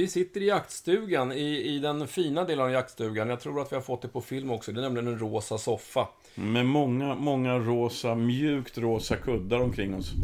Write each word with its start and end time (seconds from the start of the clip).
vi, 0.00 0.08
sitter 0.08 0.40
i 0.42 0.46
jaktstugan, 0.46 1.32
i, 1.32 1.62
i 1.74 1.78
den 1.78 2.08
fina 2.08 2.44
delen 2.44 2.64
av 2.64 2.70
jaktstugan. 2.70 3.28
Jag 3.28 3.40
tror 3.40 3.60
att 3.62 3.72
vi 3.72 3.76
har 3.76 3.82
fått 3.82 4.02
det 4.02 4.08
på 4.08 4.20
film 4.20 4.50
också. 4.50 4.72
Det 4.72 4.80
är 4.80 4.82
nämligen 4.82 5.08
en 5.08 5.18
rosa 5.18 5.58
soffa. 5.58 6.08
Med 6.34 6.66
många, 6.66 7.14
många 7.14 7.58
rosa, 7.58 8.14
mjukt 8.14 8.78
rosa 8.78 9.16
kuddar 9.16 9.60
omkring 9.60 9.94
oss. 9.94 10.12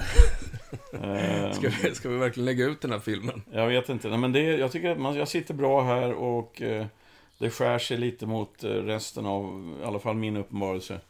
Eh, 0.92 1.52
Ska 1.52 1.70
vi, 1.83 1.95
ska 1.95 2.09
vi 2.09 2.16
verkligen 2.16 2.45
lägga 2.45 2.64
ut 2.64 2.80
den 2.80 2.92
här 2.92 2.98
filmen? 2.98 3.42
jag 3.52 3.69
vet 3.69 3.88
inte. 3.88 4.09
Nej, 4.09 4.19
men 4.19 4.33
det, 4.33 4.41
jag 4.41 4.73
tycker 4.73 4.91
att 4.91 4.98
man, 4.98 5.14
jag 5.14 5.28
sitter 5.28 5.55
bra 5.55 5.83
här 5.83 6.12
och 6.12 6.62
eh, 6.62 6.86
det 7.38 7.50
skär 7.50 7.78
sig 7.78 7.97
lite 7.97 8.27
mot 8.27 8.64
eh, 8.64 8.69
resten 8.70 9.27
av, 9.27 9.74
i 9.83 9.84
alla 9.84 9.98
fall 9.98 10.14
min 10.16 10.36
uppenbarelse. 10.36 11.00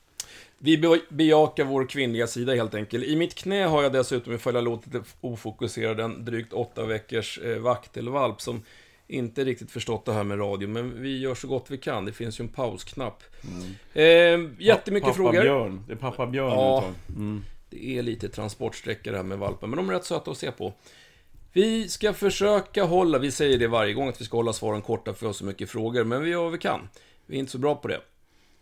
Vi 0.58 0.78
be- 0.78 1.00
bejakar 1.08 1.64
vår 1.64 1.86
kvinnliga 1.88 2.26
sida 2.26 2.54
helt 2.54 2.74
enkelt. 2.74 3.04
I 3.04 3.16
mitt 3.16 3.34
knä 3.34 3.64
har 3.64 3.82
jag 3.82 3.92
dessutom, 3.92 4.32
ifall 4.34 4.54
jag 4.54 4.64
låter 4.64 4.90
lite 4.90 5.04
ofokuserad, 5.20 6.00
en 6.00 6.24
drygt 6.24 6.52
åtta 6.52 6.84
veckors 6.86 7.38
eh, 7.38 7.58
vaktelvalp 7.58 8.40
som 8.40 8.62
inte 9.08 9.44
riktigt 9.44 9.70
förstått 9.70 10.04
det 10.04 10.12
här 10.12 10.24
med 10.24 10.38
radio, 10.40 10.68
men 10.68 11.02
vi 11.02 11.18
gör 11.18 11.34
så 11.34 11.48
gott 11.48 11.66
vi 11.70 11.78
kan. 11.78 12.04
Det 12.04 12.12
finns 12.12 12.40
ju 12.40 12.42
en 12.42 12.48
pausknapp. 12.48 13.22
Eh, 13.94 14.04
jättemycket 14.58 15.02
pappa 15.06 15.14
frågor. 15.14 15.42
Björn. 15.42 15.84
Det 15.86 15.92
är 15.92 15.96
pappa 15.96 16.26
Björn 16.26 16.50
Ja. 16.52 16.84
mm. 17.08 17.44
Det 17.70 17.98
är 17.98 18.02
lite 18.02 18.28
transportsträckor 18.28 19.10
det 19.10 19.16
här 19.16 19.24
med 19.24 19.38
valpar, 19.38 19.66
men 19.66 19.76
de 19.76 19.88
är 19.88 19.92
rätt 19.94 20.04
söta 20.04 20.30
att 20.30 20.36
se 20.38 20.50
på. 20.52 20.72
Vi 21.52 21.88
ska 21.88 22.12
försöka 22.12 22.84
hålla, 22.84 23.18
vi 23.18 23.30
säger 23.30 23.58
det 23.58 23.66
varje 23.68 23.94
gång 23.94 24.08
att 24.08 24.20
vi 24.20 24.24
ska 24.24 24.36
hålla 24.36 24.52
svaren 24.52 24.82
korta 24.82 25.12
för 25.14 25.20
vi 25.20 25.26
har 25.26 25.32
så 25.32 25.44
mycket 25.44 25.70
frågor, 25.70 26.04
men 26.04 26.22
vi 26.22 26.30
gör 26.30 26.42
vad 26.42 26.52
vi 26.52 26.58
kan. 26.58 26.88
Vi 27.26 27.36
är 27.36 27.40
inte 27.40 27.52
så 27.52 27.58
bra 27.58 27.74
på 27.74 27.88
det. 27.88 28.00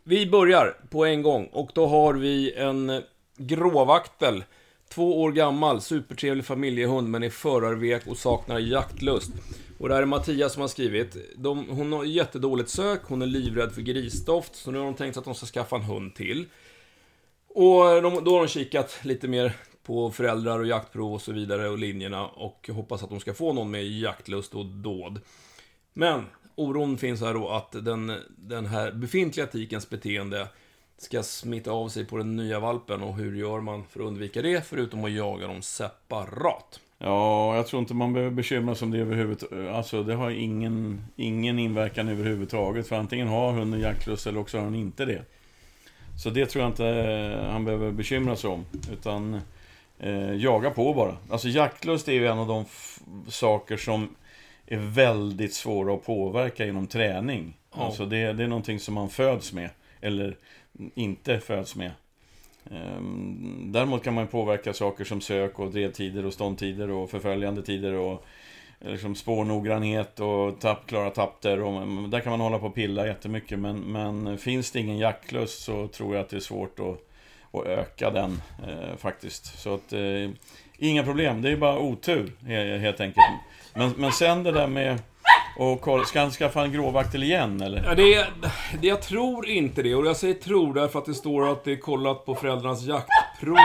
Vi 0.07 0.27
börjar 0.27 0.77
på 0.91 1.05
en 1.05 1.23
gång 1.23 1.47
och 1.53 1.71
då 1.75 1.87
har 1.87 2.15
vi 2.15 2.53
en 2.55 3.03
gråvaktel. 3.37 4.45
Två 4.89 5.23
år 5.23 5.33
gammal, 5.33 5.81
supertrevlig 5.81 6.45
familjehund 6.45 7.09
men 7.09 7.23
är 7.23 7.31
förarvek 7.31 8.07
och 8.07 8.17
saknar 8.17 8.59
jaktlust. 8.59 9.31
Och 9.79 9.89
det 9.89 9.95
här 9.95 10.03
är 10.03 10.07
Mattias 10.07 10.53
som 10.53 10.61
har 10.61 10.69
skrivit. 10.69 11.17
De, 11.37 11.69
hon 11.69 11.93
har 11.93 12.05
jättedåligt 12.05 12.71
sök, 12.71 13.01
hon 13.03 13.23
är 13.23 13.27
livrädd 13.27 13.73
för 13.73 13.83
grisdoft, 13.83 14.57
så 14.57 14.71
nu 14.71 14.79
har 14.79 14.85
de 14.85 14.95
tänkt 14.95 15.15
sig 15.15 15.21
att 15.21 15.25
de 15.25 15.35
ska 15.35 15.47
skaffa 15.47 15.77
en 15.77 15.83
hund 15.83 16.15
till. 16.15 16.47
Och 17.49 18.03
de, 18.03 18.25
då 18.25 18.35
har 18.35 18.39
de 18.39 18.49
kikat 18.49 18.99
lite 19.03 19.29
mer 19.29 19.53
på 19.83 20.11
föräldrar 20.11 20.59
och 20.59 20.67
jaktprov 20.67 21.15
och 21.15 21.23
så 21.23 21.33
vidare 21.33 21.69
och 21.69 21.79
linjerna 21.79 22.27
och 22.27 22.71
hoppas 22.73 23.03
att 23.03 23.11
de 23.11 23.21
ska 23.21 23.35
få 23.35 23.53
någon 23.53 23.71
med 23.71 23.85
jaktlust 23.85 24.55
och 24.55 24.67
dåd. 24.67 25.21
Men 25.93 26.25
oron 26.55 26.99
finns 26.99 27.21
här 27.21 27.35
då 27.35 27.49
att 27.49 27.73
den, 27.73 28.13
den 28.37 28.67
här 28.67 28.93
befintliga 28.93 29.47
tikens 29.47 29.91
beteende 29.91 30.49
ska 30.99 31.23
smitta 31.23 31.71
av 31.71 31.89
sig 31.89 32.05
på 32.05 32.17
den 32.17 32.37
nya 32.37 32.61
valpen 32.61 33.03
och 33.03 33.17
hur 33.17 33.37
gör 33.37 33.61
man 33.61 33.85
för 33.85 34.01
att 34.01 34.07
undvika 34.07 34.43
det 34.43 34.67
förutom 34.67 35.05
att 35.05 35.13
jaga 35.13 35.47
dem 35.47 35.63
separat? 35.63 36.81
Ja, 36.99 37.57
jag 37.57 37.67
tror 37.67 37.81
inte 37.81 37.95
man 37.95 38.13
behöver 38.13 38.35
bekymra 38.35 38.75
sig 38.75 38.87
om 38.87 38.93
det 38.93 38.99
överhuvudtaget. 38.99 39.75
Alltså, 39.75 40.03
det 40.03 40.15
har 40.15 40.31
ingen, 40.31 41.05
ingen 41.17 41.59
inverkan 41.59 42.09
överhuvudtaget. 42.09 42.89
För 42.89 42.97
antingen 42.97 43.29
har 43.29 43.53
hunden 43.53 43.81
jaktlust 43.81 44.27
eller 44.27 44.41
också 44.41 44.59
har 44.59 44.65
han 44.65 44.75
inte 44.75 45.05
det. 45.05 45.23
Så 46.23 46.31
det 46.31 46.47
tror 46.47 46.63
jag 46.63 46.71
inte 46.71 46.87
eh, 46.87 47.53
han 47.53 47.65
behöver 47.65 47.93
bekymra 47.93 48.37
sig 48.37 48.51
om. 48.51 48.65
Utan 48.93 49.41
eh, 49.99 50.35
jaga 50.35 50.71
på 50.71 50.95
bara. 50.95 51.17
Alltså 51.31 51.49
jaktlust 51.49 52.09
är 52.09 52.13
ju 52.13 52.27
en 52.27 52.39
av 52.39 52.47
de 52.47 52.65
saker 53.29 53.77
som 53.77 54.09
är 54.67 54.77
väldigt 54.79 55.55
svåra 55.55 55.95
att 55.95 56.05
påverka 56.07 56.65
genom 56.67 56.87
träning. 56.87 57.57
Ja. 57.77 57.85
Alltså 57.85 58.07
det, 58.07 58.33
det 58.33 58.45
är 58.45 58.49
någonting 58.49 58.81
som 58.81 58.95
man 58.95 59.09
föds 59.11 59.53
med. 59.53 59.71
Eller 60.01 60.37
inte 60.95 61.41
föds 61.41 61.77
med. 61.77 61.91
Ehm, 62.71 63.73
Däremot 63.73 64.05
kan 64.05 64.15
man 64.15 64.27
påverka 64.27 64.73
saker 64.73 65.05
som 65.05 65.21
sök 65.21 65.59
och 65.59 65.71
drevtider 65.71 66.27
och 66.27 66.33
ståndtider 66.33 66.91
och 66.91 67.11
förföljande 67.11 67.63
tider 67.63 67.93
och 67.93 68.25
liksom 68.81 69.15
spårnoggrannhet 69.15 70.21
och 70.21 70.61
tapp, 70.61 70.87
klara 70.87 71.11
tapper. 71.11 71.61
Och, 71.63 71.83
mm, 71.83 72.11
där 72.11 72.21
kan 72.21 72.31
man 72.31 72.41
hålla 72.41 72.59
på 72.59 72.67
och 72.67 72.75
pilla 72.75 73.07
jättemycket 73.07 73.59
men, 73.59 73.77
men 73.81 74.39
finns 74.39 74.71
det 74.71 74.81
ingen 74.81 74.99
jaktlust 74.99 75.63
så 75.63 75.89
tror 75.89 76.15
jag 76.15 76.23
att 76.25 76.29
det 76.31 76.37
är 76.37 76.41
svårt 76.41 76.79
att, 76.81 77.09
att 77.61 77.67
öka 77.67 78.11
den 78.11 78.43
eh, 78.69 78.97
faktiskt. 78.97 79.59
Så 79.61 79.75
att 79.75 79.93
eh, 79.93 80.31
inga 80.79 81.03
problem, 81.03 81.43
det 81.43 81.51
är 81.51 81.57
bara 81.57 81.79
otur 81.79 82.33
he- 82.41 82.79
helt 82.79 83.01
enkelt. 83.01 83.27
Men, 83.77 83.91
men 83.97 84.13
sen 84.13 84.43
det 84.43 84.53
där 84.53 84.67
med 84.67 84.99
och 85.59 85.81
kolla, 85.81 86.05
ska 86.05 86.21
han 86.21 86.31
skaffa 86.31 86.63
en 86.65 86.73
gråvaktel 86.73 87.23
igen 87.23 87.61
eller? 87.61 87.85
Ja, 87.85 87.95
det, 87.95 88.15
är, 88.15 88.33
det, 88.81 88.87
jag 88.87 89.03
tror 89.03 89.49
inte 89.49 89.83
det, 89.83 89.95
och 89.95 90.07
jag 90.07 90.17
säger 90.17 90.35
tror 90.35 90.75
därför 90.75 90.99
att 90.99 91.05
det 91.05 91.15
står 91.15 91.53
att 91.53 91.65
det 91.65 91.73
är 91.73 91.77
kollat 91.77 92.25
på 92.27 92.35
föräldrarnas 92.35 92.83
jaktprov, 92.83 93.57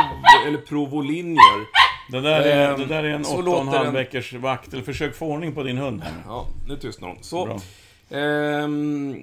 eller 0.48 0.58
prov 0.58 0.96
och 0.96 1.04
linjer. 1.04 1.80
Det 2.12 2.22
där 2.22 2.42
är, 2.42 2.72
Ehm, 2.74 2.80
det 2.80 2.86
där 2.86 3.04
är 3.04 3.10
en 3.10 3.26
så 3.26 3.32
åtta 3.40 3.50
och 3.52 3.60
en 3.60 3.66
låter 3.66 3.78
halv 3.78 3.86
den- 3.86 3.94
veckors 3.94 4.34
vaktel. 4.34 4.82
Försök 4.84 5.16
få 5.16 5.26
ordning 5.28 5.54
på 5.56 5.64
din 5.64 5.78
hund 5.78 6.02
här. 6.04 6.14
Ja, 6.28 6.46
nu 6.68 6.76
tystnar 6.78 7.08
hon. 7.08 7.18
Så. 7.24 7.60
Ehm, 8.10 9.16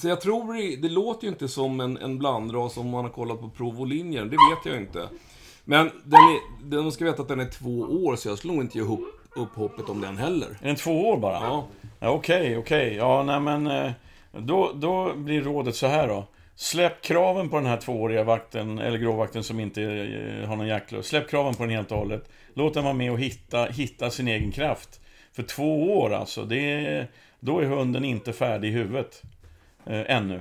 så 0.00 0.08
jag 0.08 0.20
tror, 0.20 0.76
det- 0.82 0.88
låter 0.88 1.24
ju 1.26 1.32
inte 1.32 1.48
som 1.48 1.80
en, 1.80 1.96
en 1.98 2.18
blandras 2.18 2.76
om 2.76 2.88
man 2.90 3.04
har 3.04 3.10
kollat 3.12 3.40
på 3.40 3.48
prov 3.48 3.80
och 3.80 3.86
linjer, 3.86 4.24
det 4.24 4.30
vet 4.30 4.72
jag 4.72 4.76
inte. 4.76 5.08
Men 5.64 5.90
den 6.04 6.20
är, 6.20 6.38
den 6.70 6.92
ska 6.92 7.04
veta 7.04 7.22
att 7.22 7.28
den 7.28 7.40
är 7.40 7.48
två 7.50 7.80
år, 7.80 8.16
så 8.16 8.28
jag 8.28 8.38
skulle 8.38 8.52
nog 8.52 8.62
inte 8.62 8.78
ge 8.78 8.84
upp, 9.34 9.42
upp 9.48 9.54
hoppet 9.56 9.88
om 9.88 10.00
den 10.00 10.18
heller. 10.18 10.46
Är 10.62 10.66
den 10.66 10.76
två 10.76 11.08
år 11.08 11.16
bara? 11.16 11.32
Ja, 11.34 11.66
Ja, 12.00 12.10
Okej, 12.10 12.56
okej. 12.56 12.94
Ja, 12.94 13.22
nej 13.22 13.40
men... 13.40 13.66
eh, 13.66 13.90
Då, 14.32 14.72
då 14.74 15.14
blir 15.16 15.42
rådet 15.42 15.76
så 15.76 15.86
här 15.86 16.08
då. 16.08 16.24
Släpp 16.54 17.02
kraven 17.02 17.48
på 17.48 17.56
den 17.56 17.66
här 17.66 17.76
tvååriga 17.76 18.24
vakten, 18.24 18.78
eller 18.78 18.98
gråvakten 18.98 19.44
som 19.44 19.60
inte 19.60 19.82
eh, 19.82 20.48
har 20.48 20.56
någon 20.56 20.66
jaktlust. 20.66 21.08
Släpp 21.08 21.30
kraven 21.30 21.54
på 21.54 21.62
den 21.62 21.72
helt 21.72 21.92
och 21.92 21.98
hållet. 21.98 22.30
Låt 22.54 22.74
den 22.74 22.84
vara 22.84 22.94
med 22.94 23.12
och 23.12 23.20
hitta, 23.20 23.64
hitta 23.64 24.10
sin 24.10 24.28
egen 24.28 24.52
kraft. 24.52 25.00
För 25.32 25.42
två 25.42 25.98
år 25.98 26.12
alltså, 26.12 26.44
det 26.44 26.72
är, 26.86 27.06
då 27.40 27.58
är 27.60 27.64
hunden 27.66 28.04
inte 28.04 28.32
färdig 28.32 28.68
i 28.68 28.72
huvudet. 28.72 29.22
Eh, 29.86 30.16
ännu. 30.16 30.40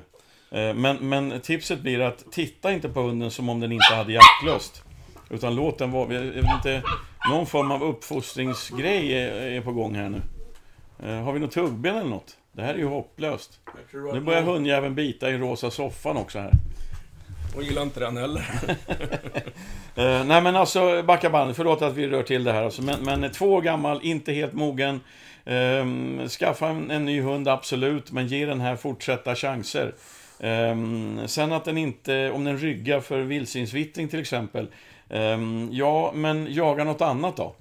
Eh, 0.51 0.73
men, 0.73 0.95
men 1.09 1.39
tipset 1.41 1.81
blir 1.81 1.99
att 1.99 2.31
titta 2.31 2.71
inte 2.71 2.89
på 2.89 3.01
hunden 3.01 3.31
som 3.31 3.49
om 3.49 3.59
den 3.59 3.71
inte 3.71 3.93
hade 3.95 4.13
jaktlust. 4.13 4.83
Utan 5.29 5.55
låt 5.55 5.77
den 5.77 5.91
vara, 5.91 6.13
jag 6.13 6.21
vet 6.21 6.35
inte, 6.55 6.81
någon 7.29 7.45
form 7.45 7.71
av 7.71 7.83
uppfostringsgrej 7.83 9.13
är, 9.13 9.31
är 9.31 9.61
på 9.61 9.71
gång 9.71 9.95
här 9.95 10.09
nu. 10.09 10.21
Eh, 11.03 11.23
har 11.23 11.33
vi 11.33 11.39
något 11.39 11.51
tuggben 11.51 11.97
eller 11.97 12.09
något? 12.09 12.37
Det 12.51 12.61
här 12.61 12.73
är 12.73 12.77
ju 12.77 12.85
hopplöst. 12.85 13.59
Nu 14.13 14.19
börjar 14.19 14.41
hundjäveln 14.41 14.95
bita 14.95 15.29
i 15.29 15.37
rosa 15.37 15.71
soffan 15.71 16.17
också 16.17 16.39
här. 16.39 16.51
Och 17.55 17.63
gillar 17.63 17.81
inte 17.81 17.99
den 17.99 18.17
heller. 18.17 18.45
Eh, 19.95 20.25
nej 20.25 20.41
men 20.41 20.55
alltså, 20.55 21.03
backa 21.03 21.29
bandet. 21.29 21.55
Förlåt 21.55 21.81
att 21.81 21.93
vi 21.93 22.07
rör 22.07 22.23
till 22.23 22.43
det 22.43 22.51
här 22.51 22.63
alltså. 22.63 22.81
Men, 22.81 23.03
men 23.03 23.31
två 23.31 23.53
år 23.53 23.61
gammal, 23.61 23.99
inte 24.03 24.33
helt 24.33 24.53
mogen. 24.53 24.99
Ehm, 25.45 26.27
skaffa 26.29 26.67
en, 26.67 26.91
en 26.91 27.05
ny 27.05 27.21
hund, 27.21 27.47
absolut. 27.47 28.11
Men 28.11 28.27
ge 28.27 28.45
den 28.45 28.61
här 28.61 28.75
fortsatta 28.75 29.35
chanser. 29.35 29.93
Ehm, 30.39 31.27
sen 31.27 31.51
att 31.51 31.65
den 31.65 31.77
inte, 31.77 32.31
om 32.31 32.43
den 32.43 32.57
ryggar 32.57 32.99
för 32.99 33.21
vildsvinsvittring 33.21 34.07
till 34.07 34.19
exempel. 34.19 34.67
ehm, 35.09 35.69
ja, 35.71 36.11
men 36.15 36.53
jaga 36.53 36.83
något 36.83 37.01
annat 37.01 37.37
då. 37.37 37.55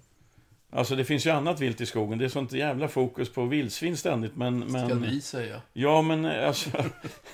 Alltså 0.71 0.97
det 0.97 1.05
finns 1.05 1.27
ju 1.27 1.31
annat 1.31 1.61
vilt 1.61 1.81
i 1.81 1.87
skogen. 1.87 2.19
Det 2.19 2.25
är 2.25 2.29
sånt 2.29 2.53
jävla 2.53 2.89
fokus 2.89 3.33
på 3.33 3.45
vildsvin 3.45 3.97
ständigt. 3.97 4.37
Men, 4.37 4.59
men... 4.59 5.21
säga. 5.21 5.61
Ja, 5.73 6.03
men 6.03 6.25
eh, 6.25 6.47
alltså... 6.47 6.71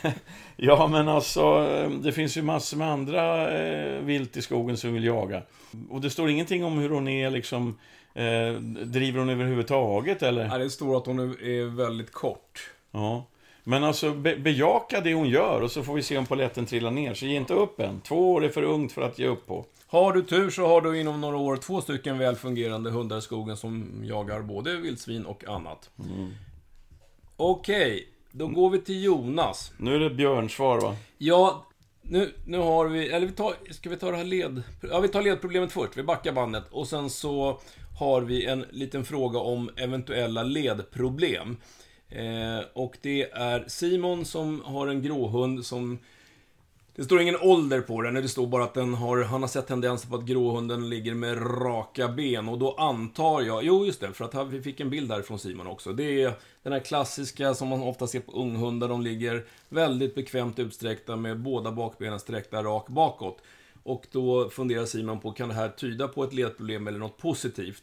ja, 0.56 0.86
men 0.86 1.08
alltså... 1.08 1.40
eh, 1.70 1.90
Det 1.90 2.12
finns 2.12 2.36
ju 2.36 2.42
massor 2.42 2.76
med 2.76 2.88
andra 2.88 3.52
eh, 3.58 4.00
vilt 4.00 4.36
i 4.36 4.42
skogen 4.42 4.76
som 4.76 4.94
vill 4.94 5.04
jaga. 5.04 5.42
Och 5.90 6.00
det 6.00 6.10
står 6.10 6.30
ingenting 6.30 6.64
om 6.64 6.78
hur 6.78 6.90
hon 6.90 7.08
är 7.08 7.30
liksom... 7.30 7.78
Eh, 8.14 8.52
driver 8.84 9.18
hon 9.18 9.28
överhuvudtaget 9.28 10.22
eller? 10.22 10.48
Nej, 10.48 10.58
det 10.58 10.70
står 10.70 10.96
att 10.96 11.06
hon 11.06 11.18
är, 11.18 11.44
är 11.44 11.64
väldigt 11.76 12.12
kort. 12.12 12.70
Ja. 12.90 13.26
Men 13.64 13.84
alltså 13.84 14.12
be, 14.12 14.36
bejaka 14.36 15.00
det 15.00 15.14
hon 15.14 15.28
gör 15.28 15.60
och 15.60 15.70
så 15.70 15.82
får 15.82 15.94
vi 15.94 16.02
se 16.02 16.18
om 16.18 16.26
polletten 16.26 16.66
trillar 16.66 16.90
ner. 16.90 17.14
Så 17.14 17.26
ge 17.26 17.36
inte 17.36 17.54
upp 17.54 17.80
än. 17.80 18.00
Två 18.00 18.32
år 18.32 18.44
är 18.44 18.48
för 18.48 18.62
ungt 18.62 18.92
för 18.92 19.02
att 19.02 19.18
ge 19.18 19.26
upp 19.26 19.46
på. 19.46 19.66
Har 19.86 20.12
du 20.12 20.22
tur 20.22 20.50
så 20.50 20.66
har 20.66 20.80
du 20.80 21.00
inom 21.00 21.20
några 21.20 21.36
år 21.36 21.56
två 21.56 21.80
stycken 21.80 22.18
väl 22.18 22.36
fungerande 22.36 22.90
hundar 22.90 23.18
i 23.18 23.22
skogen 23.22 23.56
som 23.56 24.00
jagar 24.04 24.42
både 24.42 24.76
vildsvin 24.76 25.24
och 25.24 25.44
annat. 25.48 25.90
Okej, 27.36 28.08
då 28.30 28.46
går 28.46 28.70
vi 28.70 28.80
till 28.80 29.04
Jonas. 29.04 29.72
Nu 29.76 29.94
är 29.94 29.98
det 29.98 30.10
björnsvar 30.10 30.80
va? 30.80 30.96
Ja, 31.18 31.66
nu, 32.02 32.32
nu 32.46 32.58
har 32.58 32.86
vi... 32.86 33.08
Eller 33.08 33.26
vi 33.26 33.32
tar, 33.32 33.54
ska 33.70 33.90
vi 33.90 33.96
ta 33.96 34.10
det 34.10 34.16
här 34.16 34.24
led... 34.24 34.62
Ja, 34.90 35.00
vi 35.00 35.08
tar 35.08 35.22
ledproblemet 35.22 35.72
först. 35.72 35.96
Vi 35.96 36.02
backar 36.02 36.32
bandet. 36.32 36.64
Och 36.70 36.88
sen 36.88 37.10
så 37.10 37.60
har 37.98 38.20
vi 38.20 38.46
en 38.46 38.64
liten 38.70 39.04
fråga 39.04 39.38
om 39.38 39.70
eventuella 39.76 40.42
ledproblem. 40.42 41.56
Eh, 42.08 42.64
och 42.72 42.96
det 43.02 43.30
är 43.30 43.64
Simon 43.68 44.24
som 44.24 44.60
har 44.64 44.86
en 44.86 45.02
gråhund 45.02 45.66
som... 45.66 45.98
Det 46.96 47.04
står 47.04 47.20
ingen 47.20 47.36
ålder 47.40 47.80
på 47.80 48.02
den, 48.02 48.14
det 48.14 48.28
står 48.28 48.46
bara 48.46 48.64
att 48.64 48.74
den 48.74 48.94
har, 48.94 49.22
han 49.22 49.40
har 49.40 49.48
sett 49.48 49.66
tendenser 49.66 50.08
på 50.08 50.16
att 50.16 50.24
gråhunden 50.24 50.88
ligger 50.88 51.14
med 51.14 51.38
raka 51.64 52.08
ben. 52.08 52.48
Och 52.48 52.58
då 52.58 52.74
antar 52.74 53.42
jag, 53.42 53.64
jo 53.64 53.86
just 53.86 54.00
det, 54.00 54.12
för 54.12 54.24
att 54.24 54.48
vi 54.48 54.62
fick 54.62 54.80
en 54.80 54.90
bild 54.90 55.12
här 55.12 55.22
från 55.22 55.38
Simon 55.38 55.66
också. 55.66 55.92
Det 55.92 56.22
är 56.22 56.32
den 56.62 56.72
här 56.72 56.80
klassiska 56.80 57.54
som 57.54 57.68
man 57.68 57.82
ofta 57.82 58.06
ser 58.06 58.20
på 58.20 58.32
unghundar, 58.32 58.88
de 58.88 59.02
ligger 59.02 59.44
väldigt 59.68 60.14
bekvämt 60.14 60.58
utsträckta 60.58 61.16
med 61.16 61.40
båda 61.40 61.72
bakbenen 61.72 62.20
sträckta 62.20 62.62
rakt 62.62 62.88
bakåt. 62.88 63.42
Och 63.84 64.06
då 64.10 64.50
funderar 64.50 64.84
Simon 64.84 65.20
på, 65.20 65.32
kan 65.32 65.48
det 65.48 65.54
här 65.54 65.68
tyda 65.68 66.08
på 66.08 66.24
ett 66.24 66.32
ledproblem 66.32 66.86
eller 66.86 66.98
något 66.98 67.18
positivt? 67.18 67.82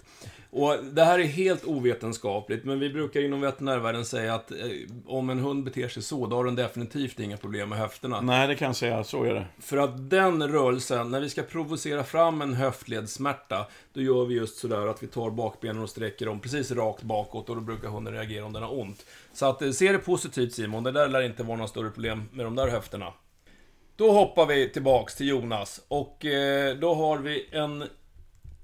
Och 0.49 0.77
det 0.91 1.03
här 1.03 1.19
är 1.19 1.23
helt 1.23 1.65
ovetenskapligt, 1.65 2.65
men 2.65 2.79
vi 2.79 2.89
brukar 2.89 3.21
inom 3.21 3.41
veterinärvärlden 3.41 4.05
säga 4.05 4.35
att 4.35 4.51
eh, 4.51 4.57
om 5.05 5.29
en 5.29 5.39
hund 5.39 5.63
beter 5.63 5.87
sig 5.87 6.03
så, 6.03 6.27
då 6.27 6.35
har 6.35 6.45
den 6.45 6.55
definitivt 6.55 7.19
inga 7.19 7.37
problem 7.37 7.69
med 7.69 7.77
höfterna. 7.77 8.21
Nej, 8.21 8.47
det 8.47 8.55
kan 8.55 8.65
jag 8.65 8.75
säga. 8.75 9.03
Så 9.03 9.23
är 9.23 9.33
det. 9.33 9.45
För 9.59 9.77
att 9.77 10.09
den 10.09 10.47
rörelsen, 10.47 11.11
när 11.11 11.21
vi 11.21 11.29
ska 11.29 11.43
provocera 11.43 12.03
fram 12.03 12.41
en 12.41 12.53
höftledssmärta, 12.53 13.67
då 13.93 14.01
gör 14.01 14.25
vi 14.25 14.35
just 14.35 14.57
sådär 14.57 14.87
att 14.87 15.03
vi 15.03 15.07
tar 15.07 15.29
bakbenen 15.29 15.83
och 15.83 15.89
sträcker 15.89 16.25
dem 16.25 16.39
precis 16.39 16.71
rakt 16.71 17.03
bakåt 17.03 17.49
och 17.49 17.55
då 17.55 17.61
brukar 17.61 17.89
hunden 17.89 18.13
reagera 18.13 18.45
om 18.45 18.53
den 18.53 18.63
har 18.63 18.79
ont. 18.79 19.05
Så 19.33 19.45
att 19.45 19.61
eh, 19.61 19.71
se 19.71 19.91
det 19.91 19.97
positivt 19.97 20.53
Simon, 20.53 20.83
det 20.83 20.91
där 20.91 21.07
lär 21.07 21.21
inte 21.21 21.43
vara 21.43 21.57
några 21.57 21.67
större 21.67 21.89
problem 21.89 22.29
med 22.31 22.45
de 22.45 22.55
där 22.55 22.67
höfterna. 22.67 23.13
Då 24.01 24.11
hoppar 24.11 24.45
vi 24.45 24.69
tillbaks 24.69 25.15
till 25.15 25.27
Jonas 25.27 25.81
och 25.87 26.25
eh, 26.25 26.75
då 26.75 26.93
har 26.93 27.17
vi 27.17 27.49
en, 27.51 27.83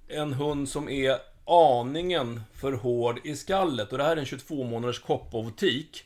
en 0.07 0.33
hund 0.33 0.69
som 0.69 0.89
är 0.89 1.17
aningen 1.45 2.41
för 2.53 2.71
hård 2.71 3.19
i 3.23 3.35
skallet 3.35 3.91
och 3.91 3.97
det 3.97 4.03
här 4.03 4.11
är 4.11 4.19
en 4.19 4.25
22 4.25 4.63
månaders 4.63 4.99
Kopov-tik. 4.99 6.03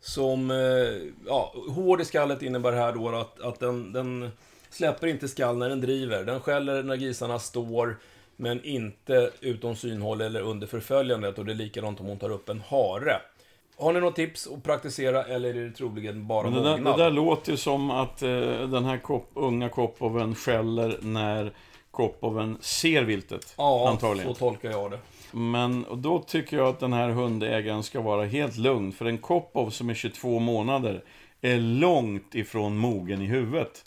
Som, 0.00 0.50
eh, 0.50 0.56
ja, 1.26 1.54
hård 1.68 2.00
i 2.00 2.04
skallet 2.04 2.42
innebär 2.42 2.72
här 2.72 2.92
då 2.92 3.08
att, 3.08 3.40
att 3.40 3.60
den, 3.60 3.92
den 3.92 4.30
släpper 4.70 5.06
inte 5.06 5.28
skall 5.28 5.58
när 5.58 5.68
den 5.68 5.80
driver. 5.80 6.24
Den 6.24 6.40
skäller 6.40 6.82
när 6.82 6.96
grisarna 6.96 7.38
står, 7.38 7.98
men 8.36 8.64
inte 8.64 9.30
utom 9.40 9.76
synhåll 9.76 10.20
eller 10.20 10.40
under 10.40 10.66
förföljandet. 10.66 11.38
Och 11.38 11.44
det 11.44 11.52
är 11.52 11.56
likadant 11.56 12.00
om 12.00 12.06
hon 12.06 12.18
tar 12.18 12.30
upp 12.30 12.48
en 12.48 12.60
hare. 12.60 13.20
Har 13.80 13.92
ni 13.92 14.00
något 14.00 14.16
tips 14.16 14.46
att 14.46 14.62
praktisera 14.62 15.24
eller 15.24 15.54
är 15.54 15.64
det 15.64 15.70
troligen 15.70 16.26
bara 16.26 16.50
Men 16.50 16.62
det, 16.62 16.68
där, 16.68 16.76
mognad? 16.76 16.98
det 16.98 17.04
där 17.04 17.10
låter 17.10 17.50
ju 17.52 17.56
som 17.56 17.90
att 17.90 18.22
eh, 18.22 18.30
den 18.68 18.84
här 18.84 18.98
kop, 18.98 19.30
unga 19.34 19.68
Kopoven 19.68 20.34
skäller 20.34 20.98
när 21.02 21.52
Kopoven 21.90 22.58
ser 22.60 23.02
viltet. 23.02 23.54
Ja, 23.58 23.88
antagligen. 23.88 24.34
så 24.34 24.38
tolkar 24.38 24.70
jag 24.70 24.90
det. 24.90 24.98
Men 25.32 25.86
då 25.94 26.18
tycker 26.18 26.56
jag 26.56 26.68
att 26.68 26.80
den 26.80 26.92
här 26.92 27.08
hundägaren 27.08 27.82
ska 27.82 28.00
vara 28.00 28.24
helt 28.24 28.56
lugn. 28.56 28.92
För 28.92 29.04
en 29.04 29.18
Kopov 29.18 29.70
som 29.70 29.90
är 29.90 29.94
22 29.94 30.38
månader 30.38 31.04
är 31.40 31.56
långt 31.58 32.34
ifrån 32.34 32.76
mogen 32.76 33.22
i 33.22 33.26
huvudet. 33.26 33.84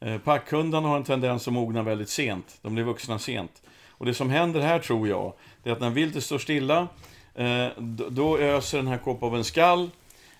Eh, 0.00 0.18
Packhundarna 0.18 0.88
har 0.88 0.96
en 0.96 1.04
tendens 1.04 1.48
att 1.48 1.54
mogna 1.54 1.82
väldigt 1.82 2.08
sent. 2.08 2.58
De 2.62 2.74
blir 2.74 2.84
vuxna 2.84 3.18
sent. 3.18 3.62
Och 3.88 4.06
det 4.06 4.14
som 4.14 4.30
händer 4.30 4.60
här 4.60 4.78
tror 4.78 5.08
jag, 5.08 5.32
det 5.62 5.70
är 5.70 5.72
att 5.74 5.80
när 5.80 5.90
viltet 5.90 6.24
står 6.24 6.38
stilla, 6.38 6.88
eh, 7.38 7.66
då- 7.76 8.08
då 8.08 8.38
öser 8.38 8.78
den 8.78 8.86
här 8.86 8.98
Kopoven 8.98 9.44
skall. 9.44 9.90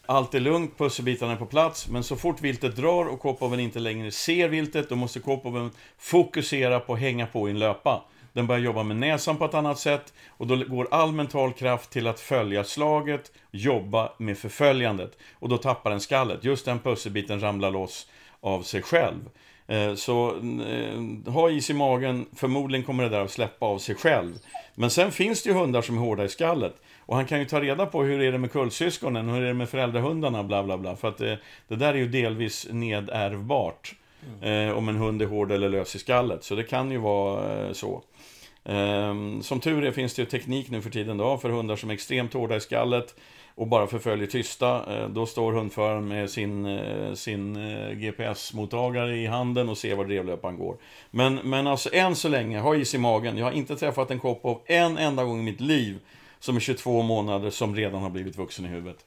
Allt 0.06 0.34
är 0.34 0.40
lugnt, 0.40 0.78
pusselbitarna 0.78 1.32
är 1.32 1.36
på 1.36 1.46
plats, 1.46 1.88
men 1.88 2.04
så 2.04 2.16
fort 2.16 2.40
viltet 2.40 2.76
drar 2.76 3.04
och 3.04 3.20
Kopoven 3.20 3.60
inte 3.60 3.78
längre 3.78 4.10
ser 4.10 4.48
viltet, 4.48 4.88
då 4.88 4.96
måste 4.96 5.20
Kopoven 5.20 5.70
fokusera 5.98 6.80
på 6.80 6.92
att 6.92 7.00
hänga 7.00 7.26
på 7.26 7.48
i 7.48 7.50
en 7.50 7.58
löpa. 7.58 8.02
Den 8.32 8.46
börjar 8.46 8.60
jobba 8.62 8.82
med 8.82 8.96
näsan 8.96 9.36
på 9.36 9.44
ett 9.44 9.54
annat 9.54 9.78
sätt 9.78 10.12
och 10.28 10.46
då 10.46 10.56
går 10.56 10.88
all 10.90 11.12
mental 11.12 11.52
kraft 11.52 11.90
till 11.90 12.06
att 12.06 12.20
följa 12.20 12.64
slaget, 12.64 13.32
jobba 13.50 14.12
med 14.18 14.38
förföljandet. 14.38 15.18
Och 15.32 15.48
då 15.48 15.56
tappar 15.56 15.90
den 15.90 16.00
skallet. 16.00 16.44
Just 16.44 16.64
den 16.64 16.78
pusselbiten 16.78 17.40
ramlar 17.40 17.70
loss 17.70 18.08
av 18.40 18.62
sig 18.62 18.82
själv. 18.82 19.20
Eh, 19.68 19.94
så 19.94 20.28
eh, 20.66 21.32
ha 21.32 21.50
is 21.50 21.70
i 21.70 21.74
magen, 21.74 22.26
förmodligen 22.36 22.86
kommer 22.86 23.02
det 23.02 23.08
där 23.08 23.20
att 23.20 23.30
släppa 23.30 23.66
av 23.66 23.78
sig 23.78 23.94
själv. 23.94 24.38
Men 24.74 24.90
sen 24.90 25.12
finns 25.12 25.42
det 25.42 25.50
ju 25.50 25.56
hundar 25.56 25.82
som 25.82 25.96
är 25.96 26.00
hårda 26.00 26.24
i 26.24 26.28
skallet. 26.28 26.74
Och 27.06 27.16
han 27.16 27.26
kan 27.26 27.38
ju 27.38 27.44
ta 27.44 27.60
reda 27.60 27.86
på 27.86 28.02
hur 28.02 28.20
är 28.20 28.32
det 28.32 28.38
med 28.38 28.52
kullsyskonen, 28.52 29.28
hur 29.28 29.42
är 29.42 29.46
det 29.46 29.54
med 29.54 29.68
föräldrahundarna, 29.68 30.44
bla 30.44 30.62
bla 30.62 30.78
bla. 30.78 30.96
För 30.96 31.08
att 31.08 31.18
det, 31.18 31.38
det 31.68 31.76
där 31.76 31.94
är 31.94 31.98
ju 31.98 32.08
delvis 32.08 32.66
nedärvbart. 32.70 33.94
Eh, 34.42 34.70
om 34.70 34.88
en 34.88 34.96
hund 34.96 35.22
är 35.22 35.26
hård 35.26 35.52
eller 35.52 35.68
lös 35.68 35.94
i 35.94 35.98
skallet. 35.98 36.44
Så 36.44 36.54
det 36.54 36.64
kan 36.64 36.90
ju 36.90 36.98
vara 36.98 37.66
eh, 37.66 37.72
så. 37.72 38.02
Ehm, 38.64 39.42
som 39.42 39.60
tur 39.60 39.84
är 39.84 39.92
finns 39.92 40.14
det 40.14 40.22
ju 40.22 40.26
teknik 40.26 40.70
nu 40.70 40.82
för 40.82 40.90
tiden 40.90 41.16
då, 41.16 41.38
för 41.38 41.50
hundar 41.50 41.76
som 41.76 41.90
är 41.90 41.94
extremt 41.94 42.32
hårda 42.32 42.56
i 42.56 42.60
skallet 42.60 43.14
och 43.58 43.66
bara 43.66 43.86
förföljer 43.86 44.26
tysta. 44.26 44.96
Eh, 44.96 45.08
då 45.08 45.26
står 45.26 45.52
hundföraren 45.52 46.08
med 46.08 46.30
sin, 46.30 46.66
eh, 46.66 47.14
sin 47.14 47.56
eh, 47.56 47.90
GPS-mottagare 47.90 49.16
i 49.16 49.26
handen 49.26 49.68
och 49.68 49.78
ser 49.78 49.96
var 49.96 50.04
drevlöparen 50.04 50.58
går. 50.58 50.76
Men, 51.10 51.34
men 51.34 51.66
alltså 51.66 51.88
än 51.92 52.16
så 52.16 52.28
länge, 52.28 52.58
ha 52.58 52.76
is 52.76 52.94
i 52.94 52.98
magen. 52.98 53.36
Jag 53.36 53.44
har 53.44 53.52
inte 53.52 53.76
träffat 53.76 54.10
en 54.10 54.18
Kopov 54.18 54.60
en 54.66 54.98
enda 54.98 55.24
gång 55.24 55.40
i 55.40 55.42
mitt 55.42 55.60
liv 55.60 55.98
som 56.38 56.56
är 56.56 56.60
22 56.60 57.02
månader 57.02 57.50
som 57.50 57.76
redan 57.76 58.02
har 58.02 58.10
blivit 58.10 58.38
vuxen 58.38 58.64
i 58.64 58.68
huvudet. 58.68 59.04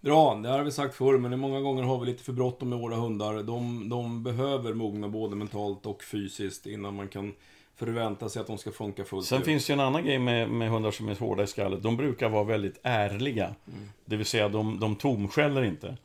Bra, 0.00 0.34
det 0.34 0.48
här 0.48 0.58
har 0.58 0.64
vi 0.64 0.70
sagt 0.70 0.94
förr, 0.94 1.18
men 1.18 1.40
många 1.40 1.60
gånger 1.60 1.82
har 1.82 1.98
vi 2.00 2.06
lite 2.06 2.24
för 2.24 2.32
bråttom 2.32 2.68
med 2.68 2.78
våra 2.78 2.96
hundar. 2.96 3.42
De, 3.42 3.88
de 3.88 4.22
behöver 4.22 4.74
mogna 4.74 5.08
både 5.08 5.36
mentalt 5.36 5.86
och 5.86 6.02
fysiskt 6.02 6.66
innan 6.66 6.94
man 6.94 7.08
kan 7.08 7.32
förvänta 7.76 8.28
sig 8.28 8.40
att 8.40 8.46
de 8.46 8.58
ska 8.58 8.70
funka 8.70 9.04
fullt 9.04 9.26
Sen 9.26 9.38
ut. 9.38 9.44
finns 9.44 9.66
det 9.66 9.70
ju 9.70 9.74
en 9.74 9.80
annan 9.80 10.04
grej 10.04 10.18
med, 10.18 10.50
med 10.50 10.70
hundar 10.70 10.90
som 10.90 11.08
är 11.08 11.14
hårda 11.14 11.42
i 11.42 11.46
skallet. 11.46 11.82
De 11.82 11.96
brukar 11.96 12.28
vara 12.28 12.44
väldigt 12.44 12.80
ärliga. 12.82 13.54
Det 14.04 14.16
vill 14.16 14.26
säga, 14.26 14.48
de, 14.48 14.80
de 14.80 14.96
tomskäller 14.96 15.62
inte. 15.62 15.96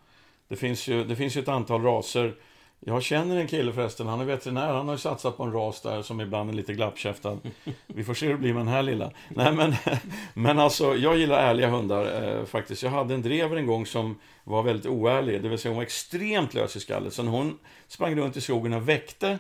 Det 0.48 0.56
finns, 0.56 0.88
ju, 0.88 1.04
det 1.04 1.16
finns 1.16 1.38
ju 1.38 1.42
ett 1.42 1.48
antal 1.48 1.83
raser. 1.83 2.36
Jag 2.80 3.04
känner 3.04 3.38
en 3.38 3.48
kille 3.48 3.74
förresten, 3.74 4.07
han 4.07 4.21
är 4.21 4.25
veterinär. 4.25 4.74
Han 4.74 4.88
har 4.88 4.94
ju 4.95 5.00
satsat 5.00 5.38
på 5.38 5.44
en 5.44 5.51
ras 5.51 5.81
där 5.81 6.01
som 6.01 6.21
ibland 6.21 6.50
är 6.50 6.54
lite 6.54 6.74
glappkäftad. 6.74 7.38
Vi 7.88 8.04
får 8.04 8.13
se 8.13 8.25
hur 8.25 8.33
det 8.33 8.39
blir 8.39 8.54
med 8.54 8.62
den 8.62 8.74
här 8.74 8.83
lilla. 8.83 9.12
Nej, 9.30 9.51
men, 9.54 9.75
men 10.33 10.60
alltså, 10.60 10.95
jag 10.95 11.18
gillar 11.18 11.38
ärliga 11.38 11.69
hundar 11.69 12.24
eh, 12.24 12.45
faktiskt. 12.45 12.83
Jag 12.83 12.89
hade 12.92 13.13
en 13.13 13.22
drever 13.22 13.57
en 13.57 13.65
gång 13.65 13.86
som 13.86 14.19
var 14.44 14.63
väldigt 14.63 14.86
oärlig. 14.86 15.44
Det 15.44 15.50
vill 15.50 15.60
säga, 15.60 15.69
hon 15.69 15.77
var 15.77 15.83
extremt 15.83 16.54
lös 16.54 16.75
i 16.75 16.80
skallet. 16.80 17.13
Så 17.13 17.24
när 17.24 17.31
hon 17.31 17.60
sprang 17.88 18.15
runt 18.15 18.38
i 18.38 18.42
skogen 18.42 18.74
och 18.74 18.89
väckte 18.89 19.39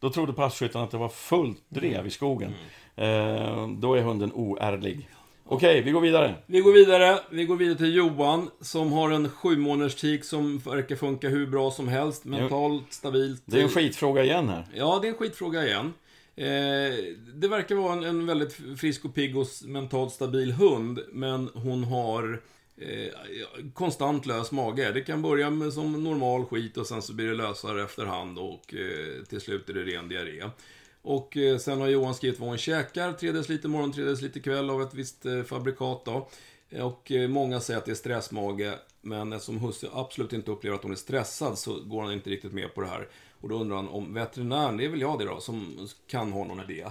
då 0.00 0.10
trodde 0.10 0.32
passkytten 0.32 0.80
att 0.80 0.90
det 0.90 0.98
var 0.98 1.08
fullt 1.08 1.62
drev 1.68 2.06
i 2.06 2.10
skogen. 2.10 2.52
Eh, 2.96 3.68
då 3.78 3.94
är 3.94 4.02
hunden 4.02 4.32
oärlig. 4.32 5.08
Okej, 5.44 5.82
vi 5.82 5.90
går 5.90 6.00
vidare. 6.00 6.34
Vi 6.46 6.60
går 6.60 6.72
vidare. 6.72 7.18
Vi 7.30 7.44
går 7.44 7.56
vidare 7.56 7.78
till 7.78 7.94
Johan, 7.94 8.50
som 8.60 8.92
har 8.92 9.10
en 9.10 9.28
sju 9.30 9.56
månaders 9.56 9.94
tik 9.94 10.24
som 10.24 10.58
verkar 10.58 10.96
funka 10.96 11.28
hur 11.28 11.46
bra 11.46 11.70
som 11.70 11.88
helst. 11.88 12.24
Mentalt, 12.24 12.92
stabilt. 12.92 13.42
Det 13.44 13.58
är 13.58 13.62
en 13.62 13.68
skitfråga 13.68 14.24
igen 14.24 14.48
här. 14.48 14.66
Ja, 14.74 14.98
det 15.02 15.08
är 15.08 15.12
en 15.12 15.16
skitfråga 15.18 15.66
igen. 15.66 15.92
Eh, 16.36 16.46
det 17.34 17.48
verkar 17.48 17.74
vara 17.74 17.92
en, 17.92 18.04
en 18.04 18.26
väldigt 18.26 18.52
frisk 18.78 19.04
och 19.04 19.14
pigg 19.14 19.36
och 19.36 19.42
s- 19.42 19.62
mentalt 19.64 20.12
stabil 20.12 20.52
hund, 20.52 21.00
men 21.12 21.48
hon 21.54 21.84
har 21.84 22.40
eh, 22.80 23.64
konstant 23.74 24.26
lös 24.26 24.52
mage. 24.52 24.92
Det 24.92 25.00
kan 25.00 25.22
börja 25.22 25.50
med 25.50 25.72
som 25.72 26.04
normal 26.04 26.44
skit 26.44 26.76
och 26.76 26.86
sen 26.86 27.02
så 27.02 27.12
blir 27.12 27.26
det 27.26 27.34
lösare 27.34 27.84
efterhand 27.84 28.38
och 28.38 28.74
eh, 28.74 29.24
till 29.24 29.40
slut 29.40 29.68
är 29.68 29.74
det 29.74 29.84
ren 29.84 30.08
diarré. 30.08 30.50
Och 31.02 31.36
eh, 31.36 31.58
sen 31.58 31.80
har 31.80 31.88
Johan 31.88 32.14
skrivit 32.14 32.40
vad 32.40 32.48
hon 32.48 32.58
käkar, 32.58 33.12
3 33.12 33.32
deciliter 33.32 33.68
morgon, 33.68 33.92
3 33.92 34.04
deciliter 34.04 34.40
kväll 34.40 34.70
av 34.70 34.82
ett 34.82 34.94
visst 34.94 35.26
eh, 35.26 35.42
fabrikat 35.42 36.04
då. 36.04 36.28
Eh, 36.70 36.86
och 36.86 37.12
eh, 37.12 37.28
många 37.28 37.60
säger 37.60 37.78
att 37.78 37.84
det 37.84 37.90
är 37.90 37.94
stressmage, 37.94 38.74
men 39.00 39.32
eftersom 39.32 39.58
husse 39.58 39.88
absolut 39.92 40.32
inte 40.32 40.50
upplever 40.50 40.76
att 40.76 40.82
hon 40.82 40.92
är 40.92 40.96
stressad 40.96 41.58
så 41.58 41.80
går 41.80 42.02
han 42.02 42.12
inte 42.12 42.30
riktigt 42.30 42.52
med 42.52 42.74
på 42.74 42.80
det 42.80 42.86
här. 42.86 43.08
Och 43.40 43.48
då 43.48 43.54
undrar 43.54 43.76
han 43.76 43.88
om 43.88 44.14
veterinären, 44.14 44.76
det 44.76 44.84
är 44.84 44.88
väl 44.88 45.00
jag 45.00 45.18
det 45.18 45.24
då, 45.24 45.40
som 45.40 45.88
kan 46.06 46.32
ha 46.32 46.44
någon 46.44 46.70
idé. 46.70 46.86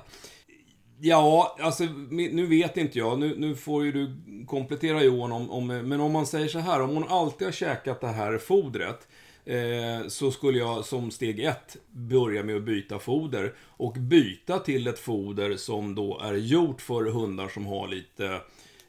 Ja, 1.02 1.58
alltså 1.60 1.84
nu 2.10 2.46
vet 2.46 2.78
inte 2.78 2.98
jag. 2.98 3.20
Nu, 3.20 3.36
nu 3.38 3.56
får 3.56 3.86
ju 3.86 3.92
du 3.92 4.16
komplettera 4.46 5.04
Johan 5.04 5.32
om, 5.32 5.52
om... 5.52 5.68
Men 5.68 6.02
om 6.02 6.12
man 6.12 6.26
säger 6.26 6.48
så 6.48 6.60
här, 6.60 6.82
om 6.82 6.90
hon 6.90 7.08
alltid 7.08 7.48
har 7.48 7.52
käkat 7.52 8.02
det 8.02 8.08
här 8.08 8.38
fodret 8.38 9.08
eh, 9.46 10.08
så 10.08 10.32
skulle 10.32 10.58
jag 10.58 10.86
som 10.86 11.12
steg 11.12 11.40
ett 11.40 11.78
börja 11.92 12.44
med 12.44 12.56
att 12.56 12.64
byta 12.64 13.00
foder. 13.00 13.54
Och 13.60 13.94
byta 13.94 14.60
till 14.60 14.88
ett 14.88 15.00
foder 15.00 15.56
som 15.56 15.96
då 15.96 16.20
är 16.24 16.34
gjort 16.34 16.82
för 16.82 17.06
hundar 17.06 17.48
som 17.48 17.66
har 17.66 17.88
lite, 17.88 18.42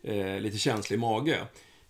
eh, 0.02 0.40
lite 0.40 0.58
känslig 0.58 0.98
mage. 0.98 1.38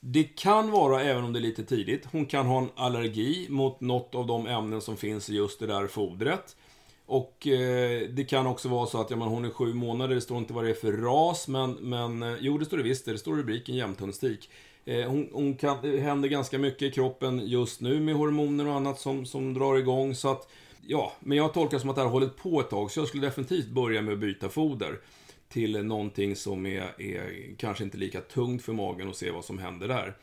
Det 0.00 0.24
kan 0.24 0.70
vara, 0.70 1.02
även 1.02 1.24
om 1.24 1.32
det 1.32 1.38
är 1.38 1.40
lite 1.40 1.64
tidigt, 1.64 2.06
hon 2.12 2.26
kan 2.26 2.46
ha 2.46 2.58
en 2.58 2.70
allergi 2.76 3.46
mot 3.50 3.80
något 3.80 4.14
av 4.14 4.26
de 4.26 4.46
ämnen 4.46 4.80
som 4.80 4.96
finns 4.96 5.30
i 5.30 5.34
just 5.34 5.60
det 5.60 5.66
där 5.66 5.86
fodret. 5.86 6.56
Och 7.10 7.46
eh, 7.46 8.08
det 8.08 8.24
kan 8.24 8.46
också 8.46 8.68
vara 8.68 8.86
så 8.86 9.00
att 9.00 9.10
ja, 9.10 9.16
men 9.16 9.28
hon 9.28 9.44
är 9.44 9.50
sju 9.50 9.74
månader, 9.74 10.14
det 10.14 10.20
står 10.20 10.38
inte 10.38 10.52
vad 10.52 10.64
det 10.64 10.70
är 10.70 10.74
för 10.74 10.92
ras, 10.92 11.48
men, 11.48 11.72
men 11.72 12.22
eh, 12.22 12.34
jo, 12.40 12.58
det 12.58 12.64
står 12.64 12.76
det 12.76 12.82
visst, 12.82 13.04
det 13.04 13.18
står 13.18 13.38
i 13.38 13.42
rubriken 13.42 13.76
jämthundstik. 13.76 14.50
Eh, 14.84 15.08
hon, 15.08 15.28
hon 15.32 15.56
kan, 15.56 15.76
det 15.82 16.00
händer 16.00 16.28
ganska 16.28 16.58
mycket 16.58 16.82
i 16.82 16.90
kroppen 16.90 17.46
just 17.46 17.80
nu 17.80 18.00
med 18.00 18.14
hormoner 18.14 18.66
och 18.66 18.74
annat 18.74 19.00
som, 19.00 19.26
som 19.26 19.54
drar 19.54 19.76
igång, 19.76 20.14
så 20.14 20.32
att 20.32 20.48
ja, 20.86 21.12
men 21.20 21.38
jag 21.38 21.54
tolkar 21.54 21.78
som 21.78 21.90
att 21.90 21.96
det 21.96 22.02
här 22.02 22.06
har 22.06 22.12
hållit 22.12 22.36
på 22.36 22.60
ett 22.60 22.70
tag, 22.70 22.90
så 22.90 23.00
jag 23.00 23.08
skulle 23.08 23.26
definitivt 23.26 23.68
börja 23.68 24.02
med 24.02 24.12
att 24.12 24.20
byta 24.20 24.48
foder 24.48 24.98
till 25.48 25.84
någonting 25.84 26.36
som 26.36 26.66
är, 26.66 27.02
är 27.02 27.56
kanske 27.56 27.84
inte 27.84 27.98
lika 27.98 28.20
tungt 28.20 28.62
för 28.62 28.72
magen 28.72 29.08
och 29.08 29.16
se 29.16 29.30
vad 29.30 29.44
som 29.44 29.58
händer 29.58 29.88
där. 29.88 30.16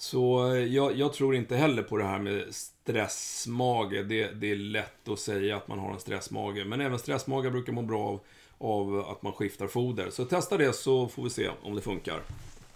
Så 0.00 0.52
eh, 0.52 0.64
jag, 0.64 0.96
jag 0.96 1.12
tror 1.12 1.34
inte 1.34 1.56
heller 1.56 1.82
på 1.82 1.96
det 1.96 2.04
här 2.04 2.18
med 2.18 2.44
stressmage. 2.50 4.04
Det, 4.08 4.40
det 4.40 4.50
är 4.50 4.56
lätt 4.56 5.08
att 5.08 5.18
säga 5.18 5.56
att 5.56 5.68
man 5.68 5.78
har 5.78 5.92
en 5.92 6.00
stressmage. 6.00 6.66
Men 6.66 6.80
även 6.80 6.98
stressmage 6.98 7.52
brukar 7.52 7.72
må 7.72 7.82
bra 7.82 8.08
av, 8.08 8.20
av 8.58 9.04
att 9.10 9.22
man 9.22 9.32
skiftar 9.32 9.66
foder. 9.66 10.10
Så 10.10 10.24
testa 10.24 10.56
det 10.56 10.72
så 10.72 11.08
får 11.08 11.22
vi 11.22 11.30
se 11.30 11.50
om 11.62 11.74
det 11.74 11.80
funkar. 11.80 12.20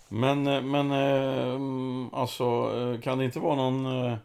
Men, 0.08 0.46
eh, 0.46 0.62
men 0.62 0.90
eh, 0.90 1.54
mm, 1.54 2.14
alltså, 2.14 2.70
kan 3.02 3.18
det 3.18 3.24
inte 3.24 3.40
vara 3.40 3.54
någon 3.54 4.16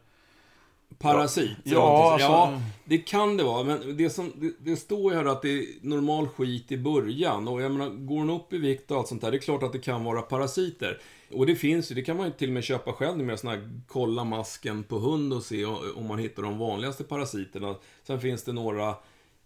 parasit. 0.99 1.57
Ja, 1.63 1.71
eller 1.71 1.79
någonting. 1.81 2.11
alltså- 2.25 2.27
ja, 2.27 2.61
det 2.85 2.97
kan 2.97 3.37
det 3.37 3.43
vara. 3.43 3.63
Men 3.63 3.97
det, 3.97 4.09
som, 4.09 4.33
det, 4.35 4.53
det 4.59 4.75
står 4.75 5.11
ju 5.11 5.17
här 5.17 5.25
att 5.25 5.41
det 5.41 5.49
är 5.49 5.65
normal 5.81 6.27
skit 6.27 6.71
i 6.71 6.77
början. 6.77 7.47
Och 7.47 7.61
jag 7.61 7.71
menar, 7.71 7.89
går 7.89 8.17
den 8.19 8.29
upp 8.29 8.53
i 8.53 8.57
vikt 8.57 8.91
och 8.91 8.97
allt 8.97 9.07
sånt 9.07 9.21
där, 9.21 9.31
det 9.31 9.37
är 9.37 9.41
klart 9.41 9.63
att 9.63 9.71
det 9.73 9.79
kan 9.79 10.03
vara 10.03 10.21
parasiter. 10.21 11.01
Och 11.33 11.45
det 11.45 11.55
finns 11.55 11.91
ju, 11.91 11.95
det 11.95 12.01
kan 12.01 12.17
man 12.17 12.25
ju 12.25 12.31
till 12.31 12.49
och 12.49 12.53
med 12.53 12.63
köpa 12.63 12.93
själv 12.93 13.17
med 13.17 13.39
sån 13.39 13.49
här 13.49 13.69
kolla 13.87 14.23
masken 14.23 14.83
på 14.83 14.99
hund 14.99 15.33
och 15.33 15.43
se 15.43 15.65
om 15.65 16.07
man 16.07 16.19
hittar 16.19 16.43
de 16.43 16.57
vanligaste 16.57 17.03
parasiterna. 17.03 17.75
Sen 18.03 18.21
finns 18.21 18.43
det 18.43 18.53
några 18.53 18.95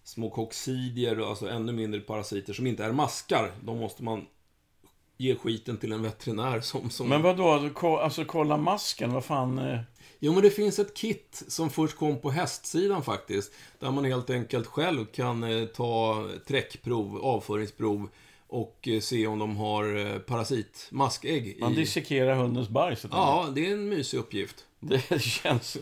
små 0.04 0.30
coccidier, 0.30 1.30
alltså 1.30 1.50
ännu 1.50 1.72
mindre 1.72 2.00
parasiter 2.00 2.54
som 2.54 2.68
inte 2.68 2.84
är 2.86 2.92
maskar. 2.92 3.52
De 3.62 3.78
måste 3.80 4.04
man 4.04 4.26
ge 5.24 5.36
skiten 5.36 5.78
till 5.78 5.92
en 5.92 6.02
veterinär 6.02 6.62
som... 6.62 6.90
som... 6.90 7.10
Men 7.10 7.22
vad 7.22 7.38
då? 7.38 7.70
Ko- 7.74 7.98
Alltså 7.98 8.26
kolla 8.26 8.58
masken, 8.58 9.14
vad 9.14 9.26
fan... 9.26 9.60
eh, 9.60 9.80
Jo, 10.20 10.34
men 10.34 10.42
det 10.44 10.50
finns 10.50 10.80
ett 10.80 10.94
kit 10.94 11.44
som 11.48 11.70
först 11.70 11.98
kom 11.98 12.20
på 12.20 12.32
hästsidan 12.32 13.04
faktiskt. 13.04 13.52
Där 13.80 13.92
man 13.92 14.06
helt 14.06 14.30
enkelt 14.30 14.68
själv 14.68 15.06
kan 15.06 15.44
eh, 15.44 15.66
ta 15.66 16.26
träckprov, 16.48 17.18
avföringsprov 17.24 18.10
och 18.48 18.88
eh, 18.88 19.00
se 19.00 19.28
om 19.28 19.40
de 19.40 19.58
har 19.58 19.96
eh, 20.14 20.20
parasit, 20.20 20.88
maskägg 20.92 21.58
Man 21.60 21.74
i... 21.74 21.76
dissekerar 21.76 22.36
hundens 22.36 22.70
bajs. 22.70 23.06
Ja, 23.12 23.48
det 23.56 23.68
är 23.70 23.74
en 23.74 23.90
mysig 23.90 24.18
uppgift. 24.18 24.56
Det 24.80 25.20
känns... 25.22 25.78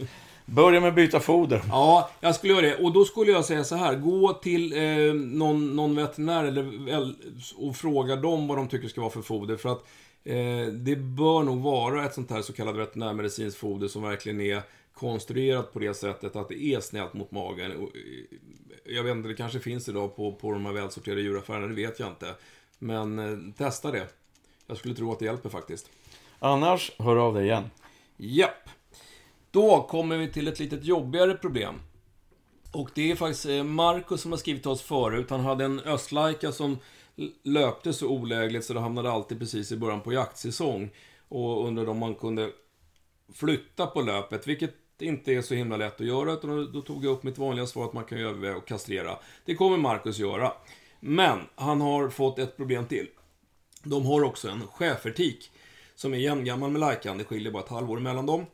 Börja 0.45 0.79
med 0.79 0.89
att 0.89 0.95
byta 0.95 1.19
foder. 1.19 1.61
Ja, 1.69 2.09
jag 2.19 2.35
skulle 2.35 2.53
göra 2.53 2.65
det. 2.65 2.75
Och 2.75 2.93
då 2.93 3.05
skulle 3.05 3.31
jag 3.31 3.45
säga 3.45 3.63
så 3.63 3.75
här. 3.75 3.95
Gå 3.95 4.33
till 4.33 4.73
eh, 4.73 5.13
någon, 5.13 5.75
någon 5.75 5.95
veterinär 5.95 6.43
eller, 6.43 7.13
och 7.55 7.75
fråga 7.75 8.15
dem 8.15 8.47
vad 8.47 8.57
de 8.57 8.67
tycker 8.67 8.87
ska 8.87 9.01
vara 9.01 9.11
för 9.11 9.21
foder. 9.21 9.55
För 9.55 9.69
att 9.69 9.83
eh, 10.23 10.73
det 10.73 10.95
bör 10.95 11.43
nog 11.43 11.61
vara 11.61 12.05
ett 12.05 12.13
sånt 12.13 12.31
här 12.31 12.41
så 12.41 12.53
kallat 12.53 12.75
veterinärmedicinskt 12.75 13.59
foder 13.59 13.87
som 13.87 14.01
verkligen 14.01 14.41
är 14.41 14.61
konstruerat 14.93 15.73
på 15.73 15.79
det 15.79 15.93
sättet 15.93 16.35
att 16.35 16.49
det 16.49 16.63
är 16.63 16.79
snällt 16.79 17.13
mot 17.13 17.31
magen. 17.31 17.71
Och, 17.71 17.95
eh, 17.95 18.37
jag 18.95 19.03
vet 19.03 19.15
inte, 19.15 19.29
det 19.29 19.35
kanske 19.35 19.59
finns 19.59 19.89
idag 19.89 20.15
på, 20.15 20.31
på 20.31 20.51
de 20.51 20.65
här 20.65 20.73
välsorterade 20.73 21.21
djuraffärerna, 21.21 21.67
det 21.67 21.73
vet 21.73 21.99
jag 21.99 22.09
inte. 22.09 22.35
Men 22.79 23.19
eh, 23.19 23.53
testa 23.57 23.91
det. 23.91 24.07
Jag 24.67 24.77
skulle 24.77 24.95
tro 24.95 25.11
att 25.11 25.19
det 25.19 25.25
hjälper 25.25 25.49
faktiskt. 25.49 25.89
Annars, 26.39 26.91
hör 26.97 27.15
av 27.15 27.33
dig 27.33 27.43
igen. 27.43 27.63
Japp. 28.17 28.69
Då 29.51 29.87
kommer 29.89 30.17
vi 30.17 30.31
till 30.31 30.47
ett 30.47 30.59
litet 30.59 30.85
jobbigare 30.85 31.33
problem. 31.33 31.75
Och 32.71 32.89
det 32.95 33.11
är 33.11 33.15
faktiskt 33.15 33.45
eh, 33.45 33.63
Marcus 33.63 34.21
som 34.21 34.31
har 34.31 34.39
skrivit 34.39 34.61
till 34.61 34.71
oss 34.71 34.81
förut. 34.81 35.29
Han 35.29 35.39
hade 35.39 35.65
en 35.65 35.79
östlaika 35.79 36.51
som 36.51 36.77
löpte 37.43 37.93
så 37.93 38.07
olägligt 38.07 38.65
så 38.65 38.73
det 38.73 38.79
hamnade 38.79 39.11
alltid 39.11 39.39
precis 39.39 39.71
i 39.71 39.77
början 39.77 40.01
på 40.01 40.13
jaktsäsong. 40.13 40.89
Och 41.27 41.67
undrade 41.67 41.91
om 41.91 41.97
man 41.97 42.15
kunde 42.15 42.51
flytta 43.33 43.87
på 43.87 44.01
löpet, 44.01 44.47
vilket 44.47 44.75
inte 44.99 45.33
är 45.33 45.41
så 45.41 45.53
himla 45.53 45.77
lätt 45.77 46.01
att 46.01 46.07
göra. 46.07 46.33
Utan 46.33 46.71
då, 46.73 46.81
tog 46.81 47.05
jag 47.05 47.11
upp 47.11 47.23
mitt 47.23 47.37
vanliga 47.37 47.67
svar 47.67 47.85
att 47.85 47.93
man 47.93 48.03
kan 48.03 48.17
överväga 48.17 48.57
att 48.57 48.65
kastrera. 48.65 49.17
Det 49.45 49.55
kommer 49.55 49.77
Marcus 49.77 50.19
göra. 50.19 50.53
Men 50.99 51.39
han 51.55 51.81
har 51.81 52.09
fått 52.09 52.39
ett 52.39 52.57
problem 52.57 52.85
till. 52.85 53.07
De 53.83 54.05
har 54.05 54.23
också 54.23 54.49
en 54.49 54.67
schäfertik 54.67 55.51
som 55.95 56.13
är 56.13 56.17
jämngammal 56.17 56.71
med 56.71 56.79
lajkan. 56.79 57.17
Det 57.17 57.23
skiljer 57.23 57.51
bara 57.51 57.63
ett 57.63 57.69
halvår 57.69 57.99
mellan 57.99 58.25
dem. 58.25 58.45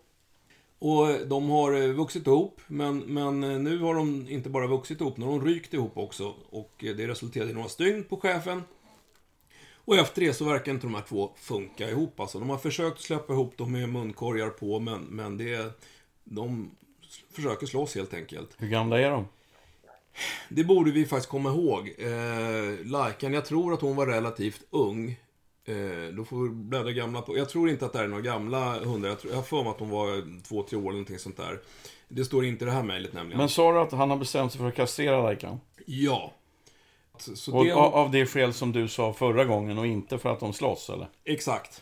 Och 0.79 1.27
de 1.27 1.49
har 1.49 1.73
eh, 1.73 1.89
vuxit 1.89 2.27
ihop, 2.27 2.61
men, 2.67 2.99
men 2.99 3.43
eh, 3.43 3.59
nu 3.59 3.79
har 3.79 3.95
de 3.95 4.29
inte 4.29 4.49
bara 4.49 4.67
vuxit 4.67 5.01
ihop, 5.01 5.17
nu 5.17 5.25
har 5.25 5.31
de 5.31 5.45
rykt 5.45 5.73
ihop 5.73 5.97
också. 5.97 6.35
Och 6.49 6.83
eh, 6.83 6.95
det 6.95 7.07
resulterade 7.07 7.51
i 7.51 7.53
några 7.53 7.69
stygn 7.69 8.03
på 8.03 8.17
chefen. 8.17 8.63
Och 9.75 9.95
efter 9.95 10.21
det 10.21 10.33
så 10.33 10.45
verkar 10.45 10.71
inte 10.71 10.87
de 10.87 10.95
här 10.95 11.03
två 11.09 11.31
funka 11.35 11.89
ihop. 11.89 12.19
Alltså, 12.19 12.39
de 12.39 12.49
har 12.49 12.57
försökt 12.57 13.01
släppa 13.01 13.33
ihop 13.33 13.57
dem 13.57 13.71
med 13.71 13.89
munkorgar 13.89 14.49
på, 14.49 14.79
men, 14.79 15.01
men 15.01 15.37
det, 15.37 15.79
de 16.23 16.71
försöker 17.31 17.67
slåss 17.67 17.95
helt 17.95 18.13
enkelt. 18.13 18.49
Hur 18.57 18.67
gamla 18.67 18.99
är 18.99 19.11
de? 19.11 19.25
Det 20.49 20.63
borde 20.63 20.91
vi 20.91 21.05
faktiskt 21.05 21.29
komma 21.29 21.49
ihåg. 21.49 21.95
Eh, 21.97 22.85
Lajkan, 22.85 23.33
jag 23.33 23.45
tror 23.45 23.73
att 23.73 23.81
hon 23.81 23.95
var 23.95 24.07
relativt 24.07 24.61
ung. 24.69 25.19
Eh, 25.67 26.13
då 26.13 26.25
får 26.25 26.43
vi 26.43 26.49
bläddra 26.49 26.91
gamla 26.91 27.21
på. 27.21 27.37
Jag 27.37 27.49
tror 27.49 27.69
inte 27.69 27.85
att 27.85 27.93
det 27.93 27.97
här 27.97 28.05
är 28.05 28.09
några 28.09 28.23
gamla 28.23 28.79
hundar. 28.79 29.09
Jag, 29.09 29.19
tror, 29.19 29.31
jag 29.31 29.37
har 29.37 29.43
för 29.43 29.63
mig 29.63 29.69
att 29.69 29.79
hon 29.79 29.89
var 29.89 30.41
två, 30.43 30.63
tre 30.63 30.77
år 30.77 30.81
eller 30.81 30.91
någonting 30.91 31.19
sånt 31.19 31.37
där. 31.37 31.59
Det 32.07 32.25
står 32.25 32.45
inte 32.45 32.65
i 32.65 32.67
det 32.67 32.71
här 32.71 32.83
mejlet 32.83 33.13
nämligen. 33.13 33.37
Men 33.37 33.49
sa 33.49 33.71
du 33.71 33.79
att 33.79 33.91
han 33.91 34.09
har 34.09 34.17
bestämt 34.17 34.51
sig 34.51 34.59
för 34.59 34.67
att 34.67 34.75
kastrera 34.75 35.23
Lajkan? 35.23 35.59
Ja. 35.85 36.33
Så 37.17 37.57
Och 37.57 37.65
det... 37.65 37.71
av 37.71 37.95
av 37.95 38.11
det 38.11 38.25
skäl 38.25 38.53
som 38.53 38.71
du 38.71 38.87
sa 38.87 39.13
förra 39.13 39.45
gången 39.45 39.77
och 39.77 39.87
inte 39.87 40.17
för 40.17 40.29
att 40.29 40.39
de 40.39 40.53
slåss, 40.53 40.89
eller? 40.89 41.07
Exakt. 41.23 41.81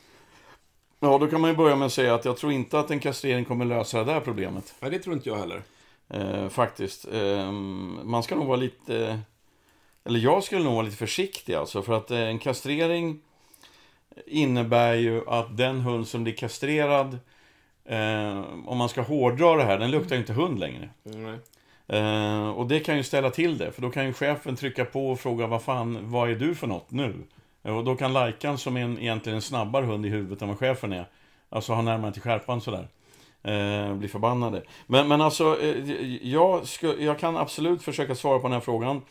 Ja, 0.99 1.17
då 1.17 1.27
kan 1.27 1.41
man 1.41 1.49
ju 1.49 1.55
börja 1.55 1.75
med 1.75 1.85
att 1.85 1.93
säga 1.93 2.15
att 2.15 2.25
jag 2.25 2.37
tror 2.37 2.51
inte 2.51 2.79
att 2.79 2.91
en 2.91 2.99
kastrering 2.99 3.45
kommer 3.45 3.65
lösa 3.65 3.97
det 4.03 4.13
där 4.13 4.19
problemet. 4.19 4.75
Nej, 4.79 4.91
det 4.91 4.99
tror 4.99 5.15
inte 5.15 5.29
jag 5.29 5.37
heller. 5.37 5.63
Eh, 6.09 6.49
faktiskt. 6.49 7.07
Eh, 7.13 7.51
man 7.51 8.23
ska 8.23 8.35
nog 8.35 8.47
vara 8.47 8.57
lite... 8.57 9.19
Eller 10.03 10.19
jag 10.19 10.43
skulle 10.43 10.63
nog 10.63 10.73
vara 10.73 10.85
lite 10.85 10.97
försiktig 10.97 11.53
alltså. 11.53 11.81
För 11.81 11.93
att 11.93 12.11
eh, 12.11 12.19
en 12.19 12.39
kastrering 12.39 13.21
innebär 14.25 14.93
ju 14.93 15.29
att 15.29 15.57
den 15.57 15.79
hund 15.79 16.07
som 16.07 16.23
blir 16.23 16.33
kastrerad, 16.33 17.19
eh, 17.85 18.43
om 18.65 18.77
man 18.77 18.89
ska 18.89 19.01
hårdra 19.01 19.55
det 19.55 19.63
här, 19.63 19.79
den 19.79 19.91
luktar 19.91 20.15
inte 20.15 20.33
hund 20.33 20.59
längre. 20.59 20.89
Nej. 21.03 21.39
Eh, 21.87 22.49
och 22.49 22.67
det 22.67 22.79
kan 22.79 22.97
ju 22.97 23.03
ställa 23.03 23.29
till 23.29 23.57
det, 23.57 23.71
för 23.71 23.81
då 23.81 23.89
kan 23.89 24.05
ju 24.05 24.13
chefen 24.13 24.55
trycka 24.55 24.85
på 24.85 25.11
och 25.11 25.19
fråga 25.19 25.47
vad 25.47 25.61
fan, 25.61 26.11
vad 26.11 26.29
är 26.29 26.35
du 26.35 26.55
för 26.55 26.67
något 26.67 26.91
nu? 26.91 27.13
Och 27.61 27.83
då 27.83 27.95
kan 27.95 28.13
Lajkan, 28.13 28.57
som 28.57 28.77
är 28.77 28.81
en, 28.81 28.99
egentligen 28.99 29.35
en 29.35 29.41
snabbare 29.41 29.85
hund 29.85 30.05
i 30.05 30.09
huvudet 30.09 30.41
än 30.41 30.47
vad 30.47 30.59
chefen 30.59 30.93
är, 30.93 31.05
alltså 31.49 31.73
ha 31.73 31.81
närmare 31.81 32.13
till 32.13 32.21
skärpan 32.21 32.61
sådär. 32.61 32.87
Eh, 33.43 33.93
bli 33.93 34.07
förbannade. 34.07 34.63
Men, 34.87 35.07
men 35.07 35.21
alltså, 35.21 35.61
eh, 35.61 36.05
jag, 36.27 36.67
ska, 36.67 36.95
jag 36.99 37.19
kan 37.19 37.37
absolut 37.37 37.83
försöka 37.83 38.15
svara 38.15 38.39
på 38.39 38.47
den 38.47 38.53
här 38.53 38.59
frågan 38.59 39.01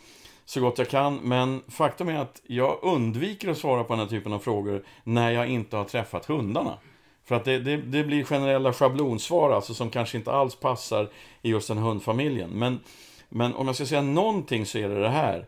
så 0.44 0.60
gott 0.60 0.78
jag 0.78 0.88
kan, 0.88 1.16
men 1.16 1.62
faktum 1.68 2.08
är 2.08 2.18
att 2.18 2.42
jag 2.46 2.78
undviker 2.82 3.48
att 3.48 3.58
svara 3.58 3.84
på 3.84 3.92
den 3.92 4.00
här 4.00 4.06
typen 4.06 4.32
av 4.32 4.38
frågor 4.38 4.84
när 5.04 5.30
jag 5.30 5.48
inte 5.48 5.76
har 5.76 5.84
träffat 5.84 6.26
hundarna. 6.26 6.78
För 7.24 7.34
att 7.34 7.44
det, 7.44 7.58
det, 7.58 7.76
det 7.76 8.04
blir 8.04 8.24
generella 8.24 8.72
schablonsvar 8.72 9.50
alltså 9.50 9.74
som 9.74 9.90
kanske 9.90 10.18
inte 10.18 10.32
alls 10.32 10.56
passar 10.56 11.08
i 11.42 11.50
just 11.50 11.68
den 11.68 11.78
hundfamiljen. 11.78 12.50
Men, 12.50 12.80
men 13.28 13.54
om 13.54 13.66
jag 13.66 13.76
ska 13.76 13.86
säga 13.86 14.02
någonting 14.02 14.66
så 14.66 14.78
är 14.78 14.88
det 14.88 15.00
det 15.00 15.08
här. 15.08 15.46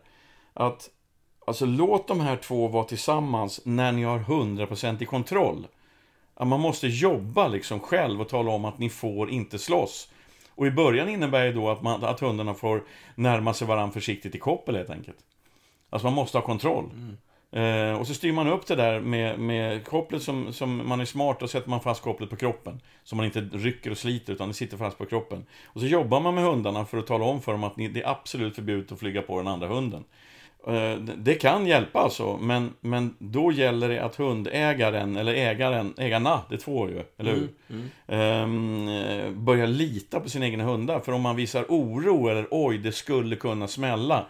Att 0.53 0.89
alltså, 1.45 1.65
låt 1.65 2.07
de 2.07 2.19
här 2.19 2.35
två 2.35 2.67
vara 2.67 2.83
tillsammans 2.83 3.61
när 3.63 3.91
ni 3.91 4.03
har 4.03 4.19
100% 4.19 5.03
i 5.03 5.05
kontroll. 5.05 5.67
Att 6.33 6.47
man 6.47 6.59
måste 6.59 6.87
jobba 6.87 7.47
liksom 7.47 7.79
själv 7.79 8.21
och 8.21 8.29
tala 8.29 8.51
om 8.51 8.65
att 8.65 8.79
ni 8.79 8.89
får 8.89 9.29
inte 9.29 9.59
slåss. 9.59 10.09
Och 10.57 10.67
i 10.67 10.71
början 10.71 11.09
innebär 11.09 11.45
det 11.45 11.51
då 11.51 11.69
att, 11.69 11.81
man, 11.81 12.03
att 12.03 12.19
hundarna 12.19 12.53
får 12.53 12.83
närma 13.15 13.53
sig 13.53 13.67
varandra 13.67 13.93
försiktigt 13.93 14.35
i 14.35 14.39
koppel 14.39 14.75
helt 14.75 14.89
enkelt. 14.89 15.17
Alltså 15.89 16.05
man 16.07 16.13
måste 16.13 16.37
ha 16.37 16.45
kontroll. 16.45 16.89
Eh, 17.51 17.99
och 17.99 18.07
så 18.07 18.13
styr 18.13 18.31
man 18.31 18.47
upp 18.47 18.67
det 18.67 18.75
där 18.75 18.99
med, 18.99 19.39
med 19.39 19.85
kopplet 19.85 20.23
som, 20.23 20.53
som 20.53 20.87
man 20.87 21.01
är 21.01 21.05
smart 21.05 21.41
och 21.41 21.49
sätter 21.49 21.69
man 21.69 21.81
fast 21.81 22.01
kopplet 22.01 22.29
på 22.29 22.35
kroppen. 22.35 22.81
Så 23.03 23.15
man 23.15 23.25
inte 23.25 23.39
rycker 23.39 23.91
och 23.91 23.97
sliter 23.97 24.33
utan 24.33 24.47
det 24.47 24.53
sitter 24.53 24.77
fast 24.77 24.97
på 24.97 25.05
kroppen. 25.05 25.45
Och 25.65 25.81
så 25.81 25.87
jobbar 25.87 26.19
man 26.19 26.35
med 26.35 26.43
hundarna 26.43 26.85
för 26.85 26.97
att 26.97 27.07
tala 27.07 27.25
om 27.25 27.41
för 27.41 27.51
dem 27.51 27.63
att 27.63 27.75
det 27.75 28.01
är 28.01 28.09
absolut 28.09 28.55
förbjudet 28.55 28.91
att 28.91 28.99
flyga 28.99 29.21
på 29.21 29.37
den 29.37 29.47
andra 29.47 29.67
hunden. 29.67 30.03
Eh, 30.67 30.97
det- 30.99 31.33
kan 31.35 31.67
hjälpa 31.67 31.99
alltså, 31.99 32.37
men, 32.37 32.73
men 32.81 33.15
då 33.19 33.51
gäller 33.51 33.89
det 33.89 33.99
att 34.03 34.15
hundägaren, 34.15 35.17
eller 35.17 35.33
ägaren, 35.33 35.93
ägarna, 35.97 36.41
det 36.49 36.55
är 36.55 36.59
två 36.59 36.89
ju, 36.89 37.03
eller 37.17 37.31
hur? 37.31 37.49
Ehm, 38.07 38.87
eh, 38.87 39.31
börjar 39.31 39.67
lita 39.67 40.19
på 40.19 40.29
sina 40.29 40.45
egna 40.45 40.63
hundar. 40.63 40.99
För 40.99 41.11
om 41.11 41.21
man 41.21 41.35
visar 41.35 41.65
oro 41.69 42.27
eller 42.27 42.47
oj, 42.51 42.77
det 42.77 42.91
skulle 42.91 43.35
kunna 43.35 43.67
smälla. 43.67 44.25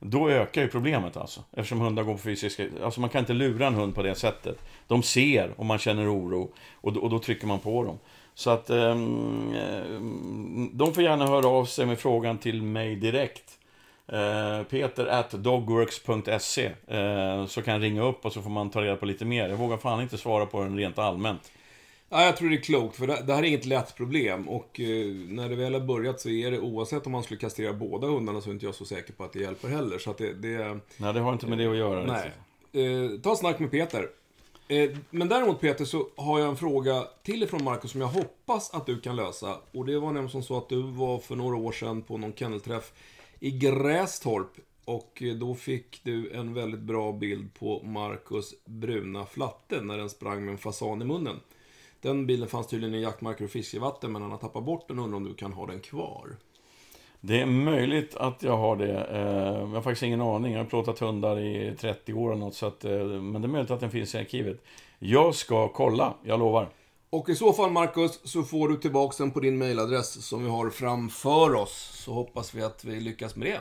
Då 0.00 0.30
ökar 0.30 0.62
ju 0.62 0.68
problemet 0.68 1.16
alltså. 1.16 1.40
Eftersom 1.52 1.80
hundar 1.80 2.02
går 2.02 2.12
på 2.12 2.18
fysiska... 2.18 2.64
Alltså 2.84 3.00
man 3.00 3.10
kan 3.10 3.18
inte 3.18 3.32
lura 3.32 3.66
en 3.66 3.74
hund 3.74 3.94
på 3.94 4.02
det 4.02 4.14
sättet. 4.14 4.58
De 4.86 5.02
ser 5.02 5.50
om 5.56 5.66
man 5.66 5.78
känner 5.78 6.14
oro 6.16 6.52
och, 6.80 6.92
då- 6.92 7.00
och 7.00 7.10
då 7.10 7.18
trycker 7.18 7.46
man 7.46 7.58
på 7.58 7.84
dem. 7.84 7.98
Så 8.34 8.50
att 8.50 8.70
ehm, 8.70 9.54
de 10.72 10.94
får 10.94 11.02
gärna 11.02 11.26
höra 11.26 11.46
av 11.48 11.64
sig 11.64 11.86
med 11.86 11.98
frågan 11.98 12.38
till 12.38 12.62
mig 12.62 12.96
direkt. 12.96 13.58
Eh, 14.12 14.62
Peter 14.62 15.06
at 15.06 15.30
dogworks.se 15.30 16.72
eh, 16.86 17.46
Så 17.46 17.62
kan 17.62 17.74
jag 17.74 17.82
ringa 17.82 18.02
upp 18.02 18.24
och 18.24 18.32
så 18.32 18.42
får 18.42 18.50
man 18.50 18.70
ta 18.70 18.82
reda 18.82 18.96
på 18.96 19.06
lite 19.06 19.24
mer. 19.24 19.48
Jag 19.48 19.56
vågar 19.56 19.76
fan 19.76 20.02
inte 20.02 20.18
svara 20.18 20.46
på 20.46 20.62
den 20.62 20.76
rent 20.76 20.98
allmänt. 20.98 21.52
Ja, 22.08 22.24
jag 22.24 22.36
tror 22.36 22.50
det 22.50 22.56
är 22.56 22.60
klokt, 22.60 22.96
för 22.96 23.06
det, 23.06 23.34
här 23.34 23.42
är 23.42 23.46
inget 23.46 23.66
lätt 23.66 23.96
problem. 23.96 24.48
Och 24.48 24.80
eh, 24.80 25.06
när 25.28 25.48
det 25.48 25.56
väl 25.56 25.74
har 25.74 25.80
börjat 25.80 26.20
så 26.20 26.28
är 26.28 26.50
det, 26.50 26.58
oavsett 26.60 27.06
om 27.06 27.12
man 27.12 27.22
skulle 27.22 27.40
kastrera 27.40 27.72
båda 27.72 28.06
hundarna, 28.06 28.40
så 28.40 28.50
är 28.50 28.52
inte 28.52 28.66
jag 28.66 28.74
så 28.74 28.84
säker 28.84 29.12
på 29.12 29.24
att 29.24 29.32
det 29.32 29.38
hjälper 29.38 29.68
heller. 29.68 29.98
Så 29.98 30.10
att 30.10 30.18
det... 30.18 30.32
det 30.32 30.78
Nej, 30.96 31.12
det 31.12 31.20
har 31.20 31.32
inte 31.32 31.46
med 31.46 31.58
det 31.58 31.66
att 31.66 31.76
göra. 31.76 32.04
nej. 32.04 32.32
riktigt. 32.72 33.16
Eh, 33.16 33.20
ta 33.22 33.36
snack 33.36 33.58
med 33.58 33.70
Peter. 33.70 34.08
Eh, 34.68 34.90
men 35.10 35.28
däremot 35.28 35.60
Peter, 35.60 35.84
så 35.84 36.08
har 36.16 36.38
jag 36.38 36.48
en 36.48 36.56
fråga 36.56 37.04
till 37.22 37.42
ifrån 37.42 37.64
Marcus 37.64 37.90
som 37.90 38.00
jag 38.00 38.08
hoppas 38.08 38.74
att 38.74 38.86
du 38.86 39.00
kan 39.00 39.16
lösa. 39.16 39.56
Och 39.72 39.86
det 39.86 39.98
var 39.98 40.06
nämligen 40.06 40.30
som 40.30 40.42
så 40.42 40.56
att 40.58 40.68
du 40.68 40.82
var 40.82 41.18
för 41.18 41.36
några 41.36 41.56
år 41.56 41.72
sedan 41.72 42.02
på 42.02 42.18
någon 42.18 42.32
kennelträff 42.32 42.92
i 43.42 43.50
Grästorp. 43.50 44.50
Och 44.84 45.22
då 45.40 45.54
fick 45.54 46.04
du 46.04 46.30
en 46.30 46.54
väldigt 46.54 46.80
bra 46.80 47.12
bild 47.12 47.54
på 47.54 47.82
Marcus 47.82 48.54
bruna 48.64 49.26
flatte 49.26 49.80
när 49.80 49.98
den 49.98 50.10
sprang 50.10 50.44
med 50.44 50.52
en 50.52 50.58
fasan 50.58 51.02
i 51.02 51.04
munnen. 51.04 51.40
Den 52.00 52.26
bilen 52.26 52.48
fanns 52.48 52.66
tydligen 52.66 52.94
i 52.94 53.02
jaktmarker 53.02 53.44
och 53.44 53.50
fiskevatten, 53.50 54.12
men 54.12 54.22
han 54.22 54.30
har 54.30 54.38
tappat 54.38 54.64
bort 54.64 54.88
den 54.88 54.98
och 54.98 55.04
undrar 55.04 55.16
om 55.16 55.24
du 55.24 55.34
kan 55.34 55.52
ha 55.52 55.66
den 55.66 55.80
kvar. 55.80 56.36
Det 57.20 57.40
är 57.40 57.46
möjligt 57.46 58.14
att 58.16 58.42
jag 58.42 58.56
har 58.56 58.76
det. 58.76 59.04
Eh, 59.04 59.60
jag 59.60 59.66
har 59.66 59.82
faktiskt 59.82 60.02
ingen 60.02 60.20
aning. 60.20 60.52
Jag 60.52 60.60
har 60.60 60.66
plåtat 60.66 60.98
hundar 60.98 61.38
i 61.38 61.76
30 61.78 62.12
år 62.14 62.32
eller 62.32 62.40
något, 62.40 62.54
så 62.54 62.66
att, 62.66 62.84
eh, 62.84 63.04
men 63.06 63.42
det 63.42 63.46
är 63.46 63.50
möjligt 63.50 63.70
att 63.70 63.80
den 63.80 63.90
finns 63.90 64.14
i 64.14 64.18
arkivet. 64.18 64.64
Jag 64.98 65.34
ska 65.34 65.68
kolla, 65.68 66.14
jag 66.22 66.38
lovar. 66.38 66.68
Och 67.12 67.28
i 67.28 67.34
så 67.34 67.52
fall, 67.52 67.70
Marcus, 67.70 68.20
så 68.24 68.42
får 68.42 68.68
du 68.68 68.76
tillbaka 68.76 69.14
den 69.18 69.30
på 69.30 69.40
din 69.40 69.58
mailadress 69.58 70.26
som 70.26 70.44
vi 70.44 70.50
har 70.50 70.70
framför 70.70 71.54
oss. 71.54 72.02
Så 72.04 72.12
hoppas 72.12 72.54
vi 72.54 72.62
att 72.62 72.84
vi 72.84 73.00
lyckas 73.00 73.36
med 73.36 73.48
det. 73.48 73.60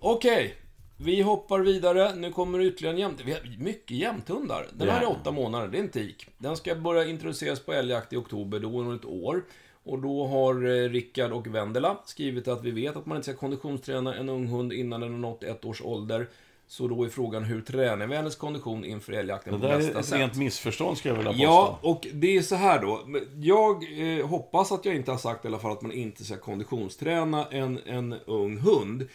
Okej, 0.00 0.54
vi 0.96 1.22
hoppar 1.22 1.60
vidare. 1.60 2.14
Nu 2.14 2.32
kommer 2.32 2.60
ytterligare 2.60 2.94
en 2.94 3.00
jämt... 3.00 3.20
Vi 3.24 3.32
har 3.32 3.56
mycket 3.58 3.96
jämthundar. 3.96 4.66
Den 4.72 4.88
här 4.88 5.02
är 5.02 5.10
åtta 5.10 5.30
månader, 5.30 5.68
det 5.68 5.78
är 5.78 5.82
en 5.82 5.88
tik. 5.88 6.26
Den 6.38 6.56
ska 6.56 6.74
börja 6.74 7.04
introduceras 7.04 7.60
på 7.60 7.72
älgjakt 7.72 8.12
i 8.12 8.16
oktober, 8.16 8.58
då 8.58 8.80
om 8.80 8.94
ett 8.94 9.04
år. 9.04 9.44
Och 9.82 9.98
då 9.98 10.26
har 10.26 10.54
eh, 10.54 10.88
Rickard 10.88 11.32
och 11.32 11.46
Vendela 11.46 11.98
skrivit 12.04 12.48
att 12.48 12.64
vi 12.64 12.70
vet 12.70 12.96
att 12.96 13.06
man 13.06 13.16
inte 13.16 13.32
ska 13.32 13.40
konditionsträna 13.40 14.14
en 14.14 14.28
ung 14.28 14.46
hund 14.46 14.72
innan 14.72 15.00
den 15.00 15.12
har 15.12 15.18
nått 15.18 15.42
ett 15.42 15.64
års 15.64 15.82
ålder. 15.82 16.28
Så 16.70 16.88
då 16.88 17.04
är 17.04 17.08
frågan, 17.08 17.44
hur 17.44 17.60
tränar 17.60 18.06
vi 18.06 18.16
hennes 18.16 18.36
kondition 18.36 18.84
inför 18.84 19.12
älgjakten 19.12 19.52
Det 19.52 19.58
på 19.58 19.66
där 19.66 19.78
bästa 19.78 19.94
är 19.94 20.00
ett 20.00 20.06
sätt? 20.06 20.18
rent 20.18 20.36
missförstånd, 20.36 20.98
skulle 20.98 21.14
jag 21.14 21.18
vilja 21.18 21.32
påstå. 21.32 21.44
Ja, 21.44 21.78
och 21.82 22.06
det 22.12 22.36
är 22.36 22.42
så 22.42 22.54
här 22.54 22.82
då. 22.82 23.00
Jag 23.40 23.84
eh, 24.18 24.26
hoppas 24.26 24.72
att 24.72 24.84
jag 24.84 24.94
inte 24.94 25.10
har 25.10 25.18
sagt 25.18 25.44
i 25.44 25.48
alla 25.48 25.58
fall 25.58 25.72
att 25.72 25.82
man 25.82 25.92
inte 25.92 26.24
ska 26.24 26.36
konditionsträna 26.36 27.46
en, 27.50 27.80
en 27.86 28.12
ung 28.26 28.58
hund. 28.58 29.08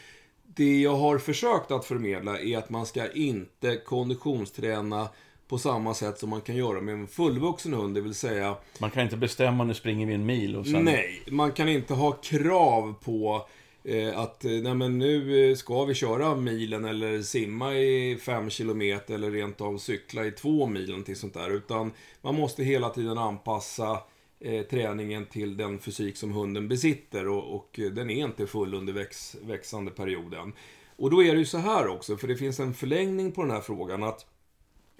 Det 0.43 0.81
jag 0.81 0.95
har 0.95 1.17
försökt 1.17 1.71
att 1.71 1.85
förmedla 1.85 2.39
är 2.39 2.57
att 2.57 2.69
man 2.69 2.85
ska 2.85 3.11
inte 3.11 3.75
konditionsträna 3.75 5.09
på 5.47 5.57
samma 5.57 5.93
sätt 5.93 6.19
som 6.19 6.29
man 6.29 6.41
kan 6.41 6.55
göra 6.55 6.81
med 6.81 6.93
en 6.93 7.07
fullvuxen 7.07 7.73
hund, 7.73 7.95
det 7.95 8.01
vill 8.01 8.15
säga 8.15 8.55
Man 8.79 8.91
kan 8.91 9.03
inte 9.03 9.17
bestämma, 9.17 9.63
nu 9.63 9.73
springer 9.73 10.07
vi 10.07 10.13
en 10.13 10.25
mil 10.25 10.55
och 10.55 10.65
sen... 10.65 10.85
Nej, 10.85 11.21
man 11.31 11.51
kan 11.51 11.69
inte 11.69 11.93
ha 11.93 12.11
krav 12.11 12.93
på 13.03 13.47
Eh, 13.87 14.19
att 14.19 14.45
eh, 14.45 14.51
nej 14.51 14.73
men 14.73 14.99
nu 14.99 15.49
eh, 15.49 15.55
ska 15.55 15.85
vi 15.85 15.93
köra 15.93 16.35
milen 16.35 16.85
eller 16.85 17.21
simma 17.21 17.75
i 17.75 18.17
5 18.17 18.49
kilometer 18.49 19.13
eller 19.13 19.31
rent 19.31 19.61
av 19.61 19.77
cykla 19.77 20.25
i 20.25 20.31
2 20.31 20.67
mil 20.67 20.83
till 20.83 20.91
någonting 20.91 21.15
sånt 21.15 21.33
där. 21.33 21.49
Utan 21.49 21.91
man 22.21 22.35
måste 22.35 22.63
hela 22.63 22.89
tiden 22.89 23.17
anpassa 23.17 23.99
eh, 24.39 24.61
träningen 24.61 25.25
till 25.25 25.57
den 25.57 25.79
fysik 25.79 26.17
som 26.17 26.31
hunden 26.31 26.67
besitter 26.67 27.27
och, 27.27 27.55
och 27.55 27.79
den 27.91 28.09
är 28.09 28.25
inte 28.25 28.47
full 28.47 28.73
under 28.73 28.93
väx, 28.93 29.35
växande 29.41 29.91
perioden. 29.91 30.53
Och 30.95 31.11
då 31.11 31.23
är 31.23 31.33
det 31.33 31.39
ju 31.39 31.45
så 31.45 31.57
här 31.57 31.87
också, 31.87 32.17
för 32.17 32.27
det 32.27 32.35
finns 32.35 32.59
en 32.59 32.73
förlängning 32.73 33.31
på 33.31 33.41
den 33.41 33.51
här 33.51 33.61
frågan 33.61 34.03
att 34.03 34.25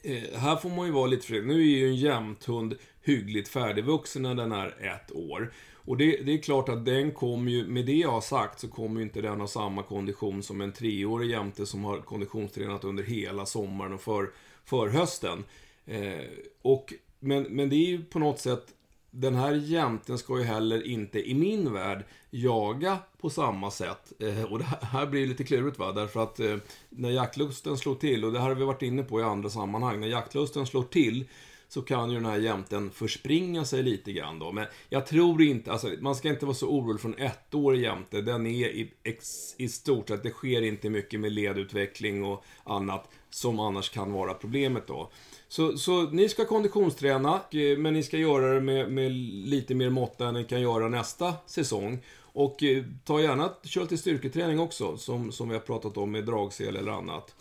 Eh, 0.06 0.40
här 0.40 0.56
får 0.56 0.70
man 0.70 0.86
ju 0.86 0.92
vara 0.92 1.08
lite 1.08 1.28
försiktig. 1.28 1.48
Nu 1.48 1.62
är 1.62 1.66
ju 1.66 1.88
en 1.88 1.96
jämthund 1.96 2.76
hyggligt 3.02 3.48
färdigvuxen 3.48 4.22
när 4.22 4.36
den 4.36 4.52
är 4.52 4.68
ett 4.68 5.12
år. 5.12 5.54
Och 5.86 5.98
det, 5.98 6.18
det 6.26 6.34
är 6.34 6.38
klart 6.38 6.70
att 6.70 6.86
den 6.86 7.12
kommer 7.12 7.52
ju, 7.52 7.68
med 7.68 7.86
det 7.86 7.96
jag 7.96 8.12
har 8.12 8.22
sagt, 8.22 8.60
så 8.60 8.68
kommer 8.68 9.00
ju 9.00 9.06
inte 9.06 9.22
den 9.22 9.40
ha 9.40 9.48
samma 9.48 9.84
kondition 9.84 10.44
som 10.44 10.62
en 10.62 10.72
treårig 10.74 11.30
jämte 11.30 11.66
som 11.66 11.84
har 11.84 11.98
konditionstränat 11.98 12.84
under 12.84 13.04
hela 13.04 13.46
sommaren 13.46 13.94
och 13.94 14.02
för, 14.02 14.30
för 14.66 14.88
hösten. 14.88 15.44
Eh, 15.86 16.26
och, 16.62 16.94
men, 17.20 17.44
men 17.44 17.70
det 17.70 17.76
är 17.76 17.88
ju 17.88 18.04
på 18.04 18.20
något 18.20 18.40
sätt, 18.40 18.66
den 19.12 19.36
här 19.36 19.54
jämten 19.54 20.18
ska 20.18 20.38
ju 20.38 20.44
heller 20.44 20.88
inte, 20.88 21.30
i 21.30 21.34
min 21.34 21.74
värld, 21.74 22.04
jaga 22.30 22.98
på 23.22 23.30
samma 23.30 23.72
sätt. 23.72 24.14
Eh, 24.20 24.44
och 24.44 24.60
det 24.60 24.66
här- 24.66 25.06
blir 25.06 25.28
lite 25.28 25.44
klurigt 25.44 25.80
va, 25.80 25.92
därför 25.92 26.24
att 26.24 26.40
eh, 26.40 26.58
när 26.90 27.10
jaktlusten 27.10 27.78
slår 27.78 27.96
till, 27.96 28.26
och 28.26 28.32
det 28.32 28.40
här 28.40 28.48
har 28.48 28.56
vi 28.56 28.66
varit 28.66 28.82
inne 28.82 29.04
på 29.04 29.20
i 29.20 29.24
andra 29.24 29.50
sammanhang, 29.50 30.00
när 30.00 30.08
jaktlusten 30.08 30.66
slår 30.66 30.84
till 30.84 31.26
så 31.68 31.82
kan 31.82 32.10
ju 32.10 32.16
den 32.16 32.26
här 32.26 32.38
jämten 32.38 32.92
förspringa 32.92 33.66
sig 33.66 33.84
lite 33.84 34.12
grann 34.12 34.40
då. 34.40 34.52
Men 34.52 34.66
jag 34.90 35.06
tror 35.06 35.42
inte, 35.42 35.72
alltså 35.72 35.90
man 36.00 36.16
ska 36.16 36.30
inte 36.30 36.46
vara 36.46 36.56
så 36.56 36.68
orolig 36.68 37.02
från 37.02 37.18
ett 37.18 37.54
år 37.54 37.76
jämte. 37.76 38.22
Den 38.22 38.46
är 38.46 38.68
i, 38.68 38.92
ex, 39.04 39.56
i 39.58 39.70
stort 39.70 40.08
sett, 40.08 40.24
det 40.24 40.30
sker 40.30 40.62
inte 40.62 40.90
mycket 40.90 41.20
med 41.20 41.32
ledutveckling 41.32 42.24
och 42.24 42.44
annat 42.64 43.10
som 43.30 43.60
annars 43.60 43.90
kan 43.90 44.12
vara 44.12 44.34
problemet 44.34 44.88
då. 44.88 45.12
Så, 45.48 45.78
så 45.78 46.04
ni 46.04 46.30
ska 46.30 46.46
konditionsträna, 46.46 47.42
eh, 47.52 47.78
men 47.78 47.94
ni 47.94 48.04
ska 48.04 48.18
göra 48.18 48.54
det 48.54 48.62
med, 48.62 48.92
med 48.92 49.12
lite 49.12 49.76
mer 49.76 49.90
måtta 49.90 50.28
än 50.28 50.34
ni 50.34 50.44
kan 50.44 50.62
göra 50.62 50.88
nästa 50.90 51.34
säsong. 51.46 52.00
Och 52.22 52.64
eh, 52.64 52.84
ta 53.04 53.22
gärna, 53.22 53.54
kör 53.64 53.82
lite 53.82 53.98
styrketräning 53.98 54.60
också, 54.60 54.98
som, 54.98 55.32
som 55.32 55.50
vi 55.50 55.56
har 55.56 55.62
pratat 55.62 55.98
om 55.98 56.12
med 56.12 56.26
dragsel 56.26 56.76
eller 56.76 56.92
annat. 56.92 57.36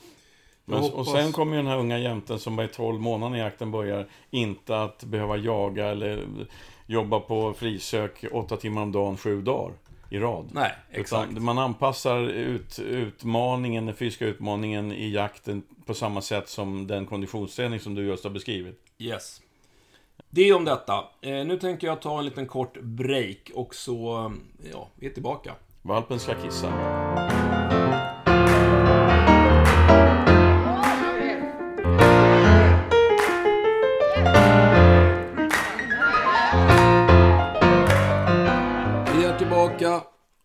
Men, 0.64 0.92
och 0.92 1.06
sen 1.06 1.32
kommer 1.32 1.52
ju 1.52 1.62
den 1.62 1.70
här 1.70 1.78
unga 1.78 1.98
jämten 1.98 2.38
som 2.38 2.56
bara 2.56 2.62
är 2.62 2.68
12 2.68 3.00
månader 3.00 3.30
när 3.30 3.44
jakten 3.44 3.70
börjar 3.70 4.06
inte 4.30 4.82
att 4.82 5.04
behöva 5.04 5.36
jaga 5.36 5.86
eller 5.86 6.26
jobba 6.86 7.20
på 7.20 7.52
frisök 7.52 8.24
8 8.32 8.56
timmar 8.56 8.82
om 8.82 8.92
dagen, 8.92 9.16
7 9.16 9.42
dagar 9.42 9.72
i 10.10 10.18
rad. 10.18 10.48
Nej, 10.52 10.72
exakt. 10.90 11.30
Utan 11.30 11.44
man 11.44 11.58
anpassar 11.58 12.20
ut, 12.20 12.78
utmaningen, 12.78 13.86
den 13.86 13.94
fysiska 13.94 14.26
utmaningen 14.26 14.92
i 14.92 15.10
jakten 15.10 15.62
på 15.86 15.94
samma 15.94 16.20
sätt 16.20 16.48
som 16.48 16.86
den 16.86 17.06
konditionsträning 17.06 17.80
som 17.80 17.94
du 17.94 18.06
just 18.06 18.24
har 18.24 18.30
beskrivit. 18.30 18.80
Yes. 18.98 19.40
Det 20.30 20.52
om 20.52 20.64
detta. 20.64 21.04
Eh, 21.20 21.44
nu 21.46 21.58
tänker 21.58 21.86
jag 21.86 22.02
ta 22.02 22.18
en 22.18 22.24
liten 22.24 22.46
kort 22.46 22.80
break 22.80 23.50
och 23.54 23.74
så, 23.74 24.32
ja, 24.72 24.88
vi 24.94 25.06
är 25.06 25.10
tillbaka. 25.10 25.54
Valpen 25.82 26.18
ska 26.18 26.34
kissa. 26.42 26.72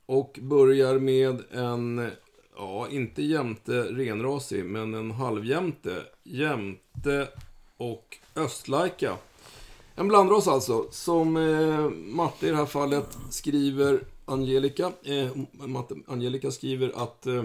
Och 0.10 0.40
börjar 0.42 1.00
med 1.00 1.42
en, 1.52 2.12
ja, 2.58 2.88
inte 2.92 3.22
jämte 3.22 3.82
renrasig, 3.82 4.66
men 4.66 4.94
en 4.94 5.12
halvjämte. 5.12 6.04
Jämte 6.24 7.28
och 7.78 8.18
östlajka. 8.36 9.18
En 9.96 10.08
blandras 10.08 10.48
alltså, 10.48 10.88
som 10.92 11.38
eh, 11.38 11.90
Matte 11.90 12.48
i 12.48 12.50
det 12.50 12.56
här 12.56 12.66
fallet 12.66 13.18
skriver, 13.30 14.04
Angelica, 14.26 14.92
eh, 15.04 15.28
Matte, 15.52 15.96
Angelica 16.08 16.52
skriver 16.52 16.92
att 16.96 17.28
eh, 17.28 17.44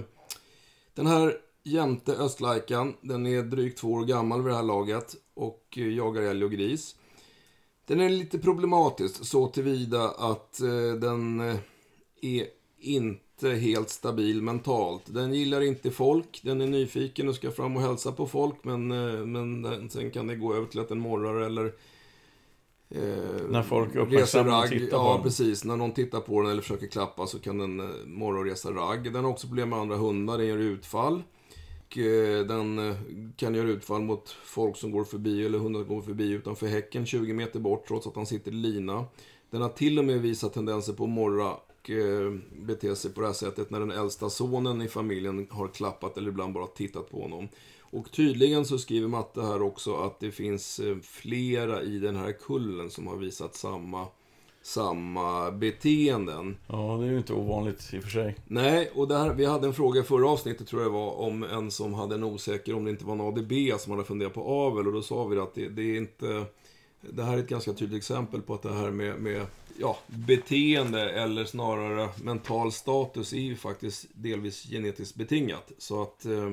den 0.94 1.06
här 1.06 1.36
jämte 1.62 2.12
östlajkan, 2.12 2.94
den 3.00 3.26
är 3.26 3.42
drygt 3.42 3.78
två 3.78 3.92
år 3.92 4.04
gammal 4.04 4.42
vid 4.42 4.52
det 4.52 4.56
här 4.56 4.62
laget 4.62 5.14
och 5.34 5.64
eh, 5.76 5.88
jagar 5.88 6.22
älg 6.22 6.44
och 6.44 6.52
gris. 6.52 6.96
Den 7.86 8.00
är 8.00 8.08
lite 8.08 8.38
problematisk 8.38 9.24
så 9.24 9.48
tillvida 9.48 10.08
att 10.08 10.60
eh, 10.60 11.00
den 11.00 11.40
eh, 11.40 11.56
är 12.24 12.46
inte 12.78 13.48
helt 13.50 13.90
stabil 13.90 14.42
mentalt. 14.42 15.02
Den 15.06 15.34
gillar 15.34 15.60
inte 15.60 15.90
folk, 15.90 16.40
den 16.42 16.60
är 16.60 16.66
nyfiken 16.66 17.28
och 17.28 17.34
ska 17.34 17.50
fram 17.50 17.76
och 17.76 17.82
hälsa 17.82 18.12
på 18.12 18.26
folk 18.26 18.54
men, 18.62 18.92
eh, 18.92 19.26
men 19.26 19.90
sen 19.90 20.10
kan 20.10 20.26
det 20.26 20.36
gå 20.36 20.54
över 20.54 20.66
till 20.66 20.80
att 20.80 20.88
den 20.88 20.98
morrar 21.00 21.40
eller 21.40 21.64
eh, 22.90 23.48
När 23.50 23.62
folk 23.62 23.88
reser 23.94 24.00
uppmärksammar 24.00 24.46
och 24.56 24.62
ragg. 24.62 24.70
tittar 24.70 24.98
på 24.98 25.04
Ja, 25.04 25.12
den. 25.14 25.22
precis. 25.22 25.64
När 25.64 25.76
någon 25.76 25.92
tittar 25.92 26.20
på 26.20 26.42
den 26.42 26.50
eller 26.50 26.62
försöker 26.62 26.86
klappa 26.86 27.26
så 27.26 27.38
kan 27.38 27.58
den 27.58 27.80
eh, 27.80 27.86
morra 28.06 28.38
och 28.38 28.44
resa 28.44 28.70
ragg. 28.70 29.12
Den 29.12 29.24
har 29.24 29.30
också 29.30 29.46
problem 29.46 29.68
med 29.70 29.78
andra 29.78 29.96
hundar, 29.96 30.38
den 30.38 30.46
gör 30.46 30.58
utfall. 30.58 31.22
Och, 31.86 31.98
eh, 31.98 32.46
den 32.46 32.94
kan 33.36 33.54
göra 33.54 33.68
utfall 33.68 34.02
mot 34.02 34.28
folk 34.44 34.76
som 34.76 34.90
går 34.90 35.04
förbi 35.04 35.46
eller 35.46 35.58
hundar 35.58 35.80
som 35.80 35.88
går 35.94 36.02
förbi 36.02 36.30
utanför 36.30 36.66
häcken 36.66 37.06
20 37.06 37.32
meter 37.32 37.60
bort 37.60 37.88
trots 37.88 38.06
att 38.06 38.16
han 38.16 38.26
sitter 38.26 38.50
i 38.50 38.54
lina. 38.54 39.04
Den 39.50 39.62
har 39.62 39.68
till 39.68 39.98
och 39.98 40.04
med 40.04 40.20
visat 40.22 40.52
tendenser 40.54 40.92
på 40.92 41.04
att 41.04 41.10
morra 41.10 41.56
och 41.84 41.90
eh, 41.90 42.32
bete 42.66 42.96
sig 42.96 43.12
på 43.12 43.20
det 43.20 43.26
här 43.26 43.34
sättet 43.34 43.70
när 43.70 43.80
den 43.80 43.90
äldsta 43.90 44.30
sonen 44.30 44.82
i 44.82 44.88
familjen 44.88 45.46
har 45.50 45.68
klappat 45.68 46.16
eller 46.16 46.28
ibland 46.28 46.54
bara 46.54 46.66
tittat 46.66 47.10
på 47.10 47.22
honom. 47.22 47.48
Och 47.80 48.12
tydligen 48.12 48.64
så 48.64 48.78
skriver 48.78 49.08
Matte 49.08 49.42
här 49.42 49.62
också 49.62 49.96
att 49.96 50.20
det 50.20 50.30
finns 50.30 50.80
eh, 50.80 50.96
flera 51.02 51.82
i 51.82 51.98
den 51.98 52.16
här 52.16 52.32
kullen 52.32 52.90
som 52.90 53.06
har 53.06 53.16
visat 53.16 53.54
samma, 53.54 54.06
samma 54.62 55.50
beteenden. 55.50 56.56
Ja, 56.66 56.96
det 57.00 57.06
är 57.06 57.10
ju 57.10 57.18
inte 57.18 57.32
ovanligt 57.32 57.90
i 57.92 57.98
och 57.98 58.02
för 58.02 58.10
sig. 58.10 58.36
Nej, 58.46 58.90
och 58.94 59.08
där, 59.08 59.34
vi 59.34 59.44
hade 59.44 59.66
en 59.66 59.74
fråga 59.74 60.00
i 60.00 60.04
förra 60.04 60.28
avsnittet 60.28 60.66
tror 60.66 60.82
jag 60.82 60.90
det 60.90 60.94
var 60.94 61.12
om 61.12 61.42
en 61.42 61.70
som 61.70 61.94
hade 61.94 62.14
en 62.14 62.24
osäker 62.24 62.74
om 62.74 62.84
det 62.84 62.90
inte 62.90 63.04
var 63.04 63.14
en 63.14 63.20
ADB 63.20 63.80
som 63.80 63.92
hade 63.92 64.04
funderat 64.04 64.34
på 64.34 64.44
avel 64.44 64.86
och 64.86 64.92
då 64.92 65.02
sa 65.02 65.24
vi 65.24 65.38
att 65.38 65.54
det, 65.54 65.68
det 65.68 65.82
är 65.82 65.96
inte... 65.96 66.44
Det 67.10 67.22
här 67.22 67.34
är 67.34 67.38
ett 67.38 67.48
ganska 67.48 67.72
tydligt 67.72 67.98
exempel 67.98 68.42
på 68.42 68.54
att 68.54 68.62
det 68.62 68.72
här 68.72 68.90
med, 68.90 69.20
med 69.20 69.46
ja, 69.78 69.98
beteende 70.06 71.10
eller 71.10 71.44
snarare 71.44 72.08
mental 72.22 72.72
status 72.72 73.32
är 73.32 73.40
ju 73.40 73.56
faktiskt 73.56 74.06
delvis 74.12 74.62
genetiskt 74.70 75.16
betingat. 75.16 75.72
Så 75.78 76.02
att... 76.02 76.26
Eh, 76.26 76.52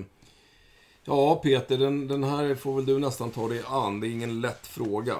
ja, 1.03 1.36
Peter, 1.36 1.77
den, 1.77 2.07
den 2.07 2.23
här 2.23 2.55
får 2.55 2.75
väl 2.75 2.86
du 2.86 2.99
nästan 2.99 3.31
ta 3.31 3.47
dig 3.47 3.62
an. 3.67 3.99
Det 3.99 4.07
är 4.07 4.12
ingen 4.12 4.41
lätt 4.41 4.67
fråga. 4.67 5.15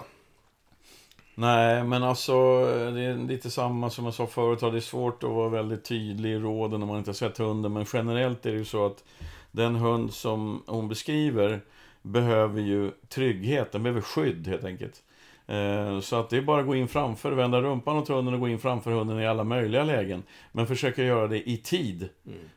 Nej, 1.35 1.83
men 1.83 2.03
alltså 2.03 2.33
det 2.65 3.01
är 3.01 3.27
lite 3.27 3.51
samma 3.51 3.89
som 3.89 4.05
jag 4.05 4.13
sa 4.13 4.27
förut. 4.27 4.59
Det 4.59 4.67
är 4.67 4.79
svårt 4.79 5.23
att 5.23 5.29
vara 5.29 5.49
väldigt 5.49 5.83
tydlig 5.83 6.31
i 6.31 6.39
råden 6.39 6.81
om 6.81 6.87
man 6.87 6.97
inte 6.97 7.09
har 7.09 7.15
sett 7.15 7.37
hunden. 7.37 7.73
Men 7.73 7.85
generellt 7.93 8.45
är 8.45 8.51
det 8.51 8.57
ju 8.57 8.65
så 8.65 8.85
att 8.85 9.03
den 9.51 9.75
hund 9.75 10.13
som 10.13 10.63
hon 10.67 10.87
beskriver 10.87 11.61
behöver 12.01 12.61
ju 12.61 12.91
trygghet. 13.09 13.71
Den 13.71 13.83
behöver 13.83 14.01
skydd 14.01 14.47
helt 14.47 14.63
enkelt. 14.63 15.03
Eh, 15.47 15.99
Så 15.99 16.15
att 16.15 16.30
det 16.30 16.38
är 16.38 16.41
bara 16.41 16.62
att 16.62 16.67
gå 16.67 16.75
in 16.75 16.88
framför, 16.88 17.32
vända 17.32 17.62
rumpan 17.62 17.97
åt 17.97 18.08
hunden 18.08 18.34
och 18.34 18.39
gå 18.39 18.49
in 18.49 18.60
framför 18.60 18.91
hunden 18.91 19.19
i 19.19 19.27
alla 19.27 19.43
möjliga 19.43 19.84
lägen. 19.84 20.23
Men 20.51 20.67
försöka 20.67 21.04
göra 21.04 21.27
det 21.27 21.49
i 21.49 21.58
tid. 21.58 22.10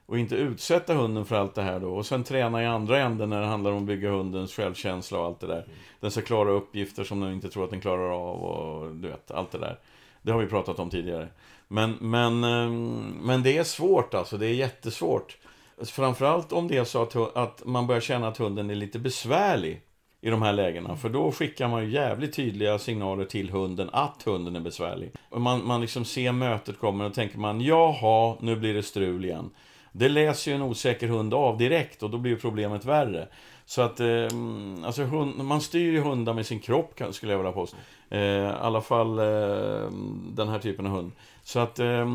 Och 0.07 0.19
inte 0.19 0.35
utsätta 0.37 0.95
hunden 0.95 1.25
för 1.25 1.37
allt 1.37 1.55
det 1.55 1.63
här 1.63 1.81
då. 1.81 1.95
Och 1.95 2.07
sen 2.07 2.25
träna 2.25 2.63
i 2.63 2.67
andra 2.67 2.99
änden 3.01 3.31
när 3.31 3.41
det 3.41 3.47
handlar 3.47 3.71
om 3.71 3.79
att 3.79 3.85
bygga 3.85 4.11
hundens 4.11 4.53
självkänsla 4.55 5.19
och 5.19 5.25
allt 5.25 5.41
det 5.41 5.47
där. 5.47 5.67
Den 6.01 6.11
ska 6.11 6.21
klara 6.21 6.51
uppgifter 6.51 7.05
som 7.05 7.21
den 7.21 7.33
inte 7.33 7.49
tror 7.49 7.65
att 7.65 7.71
den 7.71 7.81
klarar 7.81 8.11
av 8.11 8.37
och 8.43 8.95
du 8.95 9.09
vet, 9.09 9.31
allt 9.31 9.51
det 9.51 9.59
där. 9.59 9.79
Det 10.23 10.33
har 10.33 10.41
vi 10.41 10.47
pratat 10.47 10.79
om 10.79 10.91
tidigare. 10.91 11.29
Men, 11.69 11.97
men, 12.01 12.45
eh, 12.45 12.71
men 13.23 13.43
det 13.43 13.59
är 13.59 13.65
svårt 13.65 14.15
alltså, 14.15 14.37
det 14.37 14.47
är 14.47 14.55
jättesvårt. 14.55 15.39
Framförallt 15.85 16.53
om 16.53 16.69
det 16.69 16.77
är 16.77 16.85
så 16.85 17.03
att, 17.03 17.37
att 17.37 17.63
man 17.65 17.87
börjar 17.87 18.01
känna 18.01 18.29
att 18.29 18.39
hunden 18.39 18.71
är 18.71 18.75
lite 18.75 18.99
besvärlig 18.99 19.81
i 20.25 20.31
de 20.31 20.43
här 20.43 20.53
lägena. 20.53 20.97
För 20.97 21.09
då 21.09 21.33
skickar 21.33 21.69
man 21.69 21.85
ju 21.85 21.91
jävligt 21.91 22.33
tydliga 22.33 22.79
signaler 22.79 23.25
till 23.25 23.51
hunden 23.51 23.91
att 23.93 24.23
hunden 24.23 24.57
är 24.57 24.61
besvärlig. 24.61 25.13
Och 25.29 25.41
man, 25.41 25.67
man 25.67 25.81
liksom 25.81 26.05
ser 26.05 26.33
mötet 26.33 26.79
komma 26.79 27.07
och 27.07 27.15
tänker 27.15 27.39
man, 27.39 27.61
jaha, 27.61 28.37
nu 28.41 28.57
blir 28.57 28.75
det 28.75 28.83
strul 28.83 29.25
igen. 29.25 29.51
Det 29.97 30.09
läser 30.09 30.51
ju 30.51 30.55
en 30.55 30.63
osäker 30.63 31.09
hund 31.09 31.35
av 31.35 31.59
direkt 31.59 32.03
och 32.03 32.11
då 32.11 32.19
blir 32.19 32.33
ju 32.33 32.39
problemet 32.39 32.85
värre. 32.85 33.29
Så 33.67 33.83
att, 33.83 34.01
eh, 34.01 34.29
alltså 34.85 35.03
hund, 35.03 35.45
man 35.45 35.61
styr 35.61 35.93
ju 35.93 36.01
hundar 36.01 36.35
med 36.35 36.47
sin 36.47 36.61
kropp 36.61 37.01
skulle 37.11 37.33
jag 37.33 37.39
vilja 37.39 37.53
påstå. 37.53 37.77
Eh, 38.11 38.21
I 38.21 38.53
alla 38.61 38.81
fall 38.81 39.19
eh, 39.19 39.91
den 40.33 40.49
här 40.49 40.59
typen 40.59 40.87
av 40.87 40.93
hund. 40.93 41.13
Så 41.43 41.59
att 41.59 41.79
eh, 41.79 42.09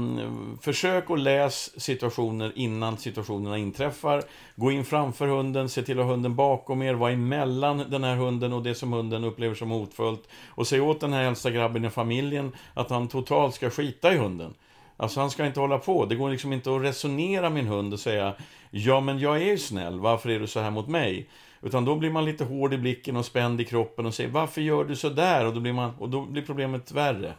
försök 0.62 1.12
att 1.12 1.20
läs 1.20 1.82
situationer 1.82 2.52
innan 2.56 2.98
situationerna 2.98 3.58
inträffar. 3.58 4.24
Gå 4.56 4.72
in 4.72 4.86
framför 4.86 5.28
hunden, 5.28 5.70
se 5.70 5.82
till 5.82 6.00
att 6.00 6.06
ha 6.06 6.12
hunden 6.12 6.36
bakom 6.36 6.82
er, 6.82 6.94
var 6.94 7.10
emellan 7.10 7.86
den 7.90 8.04
här 8.04 8.16
hunden 8.16 8.54
och 8.54 8.64
det 8.64 8.76
som 8.76 8.94
hunden 8.94 9.24
upplever 9.24 9.56
som 9.56 9.70
hotfullt. 9.70 10.28
Och 10.48 10.68
säg 10.68 10.82
åt 10.82 11.00
den 11.00 11.14
här 11.14 11.24
äldsta 11.24 11.52
grabben 11.52 11.86
i 11.86 11.90
familjen 11.90 12.52
att 12.74 12.90
han 12.90 13.08
totalt 13.08 13.56
ska 13.56 13.70
skita 13.70 14.14
i 14.14 14.18
hunden. 14.18 14.54
Alltså 15.00 15.20
han 15.20 15.32
ska 15.32 15.46
inte 15.46 15.60
hålla 15.60 15.78
på. 15.78 16.06
Det 16.06 16.16
går 16.16 16.30
liksom 16.30 16.54
inte 16.54 16.76
att 16.76 16.82
resonera 16.82 17.50
med 17.50 17.60
en 17.60 17.68
hund 17.68 17.94
och 17.94 18.00
säga 18.00 18.36
Ja 18.72 19.02
men 19.02 19.20
jag 19.20 19.38
är 19.38 19.46
ju 19.46 19.58
snäll, 19.58 20.00
varför 20.00 20.30
är 20.30 20.40
du 20.40 20.48
så 20.48 20.60
här 20.60 20.72
mot 20.72 20.88
mig? 20.88 21.30
Utan 21.62 21.86
då 21.86 21.96
blir 21.96 22.12
man 22.12 22.26
lite 22.26 22.44
hård 22.44 22.74
i 22.74 22.78
blicken 22.78 23.16
och 23.16 23.26
spänd 23.26 23.62
i 23.62 23.66
kroppen 23.66 24.06
och 24.06 24.14
säger 24.14 24.30
Varför 24.30 24.62
gör 24.62 24.84
du 24.84 24.96
så 24.96 25.10
där? 25.10 25.46
Och 25.46 25.54
då 25.54 25.60
blir, 25.60 25.74
man, 25.74 25.92
och 26.00 26.10
då 26.10 26.26
blir 26.26 26.42
problemet 26.42 26.92
värre. 26.92 27.34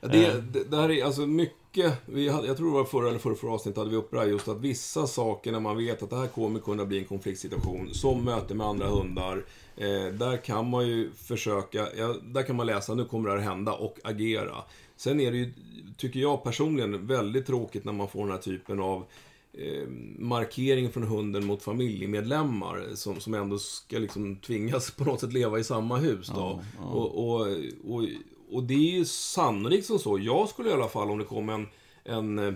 Det, 0.00 0.52
det, 0.52 0.64
det 0.70 0.76
här 0.76 0.90
är 0.90 1.04
alltså 1.04 1.20
mycket, 1.20 1.92
vi 2.06 2.28
hade, 2.28 2.46
jag 2.46 2.56
tror 2.56 2.66
det 2.66 2.72
var 2.72 2.84
förra 2.84 3.08
eller 3.08 3.18
förra, 3.18 3.34
förra 3.34 3.52
avsnittet 3.52 3.78
hade 3.78 3.90
vi 3.90 3.96
uppe 3.96 4.16
det 4.16 4.22
här 4.22 4.28
just 4.28 4.48
att 4.48 4.60
vissa 4.60 5.06
saker 5.06 5.52
när 5.52 5.60
man 5.60 5.76
vet 5.76 6.02
att 6.02 6.10
det 6.10 6.16
här 6.16 6.26
kommer 6.26 6.60
kunna 6.60 6.84
bli 6.84 6.98
en 6.98 7.04
konfliktsituation, 7.04 7.94
som 7.94 8.24
möte 8.24 8.54
med 8.54 8.66
andra 8.66 8.86
hundar, 8.86 9.44
eh, 9.76 10.06
där 10.06 10.44
kan 10.44 10.70
man 10.70 10.86
ju 10.86 11.10
försöka, 11.12 11.88
ja, 11.96 12.14
där 12.22 12.42
kan 12.42 12.56
man 12.56 12.66
läsa 12.66 12.94
nu 12.94 13.04
kommer 13.04 13.28
det 13.28 13.40
här 13.40 13.50
hända 13.50 13.72
och 13.72 13.98
agera. 14.04 14.54
Sen 14.96 15.20
är 15.20 15.30
det 15.30 15.36
ju, 15.36 15.52
tycker 15.96 16.20
jag 16.20 16.44
personligen, 16.44 17.06
väldigt 17.06 17.46
tråkigt 17.46 17.84
när 17.84 17.92
man 17.92 18.08
får 18.08 18.20
den 18.20 18.30
här 18.30 18.38
typen 18.38 18.80
av 18.80 19.04
eh, 19.52 19.88
markering 20.18 20.90
från 20.90 21.02
hunden 21.02 21.46
mot 21.46 21.62
familjemedlemmar 21.62 22.94
som, 22.94 23.20
som 23.20 23.34
ändå 23.34 23.58
ska 23.58 23.98
liksom 23.98 24.36
tvingas 24.36 24.90
på 24.90 25.04
något 25.04 25.20
sätt 25.20 25.32
leva 25.32 25.58
i 25.58 25.64
samma 25.64 25.96
hus. 25.96 26.28
Då. 26.28 26.40
Ja, 26.40 26.60
ja. 26.78 26.84
Och, 26.84 27.28
och, 27.28 27.46
och, 27.84 28.04
och 28.50 28.62
det 28.62 28.74
är 28.74 28.98
ju 28.98 29.04
sannolikt 29.04 29.86
som 29.86 29.98
så. 29.98 30.18
Jag 30.18 30.48
skulle 30.48 30.70
i 30.70 30.72
alla 30.72 30.88
fall, 30.88 31.10
om 31.10 31.18
det 31.18 31.24
kom 31.24 31.48
en, 31.48 31.66
en 32.04 32.38
eh, 32.38 32.54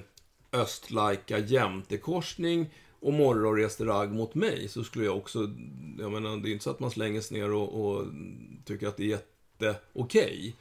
östlaika 0.52 1.38
jämtekorsning 1.38 2.66
och 3.00 3.12
morgon 3.12 3.56
reste 3.56 3.84
ragg 3.84 4.12
mot 4.12 4.34
mig, 4.34 4.68
så 4.68 4.84
skulle 4.84 5.04
jag 5.04 5.16
också... 5.16 5.38
Jag 5.98 6.12
menar, 6.12 6.36
det 6.36 6.48
är 6.48 6.52
inte 6.52 6.64
så 6.64 6.70
att 6.70 6.80
man 6.80 6.90
slänger 6.90 7.20
sig 7.20 7.38
ner 7.38 7.52
och, 7.52 7.84
och 7.84 8.04
tycker 8.64 8.88
att 8.88 8.96
det 8.96 9.02
är 9.02 9.18
jätteokej. 9.60 10.54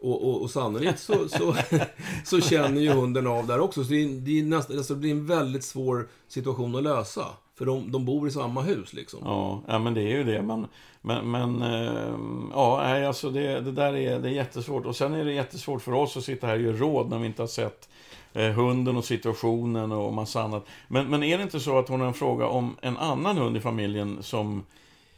Och, 0.00 0.28
och, 0.28 0.42
och 0.42 0.50
sannolikt 0.50 1.00
så, 1.00 1.28
så, 1.28 1.56
så 2.24 2.40
känner 2.40 2.80
ju 2.80 2.90
hunden 2.90 3.26
av 3.26 3.46
där 3.46 3.60
också. 3.60 3.84
Så 3.84 3.90
det, 3.90 4.02
är, 4.02 4.08
det, 4.08 4.38
är 4.40 4.42
nästan, 4.42 4.76
alltså 4.76 4.94
det 4.94 5.00
blir 5.00 5.10
en 5.10 5.26
väldigt 5.26 5.64
svår 5.64 6.08
situation 6.28 6.76
att 6.76 6.82
lösa. 6.82 7.26
För 7.58 7.66
de, 7.66 7.92
de 7.92 8.04
bor 8.04 8.28
i 8.28 8.30
samma 8.30 8.62
hus 8.62 8.92
liksom. 8.92 9.20
Ja, 9.24 9.62
ja 9.66 9.78
men 9.78 9.94
det 9.94 10.02
är 10.02 10.16
ju 10.16 10.24
det. 10.24 10.42
Men, 10.42 10.66
men, 11.00 11.30
men 11.30 11.62
eh, 11.62 12.14
ja, 12.52 12.80
nej, 12.82 13.06
alltså 13.06 13.30
det, 13.30 13.60
det 13.60 13.72
där 13.72 13.96
är, 13.96 14.20
det 14.20 14.28
är 14.28 14.32
jättesvårt. 14.32 14.86
Och 14.86 14.96
sen 14.96 15.14
är 15.14 15.24
det 15.24 15.32
jättesvårt 15.32 15.82
för 15.82 15.92
oss 15.92 16.16
att 16.16 16.24
sitta 16.24 16.46
här 16.46 16.54
och 16.54 16.62
ge 16.62 16.72
råd 16.72 17.10
när 17.10 17.18
vi 17.18 17.26
inte 17.26 17.42
har 17.42 17.46
sett 17.46 17.88
hunden 18.34 18.96
och 18.96 19.04
situationen 19.04 19.92
och 19.92 20.12
massa 20.12 20.42
annat. 20.42 20.66
Men, 20.88 21.10
men 21.10 21.22
är 21.22 21.36
det 21.38 21.42
inte 21.42 21.60
så 21.60 21.78
att 21.78 21.88
hon 21.88 22.00
har 22.00 22.06
en 22.06 22.14
fråga 22.14 22.46
om 22.46 22.76
en 22.82 22.96
annan 22.96 23.38
hund 23.38 23.56
i 23.56 23.60
familjen 23.60 24.22
som 24.22 24.64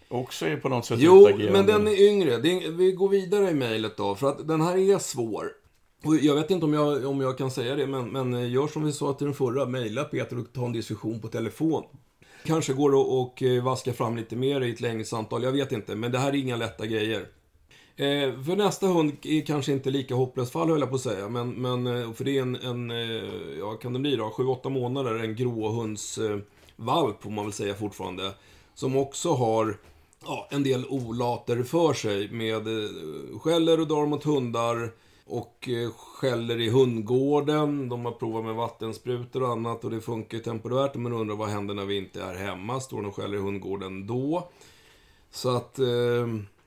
också 0.09 0.47
är 0.47 0.57
på 0.57 0.69
något 0.69 0.85
sätt 0.87 0.99
Jo, 1.01 1.29
utagerande? 1.29 1.53
men 1.53 1.67
den 1.67 1.89
är 1.89 2.09
yngre. 2.09 2.39
Vi 2.71 2.93
går 2.93 3.09
vidare 3.09 3.51
i 3.51 3.55
mejlet 3.55 3.97
då, 3.97 4.15
för 4.15 4.29
att 4.29 4.49
den 4.49 4.61
här 4.61 4.77
är 4.77 4.99
svår. 4.99 5.47
Och 6.05 6.17
jag 6.17 6.35
vet 6.35 6.51
inte 6.51 6.67
om 6.67 6.75
jag, 6.75 7.05
om 7.07 7.21
jag 7.21 7.39
kan 7.39 7.51
säga 7.51 7.75
det, 7.75 7.87
men, 7.87 8.09
men 8.09 8.51
gör 8.51 8.67
som 8.67 8.85
vi 8.85 8.93
sa 8.93 9.13
till 9.13 9.25
den 9.27 9.35
förra. 9.35 9.67
Mejla 9.67 10.05
Peter 10.05 10.39
och 10.39 10.53
ta 10.53 10.67
en 10.67 10.73
diskussion 10.73 11.21
på 11.21 11.29
telefon. 11.29 11.83
Kanske 12.45 12.73
går 12.73 12.91
det 12.91 12.99
att 12.99 13.57
eh, 13.59 13.65
vaska 13.65 13.93
fram 13.93 14.17
lite 14.17 14.37
mer 14.37 14.61
i 14.61 14.73
ett 14.73 14.81
längre 14.81 15.05
samtal, 15.05 15.43
jag 15.43 15.53
vet 15.53 15.73
inte. 15.73 15.95
Men 15.95 16.13
det 16.13 16.19
här 16.19 16.29
är 16.29 16.37
inga 16.37 16.57
lätta 16.57 16.87
grejer. 16.87 17.27
Eh, 17.97 18.43
för 18.43 18.57
nästa 18.57 18.87
hund 18.87 19.13
är 19.23 19.47
kanske 19.47 19.73
inte 19.73 19.91
lika 19.91 20.15
hopplöst 20.15 20.53
fall, 20.53 20.69
höll 20.69 20.81
jag 20.81 20.89
på 20.89 20.95
att 20.95 21.01
säga. 21.01 21.29
Men, 21.29 21.51
men 21.51 21.87
eh, 21.87 22.13
för 22.13 22.25
det 22.25 22.39
är 22.39 22.43
en, 22.43 22.57
en 22.57 22.91
eh, 22.91 23.59
ja, 23.59 23.73
kan 23.73 23.93
det 23.93 23.99
bli 23.99 24.17
då, 24.17 24.25
7-8 24.37 24.71
månader, 24.71 25.15
en 25.15 25.37
gråhundsvalp, 25.37 26.45
eh, 26.89 27.21
får 27.21 27.31
man 27.31 27.45
väl 27.45 27.53
säga 27.53 27.75
fortfarande. 27.75 28.33
Som 28.75 28.97
också 28.97 29.33
har 29.33 29.77
ja, 30.25 30.49
en 30.51 30.63
del 30.63 30.87
olater 30.89 31.63
för 31.63 31.93
sig 31.93 32.29
med 32.31 32.67
eh, 32.67 33.39
skäller 33.39 33.81
och 33.81 33.89
drar 33.89 34.07
mot 34.07 34.25
hundar 34.25 34.91
och 35.27 35.69
eh, 35.69 35.91
skäller 35.91 36.61
i 36.61 36.69
hundgården. 36.71 37.89
De 37.89 38.05
har 38.05 38.13
provat 38.13 38.45
med 38.45 38.55
vattensprutor 38.55 39.43
och 39.43 39.49
annat 39.49 39.85
och 39.85 39.91
det 39.91 40.01
funkar 40.01 40.39
ju 40.39 40.45
temporärt. 40.45 40.95
Men 40.95 41.13
undrar 41.13 41.37
vad 41.37 41.49
händer 41.49 41.75
när 41.75 41.85
vi 41.85 41.97
inte 41.97 42.23
är 42.23 42.35
hemma? 42.35 42.81
Står 42.81 42.97
de 42.97 43.09
och 43.09 43.17
skäller 43.17 43.37
i 43.37 43.41
hundgården 43.41 44.07
då? 44.07 44.49
Så 45.31 45.57
att, 45.57 45.79
eh, 45.79 46.27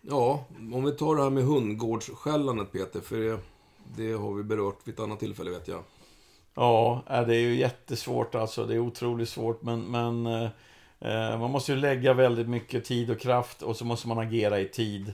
ja, 0.10 0.46
om 0.74 0.84
vi 0.84 0.92
tar 0.92 1.16
det 1.16 1.24
här 1.24 1.30
med 1.30 1.44
hundgårdsskällandet 1.44 2.72
Peter, 2.72 3.02
för 3.02 3.18
det, 3.18 3.40
det 3.98 4.12
har 4.14 4.34
vi 4.34 4.44
berört 4.44 4.80
vid 4.84 4.94
ett 4.94 5.00
annat 5.00 5.20
tillfälle 5.20 5.52
vet 5.52 5.68
jag. 5.68 5.84
Ja, 6.56 7.04
äh, 7.10 7.28
det 7.28 7.36
är 7.36 7.40
ju 7.40 7.56
jättesvårt 7.56 8.36
alltså. 8.36 8.66
Det 8.66 8.76
är 8.76 8.80
otroligt 8.80 9.30
svårt, 9.30 9.62
men, 9.62 9.82
men 9.82 10.26
eh, 10.26 10.50
eh, 11.00 11.40
man 11.40 11.52
måste 11.52 11.72
ju 11.72 11.78
lägga 11.78 12.14
väldigt 12.14 12.50
mycket 12.50 12.86
tid 12.86 13.10
och 13.10 13.20
kraft 13.20 13.62
och 13.62 13.76
så 13.76 13.86
måste 13.86 14.08
man 14.08 14.20
agera 14.20 14.60
i 14.60 14.68
tid. 14.68 15.14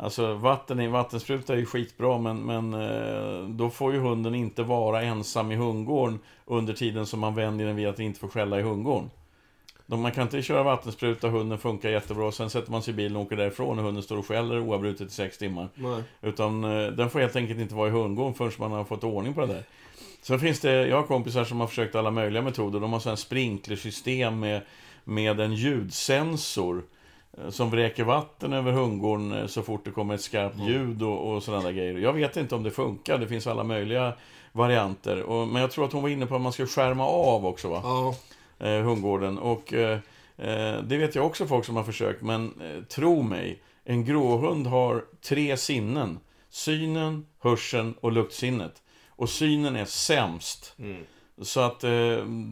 Alltså 0.00 0.34
vatten 0.34 0.80
i 0.80 0.88
vattenspruta 0.88 1.52
är 1.52 1.58
ju 1.58 1.66
skitbra, 1.66 2.18
men, 2.18 2.42
men 2.42 2.74
eh, 2.74 3.48
då 3.48 3.70
får 3.70 3.92
ju 3.92 3.98
hunden 3.98 4.34
inte 4.34 4.62
vara 4.62 5.02
ensam 5.02 5.52
i 5.52 5.56
hundgården 5.56 6.18
under 6.44 6.74
tiden 6.74 7.06
som 7.06 7.20
man 7.20 7.34
vänjer 7.34 7.66
den 7.66 7.76
vid 7.76 7.88
att 7.88 7.98
inte 7.98 8.20
få 8.20 8.28
skälla 8.28 8.58
i 8.58 8.62
hundgården. 8.62 9.10
Man 9.96 10.12
kan 10.12 10.22
inte 10.22 10.42
köra 10.42 10.62
vattenspruta, 10.62 11.28
hunden 11.28 11.58
funkar 11.58 11.88
jättebra, 11.88 12.32
sen 12.32 12.50
sätter 12.50 12.70
man 12.70 12.82
sig 12.82 12.94
i 12.94 12.96
bilen 12.96 13.16
och 13.16 13.22
åker 13.22 13.36
därifrån 13.36 13.78
och 13.78 13.84
hunden 13.84 14.02
står 14.02 14.18
och 14.18 14.26
skäller 14.26 14.60
oavbrutet 14.60 15.08
i 15.08 15.14
sex 15.14 15.38
timmar. 15.38 15.68
Nej. 15.74 16.02
Utan 16.22 16.64
eh, 16.64 16.86
den 16.86 17.10
får 17.10 17.20
helt 17.20 17.36
enkelt 17.36 17.60
inte 17.60 17.74
vara 17.74 17.88
i 17.88 17.90
hundgården 17.90 18.34
förrän 18.34 18.52
man 18.58 18.72
har 18.72 18.84
fått 18.84 19.04
ordning 19.04 19.34
på 19.34 19.40
det 19.40 19.46
där. 19.46 19.64
Sen 20.22 20.40
finns 20.40 20.60
det, 20.60 20.86
jag 20.86 20.96
har 20.96 21.02
kompisar 21.02 21.44
som 21.44 21.60
har 21.60 21.66
försökt 21.66 21.94
alla 21.94 22.10
möjliga 22.10 22.42
metoder. 22.42 22.80
De 22.80 22.92
har 22.92 23.00
sådana 23.00 23.16
sprinklersystem 23.16 24.40
med, 24.40 24.62
med 25.04 25.40
en 25.40 25.54
ljudsensor 25.54 26.82
eh, 27.38 27.50
som 27.50 27.70
vräker 27.70 28.04
vatten 28.04 28.52
över 28.52 28.72
hundgården 28.72 29.32
eh, 29.32 29.46
så 29.46 29.62
fort 29.62 29.84
det 29.84 29.90
kommer 29.90 30.14
ett 30.14 30.20
skarpt 30.20 30.58
ljud 30.58 31.02
och, 31.02 31.32
och 31.32 31.42
sådana 31.42 31.62
där 31.62 31.72
grejer. 31.72 31.98
Jag 31.98 32.12
vet 32.12 32.36
inte 32.36 32.54
om 32.54 32.62
det 32.62 32.70
funkar, 32.70 33.18
det 33.18 33.26
finns 33.28 33.46
alla 33.46 33.64
möjliga 33.64 34.12
varianter. 34.52 35.22
Och, 35.22 35.48
men 35.48 35.62
jag 35.62 35.70
tror 35.70 35.84
att 35.84 35.92
hon 35.92 36.02
var 36.02 36.08
inne 36.08 36.26
på 36.26 36.34
att 36.34 36.40
man 36.40 36.52
ska 36.52 36.66
skärma 36.66 37.06
av 37.06 37.46
också 37.46 37.68
va? 37.68 37.80
Ja, 37.84 38.14
eh, 38.58 38.82
hundgården. 38.82 39.38
Och 39.38 39.72
eh, 39.72 39.98
eh, 40.36 40.82
det 40.82 40.96
vet 40.96 41.14
jag 41.14 41.26
också 41.26 41.46
folk 41.46 41.64
som 41.64 41.76
har 41.76 41.84
försökt, 41.84 42.22
men 42.22 42.60
eh, 42.60 42.82
tro 42.84 43.22
mig, 43.22 43.62
en 43.84 44.04
gråhund 44.04 44.66
har 44.66 45.04
tre 45.28 45.56
sinnen. 45.56 46.18
Synen, 46.50 47.26
hörseln 47.38 47.94
och 48.00 48.12
luktsinnet. 48.12 48.82
Och 49.08 49.30
synen 49.30 49.76
är 49.76 49.84
sämst. 49.84 50.74
Mm. 50.78 51.04
Så 51.42 51.60
att 51.60 51.84
eh, 51.84 51.90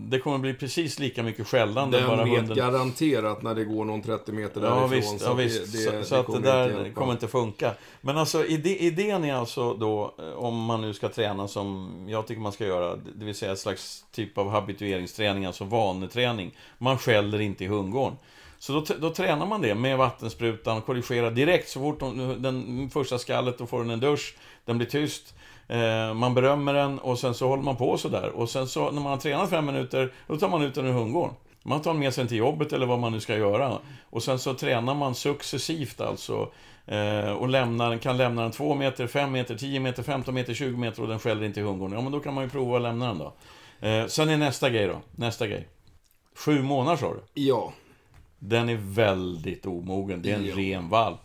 det 0.09 0.19
kommer 0.19 0.39
bli 0.39 0.55
precis 0.55 0.99
lika 0.99 1.23
mycket 1.23 1.47
skällande. 1.47 1.99
den 1.99 2.09
bara 2.09 2.25
vet 2.25 2.37
hunden... 2.37 2.57
garanterat 2.57 3.43
när 3.43 3.55
det 3.55 3.65
går 3.65 3.85
någon 3.85 4.03
30 4.03 4.33
meter 4.33 4.61
Ja 4.61 4.69
därifrån. 4.69 4.91
visst, 4.91 5.25
ja, 5.25 5.33
att 5.33 5.39
visst. 5.39 5.73
Det, 5.73 5.79
så, 5.79 5.91
det, 5.91 6.05
så 6.05 6.15
att 6.15 6.27
det 6.27 6.41
där 6.41 6.79
inte 6.79 6.91
kommer 6.91 7.13
inte 7.13 7.29
funka. 7.29 7.73
Men 8.01 8.19
alltså 8.19 8.45
ide, 8.45 8.77
idén 8.83 9.25
är 9.25 9.35
alltså 9.35 9.75
då, 9.75 10.15
eh, 10.19 10.25
om 10.25 10.65
man 10.65 10.81
nu 10.81 10.95
ska 10.95 11.09
träna 11.09 11.49
som 11.49 11.91
jag 12.09 12.27
tycker 12.27 12.41
man 12.41 12.53
ska 12.53 12.67
göra, 12.67 12.97
det 12.97 13.25
vill 13.25 13.35
säga 13.35 13.53
ett 13.53 13.59
slags 13.59 14.05
typ 14.13 14.39
av 14.39 14.51
habitueringsträning, 14.51 15.47
alltså 15.47 15.65
vaneträning. 15.65 16.55
Man 16.79 16.99
skäller 16.99 17.41
inte 17.41 17.65
i 17.65 17.67
hundgården. 17.67 18.17
Så 18.59 18.73
då, 18.73 18.85
då 18.99 19.11
tränar 19.11 19.47
man 19.47 19.63
det 19.63 19.75
med 19.75 19.99
vattensprutan 19.99 20.83
korrigerar 20.83 21.31
direkt 21.31 21.69
så 21.69 21.81
fort 21.81 22.01
de, 22.01 22.43
den 22.43 22.91
första 22.91 23.19
skallet, 23.19 23.59
då 23.59 23.67
får 23.67 23.79
den 23.79 23.91
en 23.91 24.01
dusch, 24.01 24.37
den 24.65 24.79
blir 24.79 24.89
tyst. 24.89 25.35
Eh, 25.69 26.15
man 26.15 26.35
berömmer 26.35 26.75
den 26.75 26.99
och 26.99 27.19
sen 27.19 27.35
så 27.35 27.49
håller 27.49 27.63
man 27.63 27.77
på 27.77 27.99
sådär. 27.99 28.29
Och 28.31 28.51
sen 28.51 28.67
så 28.69 28.91
när 28.91 29.03
man 29.03 29.13
har 29.13 29.17
tränat 29.19 29.51
fem 29.51 29.67
minuter, 29.67 30.13
då 30.27 30.37
tar 30.37 30.49
man 30.49 30.63
ut 30.63 30.75
den 30.75 30.87
ur 30.87 30.93
hundgården. 30.93 31.35
Man 31.63 31.83
tar 31.83 31.95
med 31.95 32.15
sig 32.15 32.29
till 32.29 32.37
jobbet 32.37 32.73
eller 32.73 32.87
vad 32.87 32.99
man 32.99 33.13
nu 33.13 33.21
ska 33.21 33.37
göra. 33.37 33.79
Och 34.11 34.23
sen 34.23 34.39
så 34.39 34.55
tränar 34.55 34.95
man 34.95 35.15
successivt 35.15 36.01
alltså. 36.01 36.49
Eh, 36.87 37.31
och 37.33 37.49
lämnar, 37.49 37.97
kan 37.99 38.17
lämna 38.17 38.43
den 38.43 38.51
2 38.53 38.75
meter, 38.75 39.07
5 39.07 39.33
meter, 39.33 39.55
10 39.57 39.81
meter, 39.81 40.03
15 40.03 40.35
meter, 40.35 40.55
20 40.55 40.77
meter 40.77 41.03
och 41.03 41.09
den 41.09 41.19
skäller 41.19 41.45
inte 41.45 41.61
i 41.61 41.63
hundgården. 41.63 41.95
Ja 41.97 42.01
men 42.03 42.13
då 42.13 42.21
kan 42.21 42.35
man 42.35 42.45
ju 42.45 42.51
prova 42.51 42.77
att 42.77 42.83
lämna 42.83 43.07
den 43.07 43.19
då. 43.19 43.33
Eh, 43.89 44.07
sen 44.07 44.29
är 44.29 44.37
nästa 44.37 44.71
grej 44.71 44.87
då. 44.87 44.97
Nästa 45.17 45.47
grej. 45.47 45.69
Sju 46.37 46.63
månader 46.63 46.97
sa 46.97 47.15
du? 47.15 47.43
Ja. 47.43 47.73
Den 48.39 48.69
är 48.69 48.77
väldigt 48.81 49.67
omogen. 49.67 50.23
Det 50.23 50.31
är 50.31 50.37
en 50.37 50.47
Ja. 50.47 50.57
ren 50.57 50.89
valp. 50.89 51.19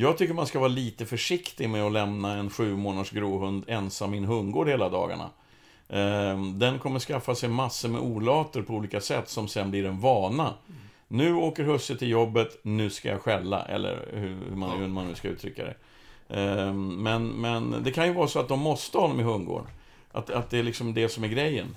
Jag 0.00 0.18
tycker 0.18 0.34
man 0.34 0.46
ska 0.46 0.58
vara 0.58 0.68
lite 0.68 1.06
försiktig 1.06 1.70
med 1.70 1.82
att 1.82 1.92
lämna 1.92 2.32
en 2.32 2.50
sju 2.50 2.76
månaders 2.76 3.10
gråhund 3.10 3.64
ensam 3.66 4.14
i 4.14 4.18
en 4.18 4.24
hundgård 4.24 4.68
hela 4.68 4.88
dagarna. 4.88 5.30
Ehm, 5.88 6.58
Den 6.58 6.78
kommer 6.78 7.00
skaffa 7.00 7.34
sig 7.34 7.48
massor 7.48 7.88
med 7.88 8.00
olater 8.00 8.62
på 8.62 8.74
olika 8.74 9.00
sätt 9.00 9.28
som 9.28 9.48
sen 9.48 9.70
blir 9.70 9.86
en 9.86 10.00
vana. 10.00 10.54
Nu 11.08 11.34
åker 11.34 11.64
husse 11.64 11.96
till 11.96 12.08
jobbet, 12.08 12.60
nu 12.62 12.90
ska 12.90 13.08
jag 13.08 13.20
skälla. 13.20 13.62
Eller 13.62 14.08
hur 14.12 14.56
man, 14.56 14.78
hur 14.78 14.88
man 14.88 15.08
nu 15.08 15.14
ska 15.14 15.28
uttrycka 15.28 15.64
det. 15.64 15.74
Ehm, 16.28 17.02
Men, 17.02 17.28
men 17.28 17.74
det 17.84 17.90
kan 17.90 18.06
ju 18.06 18.12
vara 18.12 18.28
så 18.28 18.40
att 18.40 18.48
de 18.48 18.60
måste 18.60 18.98
ha 18.98 19.02
honom 19.02 19.20
i 19.20 19.22
hundgården. 19.22 19.66
Att, 20.12 20.30
att 20.30 20.50
det 20.50 20.58
är 20.58 20.62
liksom 20.62 20.94
det 20.94 21.08
som 21.08 21.24
är 21.24 21.28
grejen. 21.28 21.76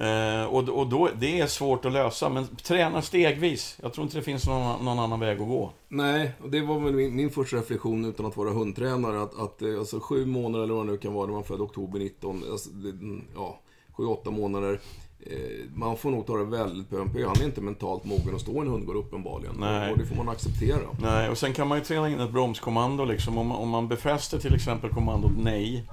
Eh, 0.00 0.44
och 0.44 0.68
och 0.68 0.86
då, 0.86 1.08
det 1.18 1.40
är 1.40 1.46
svårt 1.46 1.84
att 1.84 1.92
lösa, 1.92 2.28
men 2.28 2.46
träna 2.56 3.02
stegvis. 3.02 3.78
Jag 3.82 3.92
tror 3.92 4.04
inte 4.04 4.16
det 4.18 4.22
finns 4.22 4.46
någon, 4.46 4.84
någon 4.84 4.98
annan 4.98 5.20
väg 5.20 5.40
att 5.40 5.48
gå. 5.48 5.70
Nej, 5.88 6.30
och 6.42 6.50
det 6.50 6.60
var 6.60 6.80
väl 6.80 6.92
min, 6.92 7.16
min 7.16 7.30
första 7.30 7.56
reflektion 7.56 8.04
utan 8.04 8.26
att 8.26 8.36
vara 8.36 8.50
hundtränare. 8.50 9.22
Att, 9.22 9.38
att 9.40 9.62
eh, 9.62 9.78
alltså, 9.78 10.00
sju 10.00 10.26
månader 10.26 10.64
eller 10.64 10.74
vad 10.74 10.86
det 10.86 10.92
nu 10.92 10.98
kan 10.98 11.12
vara, 11.14 11.26
när 11.26 11.34
man 11.34 11.44
född 11.44 11.60
oktober 11.60 11.98
19, 11.98 12.42
alltså, 12.50 12.70
det, 12.70 12.88
mm, 12.88 13.24
ja, 13.36 13.60
sju, 13.96 14.04
åtta 14.04 14.30
månader. 14.30 14.80
Eh, 15.26 15.36
man 15.74 15.96
får 15.96 16.10
nog 16.10 16.26
ta 16.26 16.36
det 16.36 16.44
väldigt 16.44 16.90
pö 16.90 17.00
om 17.00 17.12
pö. 17.12 17.26
Han 17.26 17.36
är 17.40 17.44
inte 17.44 17.60
mentalt 17.60 18.04
mogen 18.04 18.34
att 18.34 18.40
stå 18.40 18.52
i 18.52 18.58
en 18.58 18.68
hundgård 18.68 18.96
uppenbarligen. 18.96 19.54
Nej. 19.60 19.92
Och 19.92 19.98
det 19.98 20.06
får 20.06 20.16
man 20.16 20.28
acceptera. 20.28 20.78
Nej, 21.02 21.28
och 21.30 21.38
sen 21.38 21.52
kan 21.52 21.68
man 21.68 21.78
ju 21.78 21.84
träna 21.84 22.08
in 22.08 22.20
ett 22.20 22.30
bromskommando 22.32 23.04
liksom. 23.04 23.38
Om, 23.38 23.46
man- 23.46 23.58
om 23.58 23.68
man 23.68 23.88
befäster 23.88 24.38
till 24.38 24.54
exempel 24.54 24.90
kommandot 24.90 25.32
nej. 25.38 25.84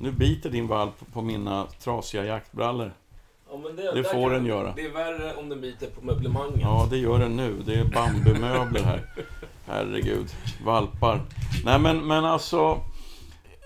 Nu 0.00 0.12
biter 0.12 0.50
din 0.50 0.66
valp 0.66 1.12
på 1.12 1.22
mina 1.22 1.66
trasiga 1.80 2.24
jaktbrallor. 2.24 2.92
Ja, 3.52 3.58
Det 3.76 4.02
där 4.02 4.02
får 4.02 4.30
den 4.30 4.46
göra. 4.46 4.72
Det 4.76 4.86
är 4.86 4.90
värre 4.90 5.34
om 5.34 5.48
den 5.48 5.60
biter 5.60 5.86
på 5.86 6.04
möblemanget. 6.04 6.60
Ja, 6.60 6.86
det 6.90 6.98
gör 6.98 7.18
den 7.18 7.36
nu. 7.36 7.62
Det 7.66 7.74
är 7.74 7.84
bambumöbler 7.84 8.82
här. 8.82 9.00
Herregud. 9.66 10.26
Valpar. 10.64 11.20
Nej, 11.64 11.78
men, 11.78 12.06
men 12.06 12.24
alltså... 12.24 12.80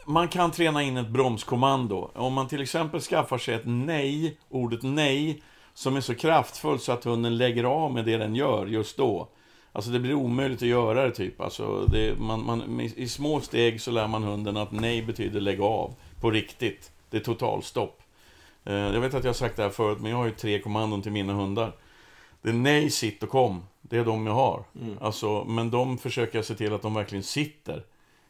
Man 0.07 0.29
kan 0.29 0.51
träna 0.51 0.83
in 0.83 0.97
ett 0.97 1.09
bromskommando. 1.09 2.11
Om 2.15 2.33
man 2.33 2.49
till 2.49 2.63
exempel 2.63 3.01
skaffar 3.01 3.39
sig 3.39 3.55
ett 3.55 3.63
nej, 3.65 4.39
ordet 4.51 4.83
nej, 4.83 5.43
som 5.75 5.97
är 5.97 6.01
så 6.01 6.15
kraftfullt 6.15 6.83
så 6.83 6.93
att 6.93 7.05
hunden 7.05 7.37
lägger 7.37 7.65
av 7.65 7.93
med 7.93 8.05
det 8.05 8.17
den 8.17 8.35
gör 8.35 8.67
just 8.67 8.97
då. 8.97 9.29
Alltså 9.73 9.91
det 9.91 10.01
blir 10.01 10.15
omöjligt 10.15 10.63
att 10.63 10.69
göra 10.69 11.05
det 11.05 11.11
typ. 11.11 11.41
Alltså 11.41 11.87
det, 11.87 12.19
man, 12.19 12.45
man, 12.45 12.81
I 12.81 13.09
små 13.09 13.41
steg 13.41 13.81
så 13.81 13.91
lär 13.91 14.07
man 14.07 14.23
hunden 14.23 14.57
att 14.57 14.73
nej 14.73 15.03
betyder 15.03 15.41
lägg 15.41 15.61
av. 15.61 15.95
På 16.21 16.31
riktigt. 16.31 16.93
Det 17.11 17.17
är 17.17 17.21
totalstopp. 17.21 18.03
Eh, 18.67 18.75
Jag 18.75 19.01
vet 19.01 19.15
att 19.15 19.25
jag 19.25 19.29
har 19.29 19.35
sagt 19.35 19.57
det 19.57 19.63
här 19.63 19.71
förut, 19.71 19.99
men 20.01 20.11
jag 20.11 20.19
har 20.19 20.25
ju 20.27 20.31
tre 20.31 20.61
kommandon 20.61 21.03
till 21.03 21.13
mina 21.13 21.33
hundar. 21.33 21.73
Det 22.43 22.49
är 22.49 22.53
nej, 22.55 22.91
sitt 22.91 23.23
och 23.23 23.29
kom. 23.29 23.63
Det 23.83 23.97
är 23.97 24.05
de 24.05 24.27
jag 24.27 24.35
har. 24.35 24.65
Alltså, 25.01 25.45
men 25.45 25.71
de 25.71 25.99
försöker 25.99 26.39
jag 26.39 26.45
se 26.45 26.55
till 26.55 26.75
att 26.75 26.83
de 26.83 26.95
verkligen 26.95 27.23
sitter. 27.25 27.83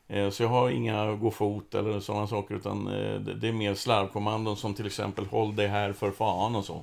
Eh, 0.08 0.30
Så 0.30 0.42
jag 0.42 0.48
har 0.50 0.70
inga 0.70 1.12
gå 1.12 1.30
fot 1.30 1.74
eller 1.74 2.00
sådana 2.00 2.26
saker, 2.26 2.54
utan 2.54 2.86
eh, 2.88 3.20
det 3.20 3.48
är 3.48 3.52
mer 3.52 3.74
slarvkommandon 3.74 4.56
som 4.56 4.74
till 4.74 4.86
exempel 4.86 5.26
håll 5.26 5.56
dig 5.56 5.66
här 5.68 5.92
för 5.92 6.10
fan 6.10 6.56
och 6.56 6.64
så. 6.64 6.82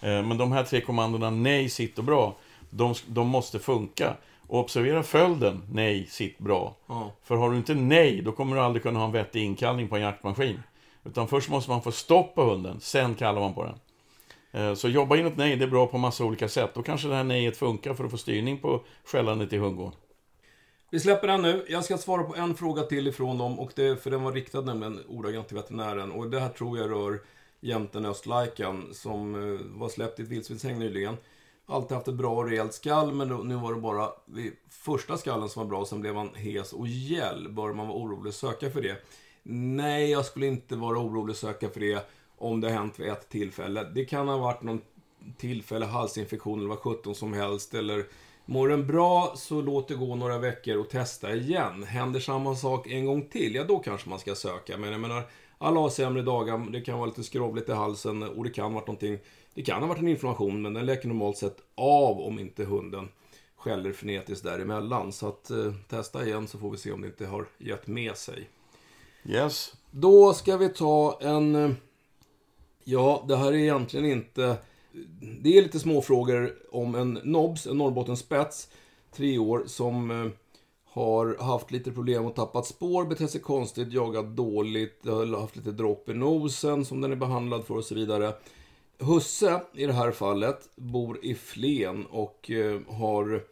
Men 0.00 0.38
de 0.38 0.52
här 0.52 0.64
tre 0.64 0.80
kommandona, 0.80 1.30
nej, 1.30 1.68
sitt 1.68 1.98
och 1.98 2.04
bra, 2.04 2.34
de, 2.70 2.94
de 3.06 3.28
måste 3.28 3.58
funka. 3.58 4.14
Och 4.46 4.60
observera 4.60 5.02
följden, 5.02 5.62
nej, 5.72 6.06
sitt 6.06 6.38
bra. 6.38 6.74
Ja. 6.86 7.10
För 7.24 7.36
har 7.36 7.50
du 7.50 7.56
inte 7.56 7.74
nej, 7.74 8.22
då 8.22 8.32
kommer 8.32 8.56
du 8.56 8.62
aldrig 8.62 8.82
kunna 8.82 8.98
ha 8.98 9.06
en 9.06 9.12
vettig 9.12 9.42
inkallning 9.44 9.88
på 9.88 9.96
en 9.96 10.02
jaktmaskin. 10.02 10.62
Utan 11.04 11.28
först 11.28 11.50
måste 11.50 11.70
man 11.70 11.82
få 11.82 11.92
stopp 11.92 12.34
på 12.34 12.42
hunden, 12.42 12.80
sen 12.80 13.14
kallar 13.14 13.40
man 13.40 13.54
på 13.54 13.64
den. 13.64 13.78
Eh, 14.52 14.74
så 14.74 14.88
jobba 14.88 15.16
in 15.16 15.26
ett 15.26 15.36
nej, 15.36 15.56
det 15.56 15.64
är 15.64 15.68
bra 15.68 15.86
på 15.86 15.98
massa 15.98 16.24
olika 16.24 16.48
sätt. 16.48 16.70
Då 16.74 16.82
kanske 16.82 17.08
det 17.08 17.14
här 17.14 17.24
nejet 17.24 17.56
funkar 17.56 17.94
för 17.94 18.04
att 18.04 18.10
få 18.10 18.18
styrning 18.18 18.58
på 18.58 18.80
skällandet 19.04 19.52
i 19.52 19.56
hundgården. 19.56 19.92
Vi 20.90 21.00
släpper 21.00 21.26
den 21.26 21.42
nu. 21.42 21.64
Jag 21.68 21.84
ska 21.84 21.98
svara 21.98 22.22
på 22.22 22.36
en 22.36 22.54
fråga 22.54 22.82
till 22.82 23.08
ifrån 23.08 23.38
dem, 23.38 23.58
och 23.58 23.72
det, 23.74 24.02
för 24.02 24.10
den 24.10 24.22
var 24.22 24.32
riktad 24.32 24.60
nämligen 24.60 25.00
ordagrant 25.08 25.48
till 25.48 25.56
veterinären. 25.56 26.12
Och 26.12 26.30
det 26.30 26.40
här 26.40 26.48
tror 26.48 26.78
jag 26.78 26.90
rör 26.90 27.20
jämten 27.60 28.06
östlajkan, 28.06 28.88
som 28.92 29.34
eh, 29.34 29.60
var 29.80 29.88
släppt 29.88 30.20
i 30.20 30.22
ett 30.22 30.28
vildsvinshägn 30.28 30.78
nyligen. 30.78 31.16
Alltid 31.66 31.94
haft 31.94 32.08
ett 32.08 32.14
bra 32.14 32.34
och 32.34 32.48
rejält 32.48 32.74
skall, 32.74 33.12
men 33.12 33.28
nu 33.28 33.54
var 33.54 33.74
det 33.74 33.80
bara 33.80 34.08
vid 34.24 34.52
första 34.70 35.16
skallen 35.16 35.48
som 35.48 35.62
var 35.62 35.70
bra, 35.70 35.84
sen 35.84 36.00
blev 36.00 36.16
han 36.16 36.34
hes 36.34 36.72
och 36.72 36.88
gäll. 36.88 37.48
Bör 37.50 37.72
man 37.72 37.88
vara 37.88 37.98
orolig 37.98 38.26
och 38.26 38.34
söka 38.34 38.70
för 38.70 38.82
det? 38.82 38.96
Nej, 39.46 40.10
jag 40.10 40.24
skulle 40.24 40.46
inte 40.46 40.76
vara 40.76 40.98
orolig 40.98 41.32
att 41.32 41.38
söka 41.38 41.68
för 41.68 41.80
det 41.80 42.08
om 42.38 42.60
det 42.60 42.68
har 42.70 42.78
hänt 42.78 43.00
vid 43.00 43.08
ett 43.08 43.28
tillfälle. 43.28 43.90
Det 43.94 44.04
kan 44.04 44.28
ha 44.28 44.36
varit 44.36 44.62
någon 44.62 44.80
tillfälle, 45.36 45.86
halsinfektion 45.86 46.58
eller 46.58 46.68
vad 46.68 46.78
sjutton 46.78 47.14
som 47.14 47.32
helst. 47.32 47.74
Eller 47.74 48.06
mår 48.44 48.68
den 48.68 48.86
bra 48.86 49.32
så 49.36 49.62
låt 49.62 49.88
det 49.88 49.94
gå 49.94 50.14
några 50.14 50.38
veckor 50.38 50.76
och 50.76 50.90
testa 50.90 51.34
igen. 51.34 51.82
Händer 51.82 52.20
samma 52.20 52.54
sak 52.54 52.86
en 52.86 53.06
gång 53.06 53.28
till, 53.28 53.54
ja 53.54 53.64
då 53.64 53.78
kanske 53.78 54.08
man 54.08 54.18
ska 54.18 54.34
söka. 54.34 54.76
Men 54.76 54.92
jag 54.92 55.00
menar, 55.00 55.22
alla 55.58 55.80
har 55.80 55.88
sämre 55.88 56.22
dagar, 56.22 56.70
det 56.72 56.80
kan 56.80 56.98
vara 56.98 57.06
lite 57.06 57.22
skrovligt 57.22 57.68
i 57.68 57.72
halsen 57.72 58.22
och 58.22 58.44
det 58.44 58.50
kan 58.50 58.64
ha 58.64 58.72
varit 58.72 58.86
någonting. 58.86 59.18
Det 59.54 59.62
kan 59.62 59.80
ha 59.80 59.88
varit 59.88 60.00
en 60.00 60.08
inflammation, 60.08 60.62
men 60.62 60.74
den 60.74 60.86
läker 60.86 61.08
normalt 61.08 61.36
sett 61.36 61.56
av 61.74 62.20
om 62.20 62.38
inte 62.38 62.64
hunden 62.64 63.08
skäller 63.56 63.92
frenetiskt 63.92 64.44
däremellan. 64.44 65.12
Så 65.12 65.28
att 65.28 65.50
eh, 65.50 65.72
testa 65.88 66.26
igen 66.26 66.48
så 66.48 66.58
får 66.58 66.70
vi 66.70 66.76
se 66.76 66.92
om 66.92 67.00
det 67.00 67.06
inte 67.06 67.26
har 67.26 67.46
gett 67.58 67.86
med 67.86 68.16
sig. 68.16 68.48
Yes. 69.24 69.72
Då 69.90 70.32
ska 70.32 70.56
vi 70.56 70.68
ta 70.68 71.18
en... 71.20 71.54
Eh, 71.54 71.70
ja, 72.84 73.24
det 73.28 73.36
här 73.36 73.52
är 73.52 73.56
egentligen 73.56 74.06
inte... 74.06 74.56
Det 75.42 75.58
är 75.58 75.62
lite 75.62 75.80
småfrågor 75.80 76.54
om 76.70 76.94
en 76.94 77.20
Nobs, 77.24 77.66
en 77.66 77.78
Norrbottenspets, 77.78 78.68
tre 79.12 79.38
år, 79.38 79.64
som 79.66 80.10
eh, 80.10 80.30
har 80.84 81.36
haft 81.40 81.70
lite 81.70 81.92
problem 81.92 82.24
och 82.24 82.34
tappat 82.34 82.66
spår, 82.66 83.04
betett 83.04 83.30
sig 83.30 83.40
konstigt, 83.40 83.92
jagat 83.92 84.36
dåligt, 84.36 85.06
har 85.06 85.40
haft 85.40 85.56
lite 85.56 85.72
dropp 85.72 86.08
i 86.08 86.14
nosen 86.14 86.84
som 86.84 87.00
den 87.00 87.12
är 87.12 87.16
behandlad 87.16 87.64
för 87.64 87.76
och 87.76 87.84
så 87.84 87.94
vidare. 87.94 88.32
Husse, 88.98 89.60
i 89.74 89.86
det 89.86 89.92
här 89.92 90.10
fallet, 90.10 90.68
bor 90.76 91.18
i 91.22 91.34
Flen 91.34 92.06
och 92.06 92.50
eh, 92.50 92.80
har 92.88 93.42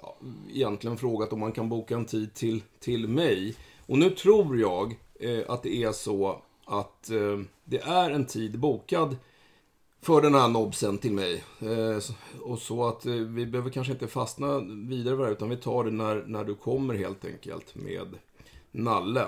ja, 0.00 0.16
egentligen 0.54 0.96
frågat 0.96 1.32
om 1.32 1.40
man 1.40 1.52
kan 1.52 1.68
boka 1.68 1.94
en 1.94 2.04
tid 2.04 2.34
till, 2.34 2.62
till 2.80 3.08
mig. 3.08 3.56
Och 3.86 3.98
nu 3.98 4.10
tror 4.10 4.58
jag 4.58 4.96
att 5.48 5.62
det 5.62 5.82
är 5.82 5.92
så 5.92 6.42
att 6.64 7.10
eh, 7.10 7.38
det 7.64 7.78
är 7.78 8.10
en 8.10 8.26
tid 8.26 8.58
bokad 8.58 9.16
för 10.00 10.22
den 10.22 10.34
här 10.34 10.48
nobsen 10.48 10.98
till 10.98 11.12
mig. 11.12 11.44
Eh, 11.60 12.14
och 12.42 12.58
så 12.58 12.88
att 12.88 13.06
eh, 13.06 13.12
vi 13.12 13.46
behöver 13.46 13.70
kanske 13.70 13.92
inte 13.92 14.08
fastna 14.08 14.58
vidare 14.88 15.16
det, 15.16 15.32
utan 15.32 15.48
vi 15.50 15.56
tar 15.56 15.84
det 15.84 15.90
när, 15.90 16.24
när 16.26 16.44
du 16.44 16.54
kommer 16.54 16.94
helt 16.94 17.24
enkelt 17.24 17.74
med 17.74 18.18
Nalle. 18.70 19.24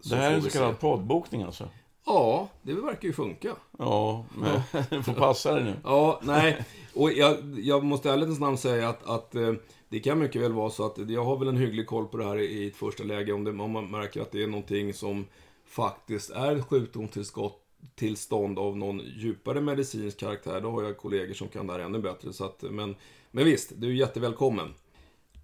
Så 0.00 0.14
Det 0.14 0.16
här 0.16 0.30
är 0.30 0.34
en 0.34 0.42
så 0.42 0.50
kallad 0.50 0.80
poddbokning 0.80 1.42
alltså. 1.42 1.68
Ja, 2.06 2.48
det 2.62 2.74
verkar 2.74 3.08
ju 3.08 3.12
funka. 3.12 3.56
Ja, 3.78 4.24
men 4.34 4.60
du 4.90 5.02
får 5.02 5.12
passa 5.12 5.54
dig 5.54 5.64
nu. 5.64 5.74
Ja, 5.84 6.20
nej. 6.22 6.64
Och 6.94 7.12
jag, 7.12 7.58
jag 7.58 7.84
måste 7.84 8.10
ärligt 8.10 8.40
namn 8.40 8.58
säga 8.58 8.88
att, 8.88 9.06
att 9.08 9.34
eh, 9.34 9.52
det 9.88 10.00
kan 10.00 10.18
mycket 10.18 10.42
väl 10.42 10.52
vara 10.52 10.70
så 10.70 10.86
att 10.86 11.10
jag 11.10 11.24
har 11.24 11.38
väl 11.38 11.48
en 11.48 11.56
hygglig 11.56 11.86
koll 11.86 12.06
på 12.06 12.16
det 12.16 12.24
här 12.24 12.38
i 12.38 12.66
ett 12.66 12.76
första 12.76 13.04
läge. 13.04 13.32
Om, 13.32 13.44
det, 13.44 13.50
om 13.50 13.70
man 13.70 13.90
märker 13.90 14.20
att 14.20 14.32
det 14.32 14.42
är 14.42 14.46
någonting 14.46 14.94
som 14.94 15.26
faktiskt 15.66 16.30
är 16.30 16.56
ett 16.56 16.64
sjukdomstillstånd 16.64 18.58
av 18.58 18.76
någon 18.76 19.02
djupare 19.16 19.60
medicinsk 19.60 20.20
karaktär. 20.20 20.60
Då 20.60 20.70
har 20.70 20.82
jag 20.82 20.96
kollegor 20.96 21.34
som 21.34 21.48
kan 21.48 21.66
det 21.66 21.72
här 21.72 21.80
ännu 21.80 21.98
bättre. 21.98 22.32
Så 22.32 22.44
att, 22.44 22.62
men, 22.62 22.96
men 23.30 23.44
visst, 23.44 23.72
du 23.76 23.88
är 23.88 23.92
jättevälkommen. 23.92 24.74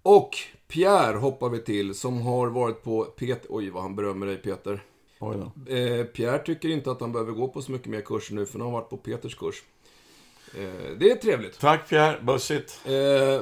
Och 0.01 0.37
Pierre 0.67 1.17
hoppar 1.17 1.49
vi 1.49 1.59
till, 1.59 1.95
som 1.95 2.21
har 2.21 2.47
varit 2.47 2.83
på 2.83 3.03
Peter... 3.03 3.47
Oj, 3.49 3.69
vad 3.69 3.83
han 3.83 3.95
berömmer 3.95 4.25
dig 4.25 4.37
Peter. 4.37 4.83
Oj 5.19 5.37
då. 5.37 5.73
Eh, 5.73 6.05
Pierre 6.05 6.39
tycker 6.39 6.69
inte 6.69 6.91
att 6.91 7.01
han 7.01 7.11
behöver 7.11 7.31
gå 7.31 7.47
på 7.47 7.61
så 7.61 7.71
mycket 7.71 7.87
mer 7.87 8.01
kurser 8.01 8.35
nu, 8.35 8.45
för 8.45 8.57
nu 8.57 8.63
har 8.63 8.71
han 8.71 8.79
varit 8.79 8.89
på 8.89 8.97
Peters 8.97 9.35
kurs. 9.35 9.63
Eh, 10.57 10.97
det 10.97 11.11
är 11.11 11.15
trevligt. 11.15 11.59
Tack 11.59 11.89
Pierre, 11.89 12.21
bussigt. 12.21 12.81
Eh, 12.85 13.41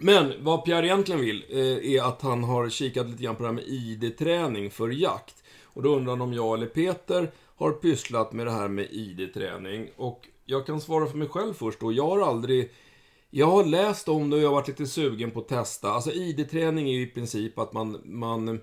men 0.00 0.44
vad 0.44 0.64
Pierre 0.64 0.86
egentligen 0.86 1.20
vill 1.20 1.44
eh, 1.48 1.94
är 1.94 2.02
att 2.02 2.22
han 2.22 2.44
har 2.44 2.68
kikat 2.68 3.06
lite 3.06 3.22
grann 3.22 3.36
på 3.36 3.42
det 3.42 3.48
här 3.48 3.54
med 3.54 3.64
ID-träning 3.66 4.70
för 4.70 4.88
jakt. 4.88 5.44
Och 5.64 5.82
då 5.82 5.96
undrar 5.96 6.12
han 6.12 6.20
om 6.20 6.32
jag 6.32 6.54
eller 6.54 6.66
Peter 6.66 7.30
har 7.56 7.72
pysslat 7.72 8.32
med 8.32 8.46
det 8.46 8.52
här 8.52 8.68
med 8.68 8.86
ID-träning. 8.90 9.90
Och 9.96 10.28
jag 10.44 10.66
kan 10.66 10.80
svara 10.80 11.06
för 11.06 11.16
mig 11.16 11.28
själv 11.28 11.54
först 11.54 11.80
då. 11.80 11.92
Jag 11.92 12.06
har 12.06 12.20
aldrig... 12.20 12.70
Jag 13.30 13.46
har 13.46 13.64
läst 13.64 14.08
om 14.08 14.30
det 14.30 14.36
och 14.36 14.42
jag 14.42 14.48
har 14.48 14.54
varit 14.54 14.68
lite 14.68 14.86
sugen 14.86 15.30
på 15.30 15.40
att 15.40 15.48
testa. 15.48 15.90
Alltså 15.90 16.12
ID-träning 16.12 16.88
är 16.88 16.92
ju 16.92 17.02
i 17.02 17.06
princip 17.06 17.58
att 17.58 17.72
man, 17.72 18.00
man 18.04 18.60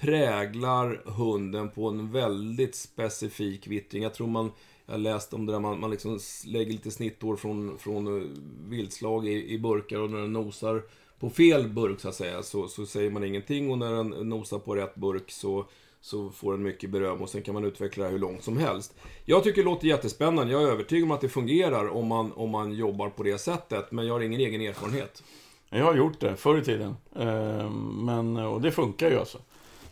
präglar 0.00 1.02
hunden 1.06 1.70
på 1.70 1.88
en 1.88 2.12
väldigt 2.12 2.74
specifik 2.74 3.66
vittring. 3.66 4.02
Jag 4.02 4.14
tror 4.14 4.26
man, 4.26 4.52
jag 4.88 5.00
läste 5.00 5.36
om 5.36 5.46
det 5.46 5.52
där, 5.52 5.60
man, 5.60 5.80
man 5.80 5.90
liksom 5.90 6.18
lägger 6.46 6.72
lite 6.72 6.90
snittår 6.90 7.36
från, 7.36 7.78
från 7.78 8.06
eh, 8.06 8.28
viltslag 8.68 9.28
i, 9.28 9.52
i 9.54 9.58
burkar 9.58 9.98
och 9.98 10.10
när 10.10 10.20
den 10.20 10.32
nosar 10.32 10.82
på 11.18 11.30
fel 11.30 11.68
burk 11.68 12.00
så 12.00 12.08
att 12.08 12.14
säga, 12.14 12.42
så, 12.42 12.68
så 12.68 12.86
säger 12.86 13.10
man 13.10 13.24
ingenting 13.24 13.70
och 13.70 13.78
när 13.78 13.92
den 13.92 14.08
nosar 14.08 14.58
på 14.58 14.74
rätt 14.74 14.94
burk 14.94 15.30
så 15.30 15.66
så 16.00 16.30
får 16.30 16.52
den 16.52 16.62
mycket 16.62 16.90
beröm 16.90 17.22
och 17.22 17.28
sen 17.28 17.42
kan 17.42 17.54
man 17.54 17.64
utveckla 17.64 18.04
det 18.04 18.10
hur 18.10 18.18
långt 18.18 18.42
som 18.42 18.58
helst. 18.58 18.94
Jag 19.24 19.44
tycker 19.44 19.62
det 19.62 19.64
låter 19.64 19.86
jättespännande. 19.86 20.52
Jag 20.52 20.62
är 20.62 20.66
övertygad 20.66 21.04
om 21.04 21.10
att 21.10 21.20
det 21.20 21.28
fungerar 21.28 21.88
om 21.88 22.06
man, 22.06 22.32
om 22.32 22.50
man 22.50 22.72
jobbar 22.72 23.10
på 23.10 23.22
det 23.22 23.38
sättet, 23.38 23.92
men 23.92 24.06
jag 24.06 24.14
har 24.14 24.20
ingen 24.20 24.40
egen 24.40 24.60
erfarenhet. 24.60 25.22
Jag 25.70 25.84
har 25.84 25.94
gjort 25.94 26.20
det 26.20 26.36
förr 26.36 26.58
i 26.58 26.64
tiden. 26.64 26.96
Eh, 27.16 27.70
men, 27.70 28.36
och 28.36 28.60
det 28.60 28.70
funkar 28.70 29.10
ju 29.10 29.18
alltså. 29.18 29.38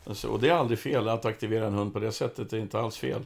alltså. 0.04 0.28
Och 0.28 0.40
det 0.40 0.48
är 0.48 0.54
aldrig 0.54 0.78
fel 0.78 1.08
att 1.08 1.24
aktivera 1.24 1.66
en 1.66 1.74
hund 1.74 1.92
på 1.92 1.98
det 1.98 2.12
sättet. 2.12 2.50
Det 2.50 2.56
är 2.56 2.60
inte 2.60 2.78
alls 2.78 2.96
fel. 2.96 3.24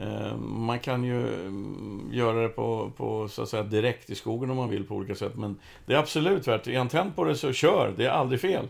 Ehm, 0.00 0.64
man 0.66 0.78
kan 0.78 1.04
ju 1.04 1.46
mm, 1.46 2.08
göra 2.12 2.42
det 2.42 2.48
på, 2.48 2.92
på 2.96 3.28
så 3.28 3.42
att 3.42 3.48
säga, 3.48 3.62
direkt 3.62 4.10
i 4.10 4.14
skogen 4.14 4.50
om 4.50 4.56
man 4.56 4.70
vill 4.70 4.86
på 4.86 4.94
olika 4.94 5.14
sätt. 5.14 5.36
Men 5.36 5.58
det 5.86 5.94
är 5.94 5.98
absolut 5.98 6.48
värt 6.48 6.64
det. 6.64 6.74
Är 6.74 6.78
han 6.78 6.88
tänd 6.88 7.16
på 7.16 7.24
det 7.24 7.36
så 7.36 7.52
kör. 7.52 7.94
Det 7.96 8.04
är 8.04 8.10
aldrig 8.10 8.40
fel. 8.40 8.68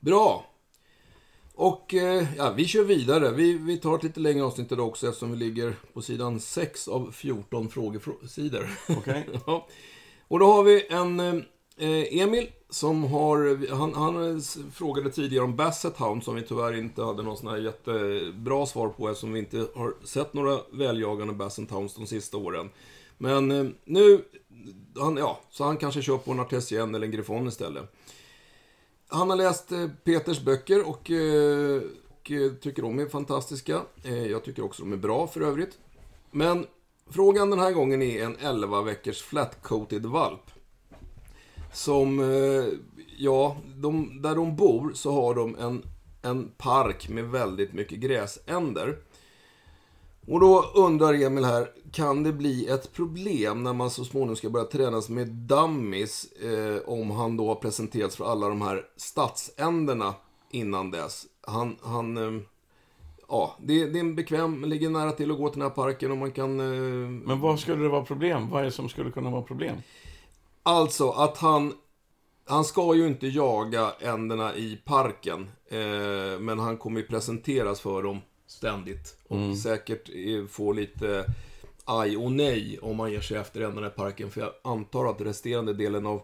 Bra. 0.00 0.46
Och 1.54 1.94
eh, 1.94 2.26
ja, 2.36 2.50
vi 2.50 2.66
kör 2.66 2.84
vidare. 2.84 3.30
Vi, 3.30 3.58
vi 3.58 3.76
tar 3.76 3.96
ett 3.96 4.02
lite 4.02 4.20
längre 4.20 4.44
avsnitt 4.44 4.72
idag 4.72 4.88
också 4.88 5.08
eftersom 5.08 5.30
vi 5.30 5.36
ligger 5.36 5.74
på 5.92 6.02
sidan 6.02 6.40
6 6.40 6.88
av 6.88 7.10
14 7.12 7.68
frågesidor. 7.68 8.70
Okay. 8.98 9.22
ja. 9.46 9.66
Och 10.28 10.38
då 10.38 10.46
har 10.46 10.62
vi 10.62 10.86
en 10.90 11.20
eh, 11.20 11.34
Eh, 11.76 12.20
Emil 12.20 12.50
som 12.70 13.04
har, 13.04 13.68
han, 13.74 13.94
han 13.94 14.42
frågade 14.72 15.10
tidigare 15.10 15.44
om 15.44 15.56
Basset 15.56 15.96
Hound 15.96 16.24
som 16.24 16.34
vi 16.34 16.42
tyvärr 16.42 16.78
inte 16.78 17.02
hade 17.02 17.22
någon 17.22 17.36
sån 17.36 17.48
här 17.48 17.56
jättebra 17.56 18.66
svar 18.66 18.88
på 18.88 19.08
eftersom 19.08 19.32
vi 19.32 19.38
inte 19.38 19.66
har 19.74 19.94
sett 20.04 20.34
några 20.34 20.58
väljagande 20.72 21.34
Basset 21.34 21.70
Hounds 21.70 21.94
de 21.94 22.06
sista 22.06 22.36
åren. 22.36 22.70
Men 23.18 23.50
eh, 23.50 23.66
nu, 23.84 24.24
han, 24.98 25.16
ja, 25.16 25.40
så 25.50 25.64
han 25.64 25.76
kanske 25.76 26.02
kör 26.02 26.18
på 26.18 26.32
en 26.32 26.40
Artesien 26.40 26.94
eller 26.94 27.06
en 27.06 27.12
Griffon 27.12 27.48
istället. 27.48 27.94
Han 29.08 29.30
har 29.30 29.36
läst 29.36 29.72
eh, 29.72 29.88
Peters 30.04 30.40
böcker 30.40 30.88
och, 30.88 30.90
och 30.90 32.30
tycker 32.60 32.82
de 32.82 32.98
är 32.98 33.06
fantastiska. 33.06 33.80
Jag 34.30 34.44
tycker 34.44 34.64
också 34.64 34.82
de 34.82 34.92
är 34.92 34.96
bra 34.96 35.26
för 35.26 35.40
övrigt. 35.40 35.78
Men 36.30 36.66
frågan 37.10 37.50
den 37.50 37.58
här 37.58 37.72
gången 37.72 38.02
är 38.02 38.24
en 38.24 38.36
11 38.36 38.82
veckors 38.82 39.22
flat-coated 39.22 40.06
valp. 40.06 40.53
Som, 41.74 42.20
eh, 42.20 42.64
ja, 43.18 43.56
de, 43.76 44.22
där 44.22 44.34
de 44.34 44.56
bor 44.56 44.92
så 44.94 45.12
har 45.12 45.34
de 45.34 45.56
en, 45.56 45.82
en 46.22 46.48
park 46.56 47.08
med 47.08 47.24
väldigt 47.24 47.72
mycket 47.72 47.98
gräsänder. 47.98 48.98
Och 50.26 50.40
då 50.40 50.64
undrar 50.74 51.14
Emil 51.14 51.44
här, 51.44 51.70
kan 51.92 52.22
det 52.22 52.32
bli 52.32 52.68
ett 52.68 52.92
problem 52.92 53.62
när 53.62 53.72
man 53.72 53.90
så 53.90 54.04
småningom 54.04 54.36
ska 54.36 54.50
börja 54.50 54.66
tränas 54.66 55.08
med 55.08 55.28
dummies 55.28 56.32
eh, 56.32 56.78
om 56.86 57.10
han 57.10 57.36
då 57.36 57.48
har 57.48 57.54
presenterats 57.54 58.16
för 58.16 58.24
alla 58.24 58.48
de 58.48 58.62
här 58.62 58.84
stadsänderna 58.96 60.14
innan 60.50 60.90
dess? 60.90 61.26
Han, 61.40 61.76
han 61.82 62.16
eh, 62.16 62.42
ja, 63.28 63.56
det, 63.62 63.86
det 63.86 63.98
är 63.98 64.00
en 64.00 64.14
bekväm, 64.14 64.64
ligger 64.64 64.90
nära 64.90 65.12
till 65.12 65.30
att 65.30 65.38
gå 65.38 65.48
till 65.48 65.60
den 65.60 65.68
här 65.68 65.74
parken 65.74 66.10
och 66.10 66.16
man 66.16 66.32
kan... 66.32 66.60
Eh, 66.60 67.08
Men 67.08 67.40
vad 67.40 67.60
skulle 67.60 67.82
det 67.82 67.88
vara 67.88 68.04
problem? 68.04 68.50
Vad 68.50 68.60
är 68.60 68.64
det 68.64 68.70
som 68.70 68.88
skulle 68.88 69.10
kunna 69.10 69.30
vara 69.30 69.42
problem? 69.42 69.76
Alltså 70.66 71.10
att 71.10 71.38
han, 71.38 71.74
han 72.46 72.64
ska 72.64 72.94
ju 72.94 73.06
inte 73.06 73.26
jaga 73.26 73.92
änderna 74.00 74.54
i 74.54 74.78
parken, 74.84 75.50
eh, 75.68 76.40
men 76.40 76.58
han 76.58 76.76
kommer 76.76 77.00
ju 77.00 77.06
presenteras 77.06 77.80
för 77.80 78.02
dem 78.02 78.20
ständigt. 78.46 79.16
Och 79.28 79.36
mm. 79.36 79.56
säkert 79.56 80.10
få 80.50 80.72
lite 80.72 81.24
aj 81.84 82.16
och 82.16 82.32
nej 82.32 82.78
om 82.82 82.96
man 82.96 83.12
ger 83.12 83.20
sig 83.20 83.36
efter 83.36 83.60
ändarna 83.60 83.86
i 83.86 83.90
parken. 83.90 84.30
För 84.30 84.40
jag 84.40 84.50
antar 84.64 85.10
att 85.10 85.20
resterande 85.20 85.72
delen 85.72 86.06
av, 86.06 86.22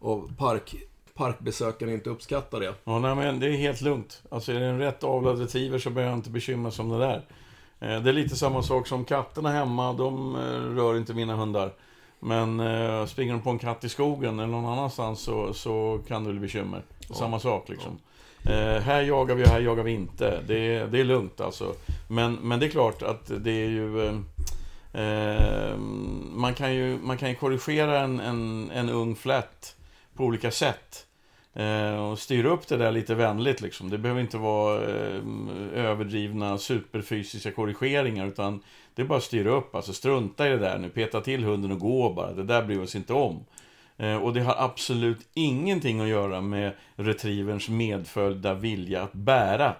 av 0.00 0.32
park, 0.36 0.74
parkbesökarna 1.14 1.92
inte 1.92 2.10
uppskattar 2.10 2.60
det. 2.60 2.74
Ja, 2.84 2.98
nej, 2.98 3.14
men 3.14 3.40
det 3.40 3.46
är 3.46 3.52
helt 3.52 3.80
lugnt. 3.80 4.22
Alltså 4.30 4.52
är 4.52 4.60
det 4.60 4.66
en 4.66 4.78
rätt 4.78 5.04
avlad 5.04 5.38
retriever 5.38 5.78
så 5.78 5.90
behöver 5.90 6.10
jag 6.10 6.18
inte 6.18 6.30
bekymra 6.30 6.70
sig 6.70 6.82
om 6.82 6.88
det 6.88 6.98
där. 6.98 7.26
Eh, 7.80 8.02
det 8.02 8.10
är 8.10 8.12
lite 8.12 8.36
samma 8.36 8.62
sak 8.62 8.86
som 8.86 9.04
katterna 9.04 9.50
hemma, 9.50 9.92
de 9.92 10.34
eh, 10.34 10.76
rör 10.76 10.96
inte 10.96 11.14
mina 11.14 11.36
hundar. 11.36 11.72
Men 12.20 12.60
eh, 12.60 13.06
springer 13.06 13.32
de 13.32 13.42
på 13.42 13.50
en 13.50 13.58
katt 13.58 13.84
i 13.84 13.88
skogen 13.88 14.38
eller 14.38 14.52
någon 14.52 14.72
annanstans 14.72 15.20
så, 15.20 15.54
så 15.54 16.00
kan 16.08 16.24
det 16.24 16.30
bli 16.30 16.40
bekymmer. 16.40 16.82
Ja. 17.08 17.14
Samma 17.14 17.40
sak 17.40 17.68
liksom. 17.68 17.98
Ja. 18.42 18.52
Eh, 18.52 18.80
här 18.80 19.02
jagar 19.02 19.34
vi 19.34 19.44
och 19.44 19.48
här 19.48 19.60
jagar 19.60 19.82
vi 19.82 19.92
inte. 19.92 20.40
Det 20.46 20.76
är, 20.76 20.86
det 20.86 21.00
är 21.00 21.04
lugnt 21.04 21.40
alltså. 21.40 21.74
Men, 22.08 22.34
men 22.34 22.60
det 22.60 22.66
är 22.66 22.70
klart 22.70 23.02
att 23.02 23.30
det 23.38 23.50
är 23.50 23.68
ju... 23.68 24.06
Eh, 24.06 24.14
eh, 25.02 25.76
man, 26.32 26.54
kan 26.54 26.74
ju 26.74 26.98
man 27.02 27.18
kan 27.18 27.28
ju 27.28 27.34
korrigera 27.34 28.00
en, 28.00 28.20
en, 28.20 28.70
en 28.74 28.90
ung 28.90 29.16
flätt 29.16 29.76
på 30.14 30.24
olika 30.24 30.50
sätt. 30.50 31.06
Eh, 31.54 32.10
och 32.10 32.18
styra 32.18 32.48
upp 32.48 32.68
det 32.68 32.76
där 32.76 32.92
lite 32.92 33.14
vänligt 33.14 33.60
liksom. 33.60 33.90
Det 33.90 33.98
behöver 33.98 34.20
inte 34.20 34.38
vara 34.38 34.82
eh, 34.82 35.22
överdrivna 35.74 36.58
superfysiska 36.58 37.52
korrigeringar 37.52 38.26
utan 38.26 38.62
det 39.00 39.04
är 39.04 39.08
bara 39.08 39.18
att 39.18 39.24
styra 39.24 39.50
upp. 39.50 39.74
Alltså 39.74 39.92
strunta 39.92 40.46
i 40.46 40.50
det 40.50 40.58
där 40.58 40.78
nu, 40.78 40.88
peta 40.88 41.20
till 41.20 41.44
hunden 41.44 41.72
och 41.72 41.78
gå 41.78 42.12
bara. 42.12 42.32
Det 42.32 42.42
där 42.42 42.62
bryr 42.62 42.78
vi 42.78 42.84
oss 42.84 42.94
inte 42.94 43.12
om. 43.12 43.44
Eh, 43.96 44.16
och 44.16 44.34
det 44.34 44.40
har 44.40 44.54
absolut 44.58 45.28
ingenting 45.34 46.00
att 46.00 46.08
göra 46.08 46.40
med 46.40 46.72
retrieverns 46.96 47.68
medföljda 47.68 48.54
vilja 48.54 49.02
att 49.02 49.12
bära. 49.12 49.74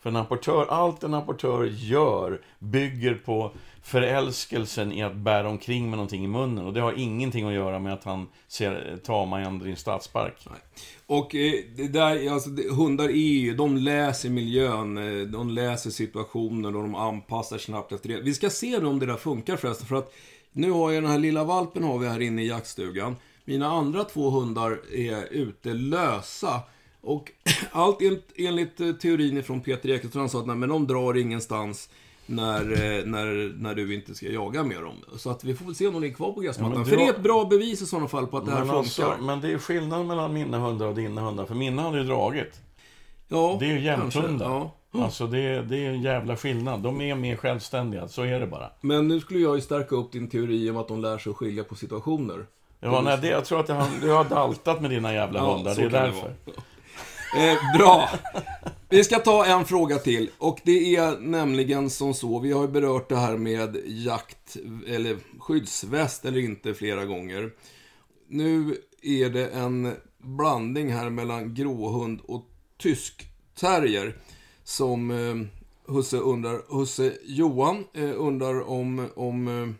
För 0.00 0.10
en 0.10 0.16
apportör, 0.16 0.66
allt 0.66 1.02
en 1.02 1.14
apportör 1.14 1.64
gör 1.64 2.40
bygger 2.58 3.14
på 3.14 3.50
förälskelsen 3.84 4.92
i 4.92 5.02
att 5.02 5.14
bära 5.14 5.48
omkring 5.48 5.90
med 5.90 5.96
någonting 5.96 6.24
i 6.24 6.28
munnen. 6.28 6.64
Och 6.64 6.72
det 6.72 6.80
har 6.80 6.92
ingenting 6.92 7.46
att 7.46 7.54
göra 7.54 7.78
med 7.78 7.92
att 7.92 8.04
han 8.04 8.28
ser 8.48 8.98
tama 9.04 9.40
änder 9.40 9.66
i 9.66 9.70
en 9.70 9.76
stadspark. 9.76 10.46
Nej. 10.50 10.58
Och 11.06 11.34
eh, 11.34 11.52
det 11.76 11.88
där, 11.88 12.30
alltså, 12.30 12.50
hundar 12.50 13.08
är 13.08 13.40
ju, 13.40 13.54
de 13.54 13.76
läser 13.76 14.30
miljön, 14.30 14.98
eh, 14.98 15.26
de 15.26 15.50
läser 15.50 15.90
situationen 15.90 16.76
och 16.76 16.82
de 16.82 16.94
anpassar 16.94 17.58
snabbt 17.58 17.92
efter 17.92 18.08
det. 18.08 18.20
Vi 18.20 18.34
ska 18.34 18.50
se 18.50 18.78
nu 18.78 18.86
om 18.86 18.98
det 18.98 19.06
där 19.06 19.16
funkar 19.16 19.56
förresten, 19.56 19.86
för 19.86 19.96
att 19.96 20.14
nu 20.52 20.70
har 20.70 20.92
jag 20.92 21.02
den 21.02 21.10
här 21.10 21.18
lilla 21.18 21.44
valpen 21.44 21.84
har 21.84 21.98
vi 21.98 22.08
här 22.08 22.20
inne 22.20 22.42
i 22.42 22.48
jaktstugan. 22.48 23.16
Mina 23.44 23.66
andra 23.66 24.04
två 24.04 24.30
hundar 24.30 24.80
är 24.92 25.32
ute 25.32 25.74
lösa. 25.74 26.60
Och 27.00 27.32
allt 27.70 27.98
enligt 28.36 28.80
eh, 28.80 28.92
teorin 28.92 29.42
från 29.42 29.60
Peter 29.60 29.88
Ekelund, 29.88 30.16
han 30.16 30.28
sa 30.28 30.40
att 30.40 30.46
nej, 30.46 30.56
men 30.56 30.68
de 30.68 30.86
drar 30.86 31.16
ingenstans 31.16 31.88
när, 32.26 32.60
eh, 32.60 33.04
när, 33.04 33.58
när 33.62 33.74
du 33.74 33.94
inte 33.94 34.14
ska 34.14 34.26
jaga 34.26 34.64
med 34.64 34.82
dem. 34.82 34.94
Så 35.16 35.30
att 35.30 35.44
vi 35.44 35.54
får 35.54 35.64
väl 35.64 35.74
se 35.74 35.86
om 35.86 36.00
de 36.00 36.04
är 36.08 36.12
kvar 36.12 36.32
på 36.32 36.40
gräsmattan. 36.40 36.78
Ja, 36.78 36.84
För 36.84 36.96
det 36.96 37.06
är 37.06 37.10
ett 37.10 37.22
bra 37.22 37.44
bevis 37.44 37.82
i 37.82 37.86
sådana 37.86 38.08
fall 38.08 38.26
på 38.26 38.38
att 38.38 38.46
det 38.46 38.52
här 38.52 38.60
funkar. 38.60 38.78
Alltså, 38.78 39.16
men 39.20 39.40
det 39.40 39.52
är 39.52 39.58
skillnad 39.58 40.06
mellan 40.06 40.32
mina 40.32 40.58
hundar 40.58 40.86
och 40.86 40.94
dina 40.94 41.20
hundar. 41.20 41.46
För 41.46 41.54
mina 41.54 41.82
har 41.82 41.96
ju 41.96 42.04
dragit. 42.04 42.60
Ja, 43.28 43.56
Det 43.60 43.66
är 43.66 43.72
ju 43.72 43.80
jämthundar. 43.80 44.46
Ja. 44.46 44.70
Alltså 45.04 45.26
det, 45.26 45.62
det 45.62 45.86
är 45.86 45.90
en 45.90 46.02
jävla 46.02 46.36
skillnad. 46.36 46.80
De 46.80 47.00
är 47.00 47.14
mer 47.14 47.36
självständiga, 47.36 48.08
så 48.08 48.22
är 48.22 48.40
det 48.40 48.46
bara. 48.46 48.70
Men 48.80 49.08
nu 49.08 49.20
skulle 49.20 49.40
jag 49.40 49.54
ju 49.54 49.60
stärka 49.60 49.96
upp 49.96 50.12
din 50.12 50.28
teori 50.28 50.70
om 50.70 50.76
att 50.76 50.88
de 50.88 51.00
lär 51.00 51.18
sig 51.18 51.30
att 51.30 51.36
skilja 51.36 51.64
på 51.64 51.74
situationer. 51.74 52.46
Ja, 52.80 53.00
nej, 53.00 53.18
det, 53.22 53.28
jag 53.28 53.44
tror 53.44 53.60
att 53.60 53.68
jag, 53.68 53.86
du 54.00 54.10
har 54.10 54.24
daltat 54.24 54.80
med 54.80 54.90
dina 54.90 55.14
jävla 55.14 55.38
ja, 55.38 55.54
hundar, 55.54 55.74
det 55.74 55.82
är 55.82 55.90
därför. 55.90 56.34
Det 56.44 56.52
eh, 57.36 57.78
bra. 57.78 58.10
Vi 58.88 59.04
ska 59.04 59.18
ta 59.18 59.46
en 59.46 59.64
fråga 59.64 59.98
till. 59.98 60.30
Och 60.38 60.60
det 60.64 60.96
är 60.96 61.18
nämligen 61.18 61.90
som 61.90 62.14
så, 62.14 62.38
vi 62.38 62.52
har 62.52 62.62
ju 62.62 62.68
berört 62.68 63.08
det 63.08 63.16
här 63.16 63.36
med 63.36 63.76
jakt, 63.86 64.56
eller 64.86 65.16
skyddsväst 65.38 66.24
eller 66.24 66.38
inte 66.38 66.74
flera 66.74 67.04
gånger. 67.04 67.50
Nu 68.28 68.76
är 69.02 69.30
det 69.30 69.48
en 69.48 69.94
blandning 70.18 70.92
här 70.92 71.10
mellan 71.10 71.54
gråhund 71.54 72.20
och 72.20 72.44
tysk 72.78 73.28
terrier. 73.54 74.16
Som 74.64 75.10
eh, 75.10 75.94
Husse 75.94 76.16
undrar, 76.16 76.78
Husse 76.78 77.12
Johan 77.24 77.84
eh, 77.92 78.12
undrar 78.16 78.68
om, 78.68 79.08
om 79.16 79.48
eh, 79.48 79.74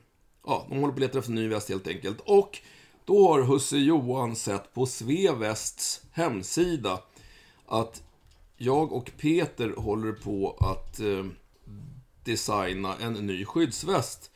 ja, 0.47 0.67
de 0.69 0.79
håller 0.79 0.93
på 0.93 0.97
att 0.97 1.01
leta 1.01 1.19
efter 1.19 1.33
ny 1.33 1.49
väst 1.49 1.69
helt 1.69 1.89
enkelt. 1.89 2.21
Och 2.21 2.59
då 3.05 3.29
har 3.29 3.43
Husse 3.43 3.77
Johan 3.77 4.37
sett 4.37 4.75
på 4.75 4.87
Svevests 4.87 6.01
hemsida 6.13 7.01
att 7.67 8.03
jag 8.57 8.93
och 8.93 9.11
Peter 9.19 9.75
håller 9.77 10.13
på 10.13 10.57
att 10.61 11.01
eh, 11.01 11.25
designa 12.25 12.97
en 13.01 13.13
ny 13.13 13.45
skyddsväst. 13.45 14.31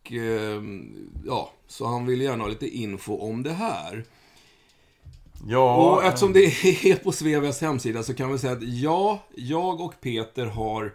Och, 0.00 0.12
eh, 0.12 0.62
ja, 1.26 1.50
så 1.66 1.86
han 1.86 2.06
vill 2.06 2.20
gärna 2.20 2.44
ha 2.44 2.48
lite 2.48 2.68
info 2.68 3.16
om 3.16 3.42
det 3.42 3.52
här. 3.52 4.04
Ja, 5.48 5.76
och 5.76 6.04
eftersom 6.04 6.32
det 6.32 6.44
är 6.44 6.96
på 6.96 7.12
Svevests 7.12 7.60
hemsida 7.60 8.02
så 8.02 8.14
kan 8.14 8.32
vi 8.32 8.38
säga 8.38 8.52
att 8.52 8.62
ja, 8.62 9.22
jag 9.34 9.80
och 9.80 9.94
Peter 10.00 10.46
har 10.46 10.94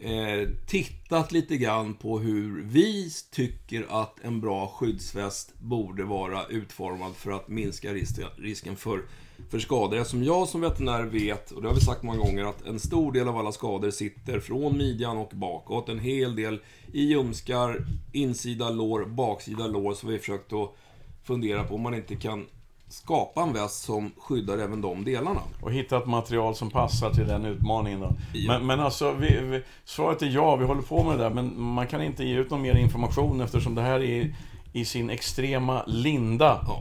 eh, 0.00 0.48
tittat 0.66 1.32
lite 1.32 1.56
grann 1.56 1.94
på 1.94 2.18
hur 2.18 2.62
vi 2.62 3.10
tycker 3.30 3.86
att 3.88 4.14
en 4.22 4.40
bra 4.40 4.68
skyddsväst 4.68 5.54
borde 5.58 6.04
vara 6.04 6.46
utformad 6.46 7.16
för 7.16 7.30
att 7.30 7.48
minska 7.48 7.92
ris- 7.92 8.20
risken 8.36 8.76
för, 8.76 9.02
för 9.50 9.58
skador. 9.58 9.98
Eftersom 9.98 10.24
jag 10.24 10.48
som 10.48 10.60
veterinär 10.60 11.02
vet, 11.02 11.50
och 11.50 11.62
det 11.62 11.68
har 11.68 11.74
vi 11.74 11.80
sagt 11.80 12.02
många 12.02 12.18
gånger, 12.18 12.44
att 12.44 12.66
en 12.66 12.80
stor 12.80 13.12
del 13.12 13.28
av 13.28 13.38
alla 13.38 13.52
skador 13.52 13.90
sitter 13.90 14.40
från 14.40 14.78
midjan 14.78 15.18
och 15.18 15.30
bakåt. 15.34 15.88
En 15.88 15.98
hel 15.98 16.36
del 16.36 16.60
i 16.92 17.04
ljumskar, 17.04 17.84
insida 18.12 18.70
lår, 18.70 19.04
baksida 19.04 19.66
lår. 19.66 19.94
Så 19.94 20.06
vi 20.06 20.12
har 20.12 20.18
försökt 20.18 20.52
att 20.52 20.76
fundera 21.24 21.64
på 21.64 21.74
om 21.74 21.80
man 21.80 21.94
inte 21.94 22.16
kan 22.16 22.46
skapa 22.88 23.42
en 23.42 23.52
väst 23.52 23.82
som 23.82 24.12
skyddar 24.18 24.58
även 24.58 24.80
de 24.80 25.04
delarna. 25.04 25.40
Och 25.60 25.72
hitta 25.72 25.96
ett 25.96 26.06
material 26.06 26.54
som 26.54 26.70
passar 26.70 27.10
till 27.10 27.26
den 27.26 27.44
utmaningen 27.44 28.00
då. 28.00 28.12
Ja. 28.32 28.52
Men, 28.52 28.66
men 28.66 28.80
alltså, 28.80 29.12
vi, 29.12 29.40
vi, 29.40 29.62
svaret 29.84 30.22
är 30.22 30.26
ja, 30.26 30.56
vi 30.56 30.64
håller 30.64 30.82
på 30.82 31.04
med 31.04 31.18
det 31.18 31.24
där. 31.24 31.30
Men 31.30 31.60
man 31.60 31.86
kan 31.86 32.02
inte 32.02 32.24
ge 32.24 32.38
ut 32.38 32.50
någon 32.50 32.62
mer 32.62 32.76
information 32.76 33.40
eftersom 33.40 33.74
det 33.74 33.82
här 33.82 34.02
är 34.02 34.34
i 34.72 34.84
sin 34.84 35.10
extrema 35.10 35.82
linda. 35.86 36.64
Ja. 36.66 36.80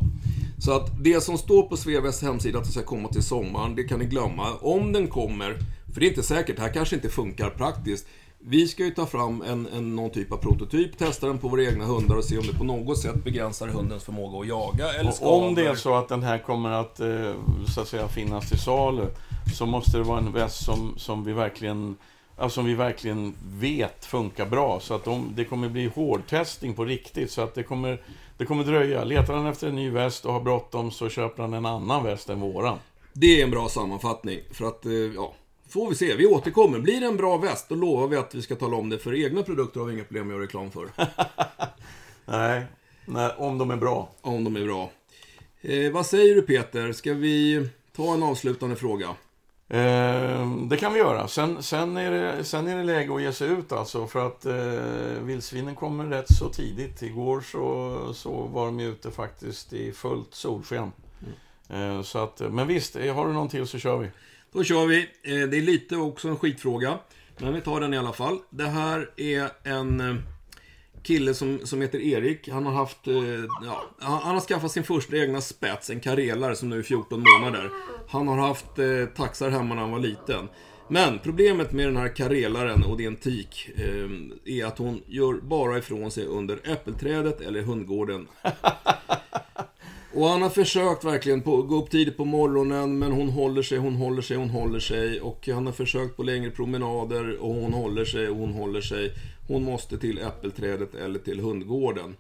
Så 0.60 0.72
att 0.72 1.04
det 1.04 1.22
som 1.22 1.38
står 1.38 1.64
på 1.64 1.78
Sveavästs 1.78 2.22
hemsida 2.22 2.60
att 2.60 2.66
det 2.66 2.72
ska 2.72 2.84
komma 2.84 3.10
till 3.10 3.24
sommaren, 3.24 3.76
det 3.76 3.84
kan 3.84 4.00
ni 4.00 4.06
glömma. 4.06 4.54
Om 4.62 4.94
den 4.94 5.08
kommer, 5.08 5.58
för 5.94 6.00
det 6.00 6.06
är 6.06 6.10
inte 6.10 6.24
säkert, 6.24 6.56
det 6.56 6.62
här 6.62 6.74
kanske 6.74 6.96
inte 6.96 7.10
funkar 7.10 7.50
praktiskt. 7.50 8.08
Vi 8.42 8.68
ska 8.68 8.86
ju 8.86 8.92
ta 8.92 9.06
fram 9.06 9.42
en, 9.42 9.68
en, 9.68 9.96
någon 9.96 10.10
typ 10.10 10.32
av 10.32 10.38
prototyp, 10.38 10.98
testa 10.98 11.28
den 11.28 11.38
på 11.38 11.48
våra 11.48 11.64
egna 11.64 11.86
hundar 11.86 12.16
och 12.16 12.24
se 12.24 12.38
om 12.38 12.48
det 12.48 12.54
på 12.54 12.64
något 12.64 12.98
sätt 12.98 13.24
begränsar 13.24 13.68
hundens 13.68 14.04
förmåga 14.04 14.40
att 14.40 14.48
jaga 14.48 14.94
eller 14.94 15.12
skada. 15.12 15.32
Och 15.32 15.44
om 15.44 15.56
det 15.56 15.68
är 15.68 15.76
så 15.76 15.96
att 15.96 16.10
den 16.10 16.24
här 16.24 16.38
kommer 16.38 16.72
att, 16.72 17.00
eh, 17.00 17.34
så 17.68 17.82
att 17.82 17.88
säga, 17.88 18.08
finnas 18.08 18.50
till 18.50 18.60
salu 18.60 19.06
så 19.56 19.66
måste 19.66 19.98
det 19.98 20.04
vara 20.04 20.20
en 20.20 20.34
väst 20.34 20.66
som, 20.66 20.94
som 20.98 21.24
vi 21.24 21.34
verkligen 21.34 21.96
alltså, 22.40 22.56
som 22.56 22.66
vi 22.66 22.74
verkligen 22.74 23.36
vet 23.60 24.06
funkar 24.06 24.46
bra. 24.46 24.80
Så 24.80 24.94
att 24.94 25.04
de, 25.04 25.34
det 25.36 25.46
kommer 25.46 25.70
bli 25.70 25.88
hårdtestning 25.88 26.74
på 26.74 26.86
riktigt. 26.86 27.32
Så 27.32 27.42
att 27.42 27.56
det 27.56 27.64
kommer, 27.64 28.02
det 28.38 28.46
kommer 28.46 28.64
dröja. 28.64 29.04
Letar 29.04 29.34
han 29.34 29.46
efter 29.46 29.68
en 29.68 29.76
ny 29.76 29.90
väst 29.90 30.26
och 30.26 30.34
har 30.34 30.42
bråttom 30.42 30.92
så 30.92 31.10
köper 31.10 31.44
han 31.44 31.54
en 31.54 31.66
annan 31.66 32.04
väst 32.04 32.30
än 32.30 32.40
våran. 32.40 32.78
Det 33.14 33.40
är 33.40 33.44
en 33.44 33.52
bra 33.52 33.70
sammanfattning. 33.70 34.40
För 34.52 34.66
att, 34.66 34.86
eh, 34.86 34.92
ja, 34.92 35.34
får 35.70 35.90
vi 35.90 35.96
se. 35.96 36.16
Vi 36.16 36.28
återkommer. 36.28 36.80
Blir 36.80 37.02
det 37.02 37.08
en 37.08 37.18
bra 37.18 37.38
väst, 37.38 37.70
då 37.70 37.76
lovar 37.76 38.08
vi 38.08 38.18
att 38.18 38.36
vi 38.36 38.42
ska 38.42 38.56
tala 38.56 38.78
om 38.78 38.90
det. 38.90 38.98
För 38.98 39.26
egna 39.26 39.44
produkter 39.44 39.80
har 39.80 39.88
vi 39.88 39.94
inga 39.94 40.04
problem 40.04 40.28
med 40.28 40.34
att 40.34 40.38
göra 40.38 40.46
reklam 40.46 40.72
för. 40.72 40.90
Nej, 42.26 42.64
nej 43.06 43.32
om 43.38 43.58
de 43.58 43.72
är 43.72 43.78
bra. 43.78 44.10
om 44.22 44.44
de 44.44 44.56
är 44.56 44.66
bra. 44.66 44.92
Eh, 45.62 45.92
vad 45.92 46.06
säger 46.06 46.36
du 46.36 46.42
Peter? 46.42 46.92
Ska 46.92 47.14
vi 47.14 47.68
ta 47.96 48.14
en 48.14 48.24
avslutande 48.24 48.76
fråga? 48.76 49.16
Eh, 49.70 50.52
det 50.70 50.78
kan 50.78 50.94
vi 50.94 51.00
göra. 51.00 51.28
Sen, 51.28 51.64
sen, 51.64 51.98
är 51.98 52.12
det, 52.12 52.44
sen 52.44 52.68
är 52.68 52.78
det 52.78 52.84
läge 52.84 53.16
att 53.16 53.22
ge 53.22 53.34
sig 53.34 53.50
ut 53.50 53.72
alltså. 53.72 54.08
För 54.08 54.28
att 54.28 54.46
eh, 54.46 55.24
vildsvinen 55.24 55.76
kommer 55.76 56.06
rätt 56.06 56.36
så 56.38 56.50
tidigt. 56.50 57.02
Igår 57.02 57.42
så, 57.42 58.14
så 58.14 58.32
var 58.44 58.66
de 58.66 58.80
ute 58.80 59.12
faktiskt 59.12 59.74
i 59.74 59.92
fullt 59.92 60.34
solsken. 60.36 60.92
Eh, 61.70 62.02
så 62.02 62.20
att, 62.20 62.40
men 62.40 62.68
visst, 62.68 62.96
eh, 62.96 63.16
har 63.16 63.28
du 63.28 63.34
någon 63.34 63.50
till 63.50 63.68
så 63.68 63.80
kör 63.80 63.98
vi. 63.98 64.08
Då 64.52 64.64
kör 64.64 64.86
vi. 64.86 65.00
Eh, 65.02 65.50
Det 65.50 65.58
är 65.58 65.62
lite 65.62 65.96
också 65.96 66.28
en 66.28 66.38
skitfråga. 66.38 66.98
Men 67.38 67.54
vi 67.54 67.62
tar 67.62 67.82
den 67.82 67.94
i 67.94 67.98
alla 67.98 68.14
fall. 68.14 68.40
Det 68.50 68.68
här 68.68 69.10
är 69.18 69.50
en 69.64 70.00
eh, 70.00 70.16
kille 71.04 71.34
som, 71.34 71.60
som 71.64 71.82
heter 71.82 72.00
Erik. 72.00 72.50
Han 72.50 72.66
har 72.66 72.74
haft, 72.74 73.08
eh, 73.08 73.14
ja, 73.64 73.84
han 74.00 74.34
har 74.34 74.40
skaffat 74.42 74.72
sin 74.72 74.84
första 74.84 75.18
egna 75.18 75.42
spets, 75.42 75.90
en 75.90 76.00
karelare 76.00 76.56
som 76.56 76.70
nu 76.70 76.80
är 76.80 76.84
14 76.84 77.20
månader. 77.20 77.70
Han 78.10 78.28
har 78.28 78.38
haft 78.38 78.80
eh, 78.80 79.06
taxar 79.16 79.50
hemma 79.50 79.76
när 79.76 79.82
han 79.82 79.92
var 79.92 80.00
liten. 80.00 80.50
Men 80.88 81.20
problemet 81.20 81.72
med 81.72 81.88
den 81.88 81.98
här 81.98 82.16
karelaren, 82.16 82.84
och 82.84 82.98
det 82.98 83.04
är 83.04 83.08
en 83.08 83.16
tik, 83.16 83.70
eh, 83.76 84.56
är 84.56 84.66
att 84.66 84.78
hon 84.78 85.02
gör 85.08 85.34
bara 85.34 85.78
ifrån 85.78 86.12
sig 86.12 86.26
under 86.26 86.60
äppelträdet 86.64 87.42
eller 87.42 87.62
hundgården. 87.62 88.28
Och 90.14 90.28
han 90.28 90.42
har 90.42 90.50
försökt 90.50 91.04
verkligen 91.04 91.42
på, 91.42 91.62
gå 91.62 91.76
upp 91.76 91.90
tidigt 91.90 92.18
på 92.18 92.26
morgonen, 92.26 93.00
men 93.00 93.12
hon 93.12 93.30
håller 93.30 93.62
sig, 93.62 93.78
hon 93.78 93.96
håller 93.96 94.22
sig, 94.22 94.38
hon 94.38 94.50
håller 94.50 94.80
sig. 94.80 95.22
Och 95.22 95.48
han 95.48 95.66
har 95.66 95.74
försökt 95.74 96.18
på 96.18 96.24
längre 96.24 96.52
promenader 96.52 97.38
och 97.38 97.54
hon 97.54 97.74
håller 97.74 98.06
sig 98.06 98.30
och 98.30 98.36
hon 98.36 98.54
håller 98.54 98.82
sig. 98.82 99.14
Hon 99.48 99.64
måste 99.64 99.98
till 99.98 100.20
äppelträdet 100.20 100.96
eller 100.96 101.20
till 101.20 101.40
hundgården. 101.40 102.16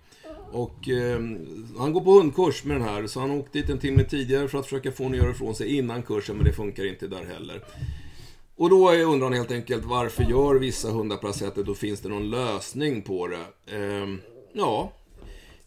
Och 0.51 0.89
eh, 0.89 1.19
han 1.77 1.93
går 1.93 2.01
på 2.01 2.11
hundkurs 2.11 2.63
med 2.63 2.75
den 2.75 2.87
här, 2.87 3.07
så 3.07 3.19
han 3.19 3.31
åkte 3.31 3.59
dit 3.59 3.69
en 3.69 3.79
timme 3.79 4.03
tidigare 4.03 4.47
för 4.47 4.57
att 4.57 4.65
försöka 4.65 4.91
få 4.91 5.03
henne 5.03 5.15
att 5.15 5.23
göra 5.23 5.31
ifrån 5.31 5.55
sig 5.55 5.77
innan 5.77 6.03
kursen, 6.03 6.35
men 6.35 6.45
det 6.45 6.53
funkar 6.53 6.85
inte 6.85 7.07
där 7.07 7.25
heller. 7.33 7.63
Och 8.55 8.69
då 8.69 8.91
undrar 8.91 9.23
han 9.23 9.33
helt 9.33 9.51
enkelt 9.51 9.85
varför 9.85 10.23
gör 10.23 10.55
vissa 10.55 10.91
hundar 10.91 11.17
på 11.17 11.27
det 11.27 11.33
här 11.33 11.39
sättet 11.39 11.67
och 11.67 11.77
finns 11.77 12.01
det 12.01 12.09
någon 12.09 12.29
lösning 12.29 13.01
på 13.01 13.27
det? 13.27 13.75
Eh, 13.77 14.07
ja, 14.53 14.91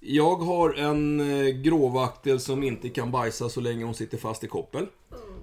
jag 0.05 0.37
har 0.37 0.75
en 0.75 1.21
eh, 1.21 1.47
gråvaktel 1.47 2.41
som 2.41 2.63
inte 2.63 2.89
kan 2.89 3.11
bajsa 3.11 3.49
så 3.49 3.61
länge 3.61 3.85
hon 3.85 3.95
sitter 3.95 4.19
fast 4.19 4.45
i 4.45 4.49
koppel. 4.49 4.87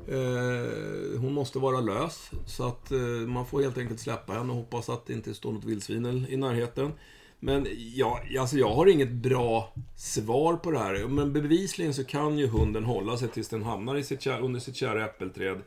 Eh, 0.07 1.19
hon 1.19 1.33
måste 1.33 1.59
vara 1.59 1.79
lös, 1.79 2.31
så 2.45 2.67
att 2.67 2.91
eh, 2.91 2.99
man 3.27 3.45
får 3.45 3.61
helt 3.61 3.77
enkelt 3.77 3.99
släppa 3.99 4.33
henne 4.33 4.51
och 4.51 4.57
hoppas 4.57 4.89
att 4.89 5.05
det 5.05 5.13
inte 5.13 5.33
står 5.33 5.51
något 5.51 5.65
vildsvin 5.65 6.25
i 6.29 6.37
närheten. 6.37 6.93
Men 7.39 7.67
ja, 7.95 8.21
alltså 8.39 8.57
jag 8.57 8.73
har 8.73 8.85
inget 8.87 9.11
bra 9.11 9.73
svar 9.97 10.55
på 10.55 10.71
det 10.71 10.79
här. 10.79 11.07
Men 11.07 11.33
bevisligen 11.33 11.93
så 11.93 12.03
kan 12.03 12.37
ju 12.37 12.47
hunden 12.47 12.83
hålla 12.83 13.17
sig 13.17 13.27
tills 13.27 13.49
den 13.49 13.63
hamnar 13.63 13.95
i 13.95 14.03
sitt, 14.03 14.27
under 14.27 14.59
sitt 14.59 14.75
kära 14.75 15.05
äppelträd. 15.05 15.61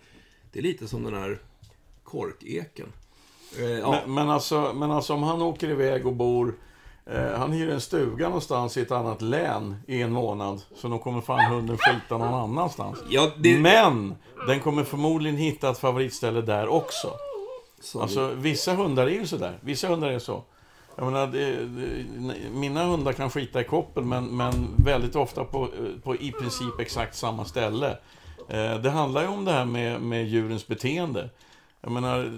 Det 0.53 0.59
är 0.59 0.63
lite 0.63 0.89
som 0.89 1.03
den 1.03 1.15
här 1.15 1.41
korkeken. 2.05 2.87
Eh, 3.59 3.65
ja. 3.65 3.91
Men, 3.91 4.15
men, 4.15 4.31
alltså, 4.31 4.73
men 4.75 4.91
alltså 4.91 5.15
om 5.15 5.23
han 5.23 5.43
åker 5.43 5.69
iväg 5.69 6.07
och 6.07 6.17
bor... 6.17 6.55
Eh, 7.07 7.39
han 7.39 7.53
hyr 7.53 7.71
en 7.71 7.81
stuga 7.81 8.27
någonstans 8.27 8.77
i 8.77 8.81
ett 8.81 8.91
annat 8.91 9.23
län 9.23 9.77
i 9.87 10.03
en 10.03 10.13
månad. 10.13 10.63
Så 10.77 10.89
då 10.89 10.99
kommer 10.99 11.21
fan 11.21 11.53
hunden 11.53 11.79
skita 11.79 12.19
någon 12.19 12.35
annanstans. 12.35 12.99
Ja, 13.09 13.31
det- 13.39 13.59
Men 13.59 14.15
den 14.47 14.61
kommer 14.61 14.85
förmodligen 14.85 15.37
hitta 15.37 15.71
ett 15.71 15.79
favoritställe 15.79 16.41
där 16.41 16.69
också. 16.69 17.11
Så- 17.81 18.01
Alltså 18.03 18.31
vissa 18.35 18.75
hundar 18.75 19.07
är 19.07 19.11
ju 19.11 19.27
sådär. 19.27 19.59
Vissa 19.61 19.89
hundar 19.89 20.09
är 20.09 20.19
så. 20.19 20.43
Jag 20.97 21.05
menar, 21.05 21.27
det, 21.27 21.67
det, 21.67 22.05
mina 22.53 22.85
hundar 22.85 23.13
kan 23.13 23.31
skita 23.31 23.61
i 23.61 23.65
koppel 23.65 24.05
men, 24.05 24.25
men 24.25 24.53
väldigt 24.85 25.17
ofta 25.17 25.45
på, 25.45 25.69
på 26.03 26.17
i 26.17 26.33
princip 26.33 26.81
exakt 26.81 27.17
samma 27.17 27.45
ställe. 27.45 27.91
Eh, 28.49 28.75
det 28.79 28.91
handlar 28.91 29.23
ju 29.23 29.29
om 29.29 29.45
det 29.45 29.53
här 29.53 29.65
med, 29.65 30.01
med 30.03 30.27
djurens 30.29 30.67
beteende. 30.67 31.31
Jag 31.81 31.93
menar, 31.93 32.33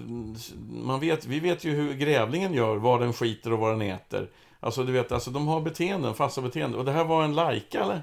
man 0.85 0.99
vet, 0.99 1.25
vi 1.25 1.39
vet 1.39 1.63
ju 1.63 1.71
hur 1.71 1.93
grävlingen 1.93 2.53
gör, 2.53 2.75
vad 2.75 2.99
den 3.01 3.13
skiter 3.13 3.53
och 3.53 3.59
vad 3.59 3.71
den 3.73 3.81
äter. 3.81 4.29
Alltså 4.65 4.83
du 4.83 4.91
vet, 4.91 5.11
alltså, 5.11 5.31
de 5.31 5.47
har 5.47 5.61
beteenden, 5.61 6.13
fasta 6.13 6.41
beteenden. 6.41 6.79
Och 6.79 6.85
det 6.85 6.91
här 6.91 7.03
var 7.03 7.23
en 7.23 7.35
lajka 7.35 7.83
eller? 7.83 8.01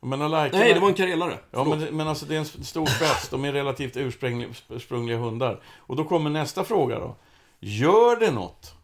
Menar, 0.00 0.28
lajkarna- 0.28 0.58
Nej, 0.58 0.74
det 0.74 0.80
var 0.80 0.88
en 0.88 0.94
karelare. 0.94 1.38
Ja, 1.50 1.64
men, 1.64 1.80
men 1.96 2.08
alltså 2.08 2.26
det 2.26 2.34
är 2.34 2.38
en 2.38 2.44
stor 2.44 2.86
spets. 2.86 3.28
De 3.28 3.44
är 3.44 3.52
relativt 3.52 3.96
ursprungliga 4.68 5.18
hundar. 5.18 5.60
Och 5.76 5.96
då 5.96 6.04
kommer 6.04 6.30
nästa 6.30 6.64
fråga 6.64 6.98
då. 6.98 7.16
Gör 7.60 8.16
det 8.20 8.30
något 8.30 8.74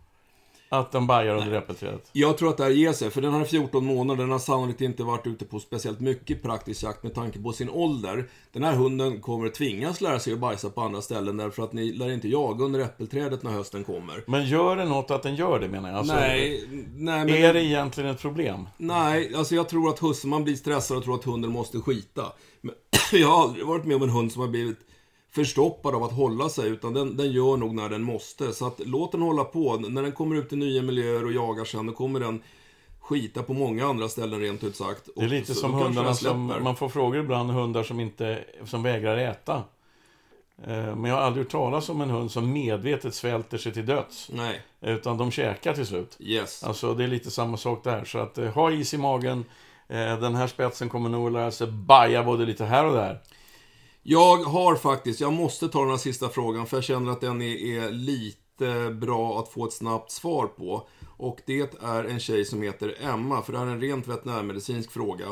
att 0.69 0.93
den 0.93 1.07
bajar 1.07 1.37
under 1.37 1.53
äppelträdet? 1.53 2.11
Jag 2.12 2.39
tror 2.39 2.51
att 2.51 2.57
det 2.57 2.64
här 2.64 2.71
ger 2.71 2.93
sig, 2.93 3.11
för 3.11 3.21
den 3.21 3.33
här 3.33 3.41
är 3.41 3.45
14 3.45 3.85
månader, 3.85 4.23
den 4.23 4.33
har 4.33 4.39
sannolikt 4.39 4.81
inte 4.81 5.03
varit 5.03 5.27
ute 5.27 5.45
på 5.45 5.61
speciellt 5.61 6.01
mycket 6.01 6.43
praktisk 6.43 6.83
jakt 6.83 7.03
med 7.03 7.14
tanke 7.14 7.39
på 7.39 7.53
sin 7.53 7.71
ålder. 7.71 8.29
Den 8.53 8.64
här 8.64 8.73
hunden 8.73 9.21
kommer 9.21 9.49
tvingas 9.49 10.01
lära 10.01 10.19
sig 10.19 10.33
att 10.33 10.39
bajsa 10.39 10.71
på 10.71 10.81
andra 10.81 11.03
ställen 11.03 11.37
därför 11.37 11.62
att 11.62 11.73
ni 11.73 11.93
lär 11.93 12.11
inte 12.11 12.29
jaga 12.29 12.64
under 12.64 12.81
äppelträdet 12.81 13.43
när 13.43 13.51
hösten 13.51 13.85
kommer. 13.85 14.25
Men 14.27 14.47
gör 14.47 14.77
det 14.77 14.85
något 14.85 15.11
att 15.11 15.23
den 15.23 15.35
gör 15.35 15.61
det 15.61 15.69
menar 15.69 15.89
jag? 15.89 15.99
Alltså, 15.99 16.14
nej, 16.14 16.64
nej, 16.97 17.25
men... 17.25 17.29
Är 17.29 17.55
det 17.55 17.64
egentligen 17.64 18.11
ett 18.11 18.21
problem? 18.21 18.69
Nej, 18.77 19.35
alltså 19.35 19.55
jag 19.55 19.69
tror 19.69 19.89
att 19.89 19.99
husse, 19.99 20.27
man 20.27 20.45
blir 20.45 20.55
stressad 20.55 20.97
och 20.97 21.05
tror 21.05 21.14
att 21.14 21.25
hunden 21.25 21.51
måste 21.51 21.81
skita. 21.81 22.33
Men 22.61 22.75
jag 23.12 23.29
har 23.29 23.43
aldrig 23.43 23.67
varit 23.67 23.85
med 23.85 23.97
om 23.97 24.03
en 24.03 24.11
hund 24.11 24.33
som 24.33 24.41
har 24.41 24.49
blivit 24.49 24.79
förstoppad 25.37 25.95
av 25.95 26.03
att 26.05 26.12
hålla 26.12 26.49
sig, 26.49 26.68
utan 26.68 26.95
den, 26.95 27.16
den 27.16 27.32
gör 27.32 27.57
nog 27.57 27.74
när 27.74 27.89
den 27.89 28.03
måste. 28.03 28.53
Så 28.53 28.66
att 28.66 28.80
låt 28.84 29.12
den 29.12 29.22
hålla 29.22 29.45
på. 29.45 29.76
När 29.76 30.03
den 30.03 30.12
kommer 30.12 30.37
ut 30.37 30.53
i 30.53 30.57
nya 30.57 30.82
miljöer 30.82 31.24
och 31.24 31.32
jagar 31.32 31.64
sen, 31.64 31.87
då 31.87 31.93
kommer 31.93 32.20
den 32.20 32.43
skita 33.01 33.43
på 33.43 33.53
många 33.55 33.87
andra 33.87 34.09
ställen 34.09 34.41
rent 34.41 34.64
ut 34.64 34.76
sagt. 34.76 35.09
Det 35.16 35.24
är 35.24 35.28
lite 35.28 35.55
som 35.55 35.74
hundarna 35.74 36.14
som... 36.14 36.47
Man 36.62 36.76
får 36.76 36.89
frågor 36.89 37.20
ibland, 37.20 37.51
hundar 37.51 37.82
som 37.82 38.01
inte... 38.01 38.45
Som 38.64 38.82
vägrar 38.82 39.16
äta. 39.16 39.62
Eh, 40.66 40.97
Men 40.97 41.05
jag 41.05 41.14
har 41.16 41.22
aldrig 41.22 41.45
hört 41.45 41.53
talas 41.53 41.89
om 41.89 42.01
en 42.01 42.11
hund 42.11 42.30
som 42.30 42.53
medvetet 42.53 43.14
svälter 43.14 43.59
sig 43.59 43.72
till 43.72 43.87
döds. 43.87 44.30
Nej, 44.32 44.61
Utan 44.80 45.18
de 45.18 45.30
käkar 45.30 45.72
till 45.74 45.87
slut. 45.87 46.16
yes. 46.20 46.62
Alltså 46.64 46.95
det 46.95 47.05
är 47.05 47.09
lite 47.09 47.30
samma 47.30 47.57
sak 47.57 47.84
där. 47.84 48.05
Så 48.05 48.18
att 48.18 48.39
eh, 48.39 48.49
ha 48.49 48.70
is 48.70 48.95
i 48.95 48.99
magen. 48.99 49.45
Eh, 49.89 50.20
den 50.20 50.34
här 50.34 50.47
spetsen 50.47 50.89
kommer 50.89 51.09
nog 51.09 51.26
att 51.26 51.32
lära 51.32 51.51
sig 51.51 51.66
baja 51.66 52.22
både 52.24 52.47
lite 52.47 52.64
här 52.64 52.84
och 52.84 52.93
där. 52.95 53.18
Jag 54.09 54.36
har 54.36 54.76
faktiskt, 54.76 55.20
jag 55.20 55.32
måste 55.32 55.68
ta 55.68 55.80
den 55.80 55.90
här 55.90 55.96
sista 55.96 56.28
frågan 56.28 56.66
för 56.66 56.76
jag 56.76 56.84
känner 56.84 57.12
att 57.12 57.20
den 57.20 57.42
är, 57.42 57.57
är 57.57 57.90
lite 57.90 58.90
bra 58.90 59.38
att 59.40 59.48
få 59.48 59.66
ett 59.66 59.72
snabbt 59.72 60.11
svar 60.11 60.46
på. 60.46 60.88
Och 61.16 61.40
det 61.46 61.82
är 61.82 62.04
en 62.04 62.20
tjej 62.20 62.44
som 62.44 62.62
heter 62.62 62.94
Emma, 63.00 63.42
för 63.42 63.52
det 63.52 63.59
här 63.59 63.66
är 63.66 63.70
en 63.70 63.80
rent 63.80 64.09
veterinärmedicinsk 64.09 64.90
fråga. 64.90 65.26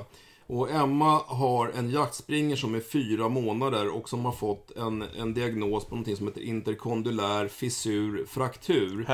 Och 0.46 0.70
Emma 0.70 1.20
har 1.26 1.68
en 1.68 1.90
jaktspringer 1.90 2.56
som 2.56 2.74
är 2.74 2.80
fyra 2.80 3.28
månader 3.28 3.88
och 3.88 4.08
som 4.08 4.24
har 4.24 4.32
fått 4.32 4.76
en, 4.76 5.04
en 5.18 5.34
diagnos 5.34 5.84
på 5.84 5.90
någonting 5.90 6.16
som 6.16 6.26
heter 6.26 6.42
interkondylär 6.42 7.48
fissur 7.48 8.26
fraktur. 8.28 9.04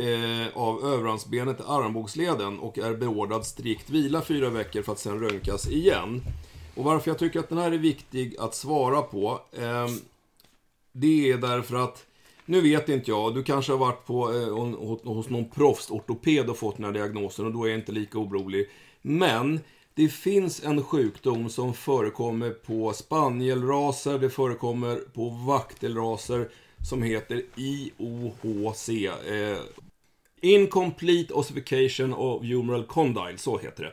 Eh, 0.00 0.48
av 0.54 0.84
överarmsbenet 0.84 1.60
i 1.60 1.62
armbågsleden 1.66 2.58
och 2.58 2.78
är 2.78 2.94
beordrad 2.94 3.46
strikt 3.46 3.90
vila 3.90 4.22
fyra 4.22 4.50
veckor 4.50 4.82
för 4.82 4.92
att 4.92 4.98
sen 4.98 5.20
röntgas 5.20 5.68
igen. 5.68 6.22
Och 6.78 6.84
varför 6.84 7.10
jag 7.10 7.18
tycker 7.18 7.40
att 7.40 7.48
den 7.48 7.58
här 7.58 7.72
är 7.72 7.78
viktig 7.78 8.36
att 8.38 8.54
svara 8.54 9.02
på, 9.02 9.40
eh, 9.52 9.86
det 10.92 11.30
är 11.30 11.38
därför 11.38 11.76
att 11.76 12.06
nu 12.44 12.60
vet 12.60 12.88
inte 12.88 13.10
jag, 13.10 13.34
du 13.34 13.42
kanske 13.42 13.72
har 13.72 13.78
varit 13.78 14.06
på, 14.06 14.32
eh, 14.32 15.12
hos 15.12 15.28
någon 15.28 15.50
proffsortoped 15.50 16.50
och 16.50 16.58
fått 16.58 16.76
den 16.76 16.84
här 16.84 16.92
diagnosen 16.92 17.46
och 17.46 17.52
då 17.52 17.64
är 17.64 17.68
jag 17.68 17.78
inte 17.78 17.92
lika 17.92 18.18
orolig. 18.18 18.68
Men 19.02 19.60
det 19.94 20.08
finns 20.08 20.64
en 20.64 20.82
sjukdom 20.82 21.50
som 21.50 21.74
förekommer 21.74 22.50
på 22.50 22.92
spanielraser, 22.92 24.18
det 24.18 24.30
förekommer 24.30 24.96
på 24.96 25.28
vaktelraser 25.28 26.48
som 26.88 27.02
heter 27.02 27.42
IOHC. 27.56 28.88
Eh, 28.88 29.58
Incomplete 30.40 31.34
Ossification 31.34 32.14
of 32.14 32.42
Humeral 32.42 32.84
Condyle, 32.84 33.38
så 33.38 33.58
heter 33.58 33.84
det. 33.84 33.92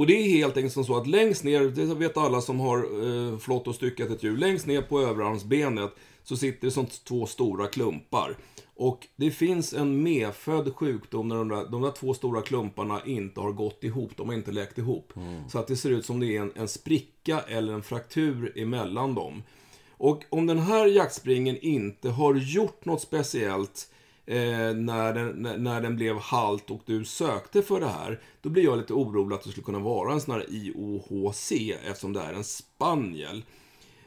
Och 0.00 0.06
det 0.06 0.12
är 0.12 0.28
helt 0.28 0.56
enkelt 0.56 0.72
som 0.72 0.84
så 0.84 0.96
att 0.96 1.06
längst 1.06 1.44
ner, 1.44 1.60
det 1.60 1.94
vet 1.94 2.16
alla 2.16 2.40
som 2.40 2.60
har 2.60 2.78
eh, 2.78 3.38
flott 3.38 3.68
och 3.68 3.74
styckat 3.74 4.10
ett 4.10 4.22
djur, 4.22 4.36
längst 4.36 4.66
ner 4.66 4.82
på 4.82 5.00
överarmsbenet 5.00 5.90
så 6.22 6.36
sitter 6.36 6.66
det 6.66 6.70
som 6.70 6.86
två 6.86 7.26
stora 7.26 7.66
klumpar. 7.66 8.36
Och 8.74 9.08
det 9.16 9.30
finns 9.30 9.74
en 9.74 10.02
medfödd 10.02 10.74
sjukdom 10.74 11.28
när 11.28 11.36
de 11.36 11.48
där, 11.48 11.70
de 11.70 11.82
där 11.82 11.90
två 11.90 12.14
stora 12.14 12.42
klumparna 12.42 13.00
inte 13.06 13.40
har 13.40 13.52
gått 13.52 13.84
ihop, 13.84 14.10
de 14.16 14.28
har 14.28 14.34
inte 14.34 14.52
läkt 14.52 14.78
ihop. 14.78 15.12
Mm. 15.16 15.48
Så 15.48 15.58
att 15.58 15.66
det 15.66 15.76
ser 15.76 15.90
ut 15.90 16.06
som 16.06 16.20
det 16.20 16.36
är 16.36 16.40
en, 16.40 16.52
en 16.56 16.68
spricka 16.68 17.40
eller 17.40 17.72
en 17.72 17.82
fraktur 17.82 18.58
emellan 18.58 19.14
dem. 19.14 19.42
Och 19.90 20.24
om 20.30 20.46
den 20.46 20.58
här 20.58 20.86
jaktspringen 20.86 21.58
inte 21.60 22.10
har 22.10 22.34
gjort 22.34 22.84
något 22.84 23.00
speciellt 23.00 23.89
eh, 24.30 24.74
när, 24.74 25.14
den, 25.14 25.28
när, 25.28 25.58
när, 25.58 25.80
den 25.80 25.96
blev 25.96 26.18
halt 26.18 26.70
och 26.70 26.80
du 26.86 27.04
sökte 27.04 27.62
för 27.62 27.80
det 27.80 27.88
här, 27.88 28.20
då 28.40 28.48
blir 28.48 28.64
jag 28.64 28.78
lite 28.78 28.92
orolig 28.92 29.36
att 29.36 29.44
det 29.44 29.50
skulle 29.50 29.64
kunna 29.64 29.78
vara 29.78 30.12
en 30.12 30.20
sån 30.20 30.34
här 30.34 30.46
IOHC 30.48 31.52
eftersom 31.86 32.12
det 32.12 32.20
är 32.20 32.32
en 32.32 32.44
spaniel. 32.44 33.44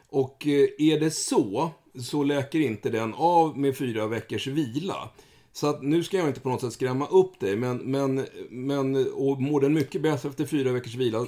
Och 0.09 0.47
eh, 0.47 0.67
är 0.77 0.99
det 0.99 1.11
så, 1.11 1.71
så 1.99 2.23
läker 2.23 2.59
inte 2.59 2.89
den 2.89 3.13
av 3.13 3.57
med 3.57 3.77
fyra 3.77 4.07
veckors 4.07 4.47
vila. 4.47 5.09
Så 5.53 5.67
att 5.67 5.83
nu 5.83 6.03
ska 6.03 6.17
jag 6.17 6.27
inte 6.27 6.39
på 6.39 6.49
något 6.49 6.61
sätt 6.61 6.73
skrämma 6.73 7.07
upp 7.07 7.39
dig, 7.39 7.55
men, 7.55 7.77
men, 7.77 8.25
men 8.49 9.11
och 9.13 9.41
mår 9.41 9.61
den 9.61 9.73
mycket 9.73 10.01
bättre 10.01 10.29
efter 10.29 10.45
fyra 10.45 10.71
veckors 10.71 10.95
vila, 10.95 11.27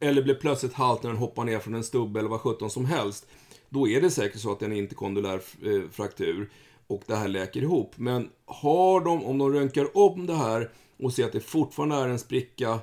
eller 0.00 0.22
blir 0.22 0.34
plötsligt 0.34 0.72
halt 0.72 1.02
när 1.02 1.10
den 1.10 1.18
hoppar 1.18 1.44
ner 1.44 1.58
från 1.58 1.74
en 1.74 1.84
stubbe 1.84 2.18
eller 2.18 2.30
vad 2.30 2.40
sjutton 2.40 2.70
som 2.70 2.84
helst, 2.84 3.26
då 3.68 3.88
är 3.88 4.00
det 4.00 4.10
säkert 4.10 4.40
så 4.40 4.52
att 4.52 4.58
det 4.58 4.66
är 4.66 4.70
en 4.70 4.76
interkondylär 4.76 5.40
eh, 5.62 5.90
fraktur 5.90 6.50
och 6.86 7.02
det 7.06 7.16
här 7.16 7.28
läker 7.28 7.62
ihop. 7.62 7.92
Men 7.96 8.30
har 8.44 9.00
de, 9.00 9.24
om 9.24 9.38
de 9.38 9.52
röntgar 9.52 9.96
om 9.96 10.26
det 10.26 10.34
här 10.34 10.70
och 10.96 11.12
ser 11.12 11.24
att 11.24 11.32
det 11.32 11.40
fortfarande 11.40 11.96
är 11.96 12.08
en 12.08 12.18
spricka 12.18 12.78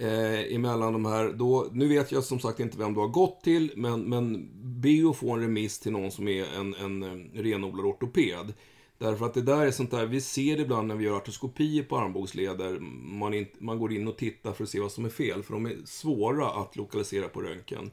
eh, 0.00 0.54
emellan 0.54 0.92
de 0.92 1.06
här. 1.06 1.32
Då, 1.32 1.68
nu 1.72 1.88
vet 1.88 2.12
jag 2.12 2.24
som 2.24 2.40
sagt 2.40 2.60
inte 2.60 2.78
vem 2.78 2.94
du 2.94 3.00
har 3.00 3.08
gått 3.08 3.42
till, 3.42 3.72
men, 3.76 4.00
men 4.00 4.50
be 4.80 5.10
att 5.10 5.16
få 5.16 5.30
en 5.30 5.40
remiss 5.40 5.78
till 5.78 5.92
någon 5.92 6.10
som 6.10 6.28
är 6.28 6.44
en, 6.60 6.74
en, 6.74 7.02
en 7.02 7.30
renodlad 7.34 7.86
ortoped. 7.86 8.52
Därför 8.98 9.26
att 9.26 9.34
det 9.34 9.42
där 9.42 9.66
är 9.66 9.70
sånt 9.70 9.90
där, 9.90 10.06
vi 10.06 10.20
ser 10.20 10.56
det 10.56 10.62
ibland 10.62 10.88
när 10.88 10.94
vi 10.94 11.04
gör 11.04 11.16
artroskopier 11.16 11.82
på 11.82 11.98
armbågsleder. 11.98 12.78
Man, 12.80 13.34
in, 13.34 13.46
man 13.58 13.78
går 13.78 13.92
in 13.92 14.08
och 14.08 14.16
tittar 14.16 14.52
för 14.52 14.64
att 14.64 14.70
se 14.70 14.80
vad 14.80 14.92
som 14.92 15.04
är 15.04 15.08
fel, 15.08 15.42
för 15.42 15.52
de 15.52 15.66
är 15.66 15.76
svåra 15.84 16.50
att 16.50 16.76
lokalisera 16.76 17.28
på 17.28 17.40
röntgen. 17.40 17.90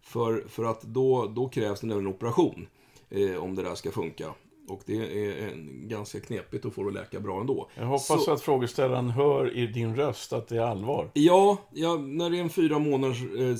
För, 0.00 0.44
för 0.48 0.64
att 0.64 0.82
då, 0.82 1.26
då 1.26 1.48
krävs 1.48 1.80
det 1.80 1.94
en 1.94 2.06
operation, 2.06 2.66
eh, 3.10 3.36
om 3.36 3.54
det 3.54 3.62
där 3.62 3.74
ska 3.74 3.90
funka. 3.90 4.34
Och 4.70 4.82
det 4.86 4.96
är 4.96 5.52
ganska 5.88 6.20
knepigt 6.20 6.66
att 6.66 6.74
få 6.74 6.82
det 6.82 6.88
att 6.88 6.94
läka 6.94 7.20
bra 7.20 7.40
ändå. 7.40 7.70
Jag 7.74 7.86
hoppas 7.86 8.24
så, 8.24 8.32
att 8.32 8.40
frågeställaren 8.40 9.10
hör 9.10 9.56
i 9.56 9.66
din 9.66 9.96
röst 9.96 10.32
att 10.32 10.48
det 10.48 10.56
är 10.56 10.60
allvar. 10.60 11.10
Ja, 11.14 11.58
ja 11.72 11.96
när 11.96 12.30
det 12.30 12.38
är 12.38 12.42
en 12.42 12.50
fyra 12.50 12.78
månaders 12.78 13.22
eh, 13.22 13.56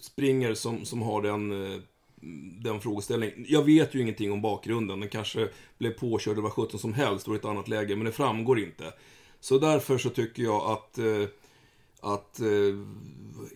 springer 0.00 0.54
som, 0.54 0.84
som 0.84 1.02
har 1.02 1.22
den, 1.22 1.72
eh, 1.72 1.78
den 2.60 2.80
frågeställningen. 2.80 3.46
Jag 3.48 3.62
vet 3.62 3.94
ju 3.94 4.00
ingenting 4.00 4.32
om 4.32 4.42
bakgrunden. 4.42 5.00
Den 5.00 5.08
kanske 5.08 5.48
blev 5.78 5.90
påkörd 5.90 6.32
eller 6.32 6.42
vad 6.42 6.52
sjutton 6.52 6.80
som 6.80 6.94
helst 6.94 7.28
och 7.28 7.34
i 7.34 7.36
ett 7.36 7.44
annat 7.44 7.68
läge, 7.68 7.96
men 7.96 8.04
det 8.04 8.12
framgår 8.12 8.58
inte. 8.58 8.84
Så 9.40 9.58
därför 9.58 9.98
så 9.98 10.10
tycker 10.10 10.42
jag 10.42 10.70
att, 10.70 10.98
eh, 10.98 11.28
att 12.00 12.40
eh, 12.40 12.46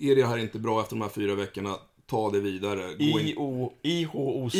är 0.00 0.16
det 0.16 0.26
här 0.26 0.38
inte 0.38 0.58
bra 0.58 0.80
efter 0.80 0.96
de 0.96 1.02
här 1.02 1.08
fyra 1.08 1.34
veckorna, 1.34 1.76
ta 2.12 2.30
det 2.30 2.40
vidare. 2.40 2.94
IOHC. 2.98 4.54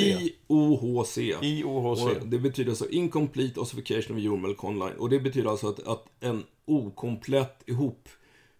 IOHC. 0.49 1.19
IOHC. 1.43 2.03
Och 2.21 2.27
det 2.27 2.39
betyder 2.39 2.71
alltså 2.71 2.89
Incomplete 2.89 3.61
Ossification 3.61 4.17
of 4.17 4.23
Human 4.23 4.55
Conline. 4.55 4.97
Och 4.99 5.11
det 5.11 5.21
betyder 5.21 5.51
alltså 5.51 5.69
att, 5.69 5.87
att 5.87 6.05
en 6.21 6.45
okomplett 6.65 7.63
ihop 7.67 8.09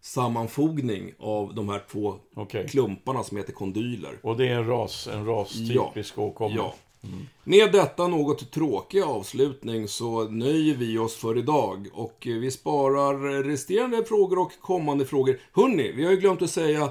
sammanfogning 0.01 1.13
av 1.19 1.55
de 1.55 1.69
här 1.69 1.83
två 1.91 2.15
okay. 2.37 2.69
klumparna 2.69 3.23
som 3.23 3.37
heter 3.37 3.53
kondyler. 3.53 4.19
Och 4.23 4.37
det 4.37 4.49
är 4.49 4.55
en 4.55 4.67
ras, 4.67 5.09
en 5.13 5.27
rastypisk 5.27 6.15
ja. 6.17 6.23
åkomma? 6.23 6.55
Ja. 6.57 6.75
Mm. 7.05 7.27
Med 7.45 7.73
detta 7.73 8.09
något 8.09 8.51
tråkiga 8.51 9.07
avslutning 9.07 9.89
så 9.89 10.29
nöjer 10.29 10.75
vi 10.75 10.99
oss 10.99 11.17
för 11.17 11.39
idag 11.39 11.89
och 11.93 12.19
vi 12.25 12.51
sparar 12.51 13.43
resterande 13.43 14.05
frågor 14.05 14.39
och 14.39 14.53
kommande 14.61 15.07
frågor. 15.07 15.41
Hörni, 15.53 15.93
vi 15.93 16.05
har 16.05 16.11
ju 16.11 16.17
glömt 16.17 16.43
att 16.43 16.51
säga 16.51 16.91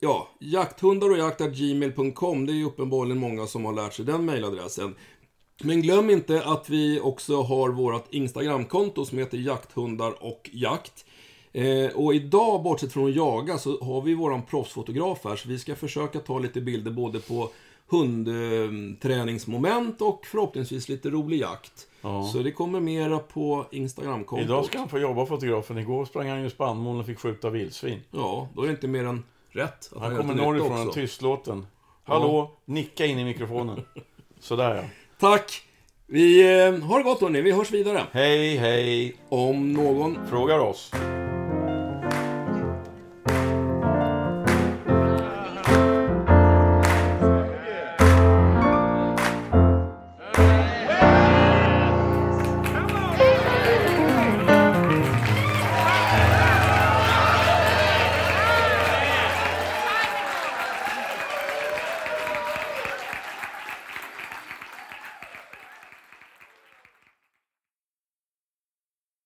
Ja, 0.00 0.28
jakthundar 0.40 1.10
och 1.10 1.18
jakt.gmail.com. 1.18 2.46
Det 2.46 2.52
är 2.52 2.56
ju 2.56 2.64
uppenbarligen 2.64 3.18
många 3.18 3.46
som 3.46 3.64
har 3.64 3.72
lärt 3.72 3.94
sig 3.94 4.04
den 4.04 4.24
mejladressen. 4.24 4.94
Men 5.62 5.82
glöm 5.82 6.10
inte 6.10 6.44
att 6.44 6.70
vi 6.70 7.00
också 7.00 7.42
har 7.42 7.68
vårt 7.68 8.14
Instagramkonto 8.14 9.04
som 9.04 9.18
heter 9.18 9.38
jakthundar 9.38 10.24
och 10.24 10.50
jakt. 10.52 11.04
Eh, 11.52 11.90
och 11.94 12.14
idag, 12.14 12.62
bortsett 12.62 12.92
från 12.92 13.08
att 13.08 13.16
jaga, 13.16 13.58
så 13.58 13.84
har 13.84 14.02
vi 14.02 14.14
våran 14.14 14.42
proffsfotograf 14.42 15.24
här, 15.24 15.36
så 15.36 15.48
vi 15.48 15.58
ska 15.58 15.76
försöka 15.76 16.18
ta 16.18 16.38
lite 16.38 16.60
bilder 16.60 16.90
både 16.90 17.20
på 17.20 17.50
hundträningsmoment 17.88 20.02
och 20.02 20.26
förhoppningsvis 20.26 20.88
lite 20.88 21.10
rolig 21.10 21.40
jakt. 21.40 21.86
Ja. 22.00 22.30
Så 22.32 22.38
det 22.38 22.52
kommer 22.52 22.80
mera 22.80 23.18
på 23.18 23.66
Instagramkontot. 23.70 24.44
Idag 24.44 24.64
ska 24.64 24.78
han 24.78 24.88
få 24.88 24.98
jobba 24.98 25.26
fotografen. 25.26 25.78
Igår 25.78 26.04
sprang 26.04 26.28
han 26.28 26.42
ju 26.42 26.50
spannmål 26.50 27.00
och 27.00 27.06
fick 27.06 27.18
skjuta 27.18 27.50
vildsvin. 27.50 28.00
Ja, 28.10 28.48
då 28.54 28.62
är 28.62 28.66
det 28.66 28.72
inte 28.72 28.88
mer 28.88 29.04
än 29.04 29.24
rätt. 29.56 29.90
Han 30.00 30.16
kommer 30.16 30.34
norrifrån, 30.34 30.80
en 30.80 30.92
tystlåten. 30.92 31.66
Hallå, 32.04 32.50
ja. 32.66 32.72
nicka 32.72 33.06
in 33.06 33.18
i 33.18 33.24
mikrofonen. 33.24 33.82
Sådär 34.40 34.74
ja. 34.74 34.82
Tack! 35.20 35.62
Vi 36.06 36.40
eh, 36.42 36.78
har 36.78 36.98
det 36.98 37.04
gott 37.04 37.20
hörni, 37.20 37.40
vi 37.40 37.52
hörs 37.52 37.70
vidare. 37.70 38.02
Hej, 38.12 38.56
hej. 38.56 39.16
Om 39.28 39.72
någon 39.72 40.28
frågar 40.28 40.58
oss. 40.58 40.92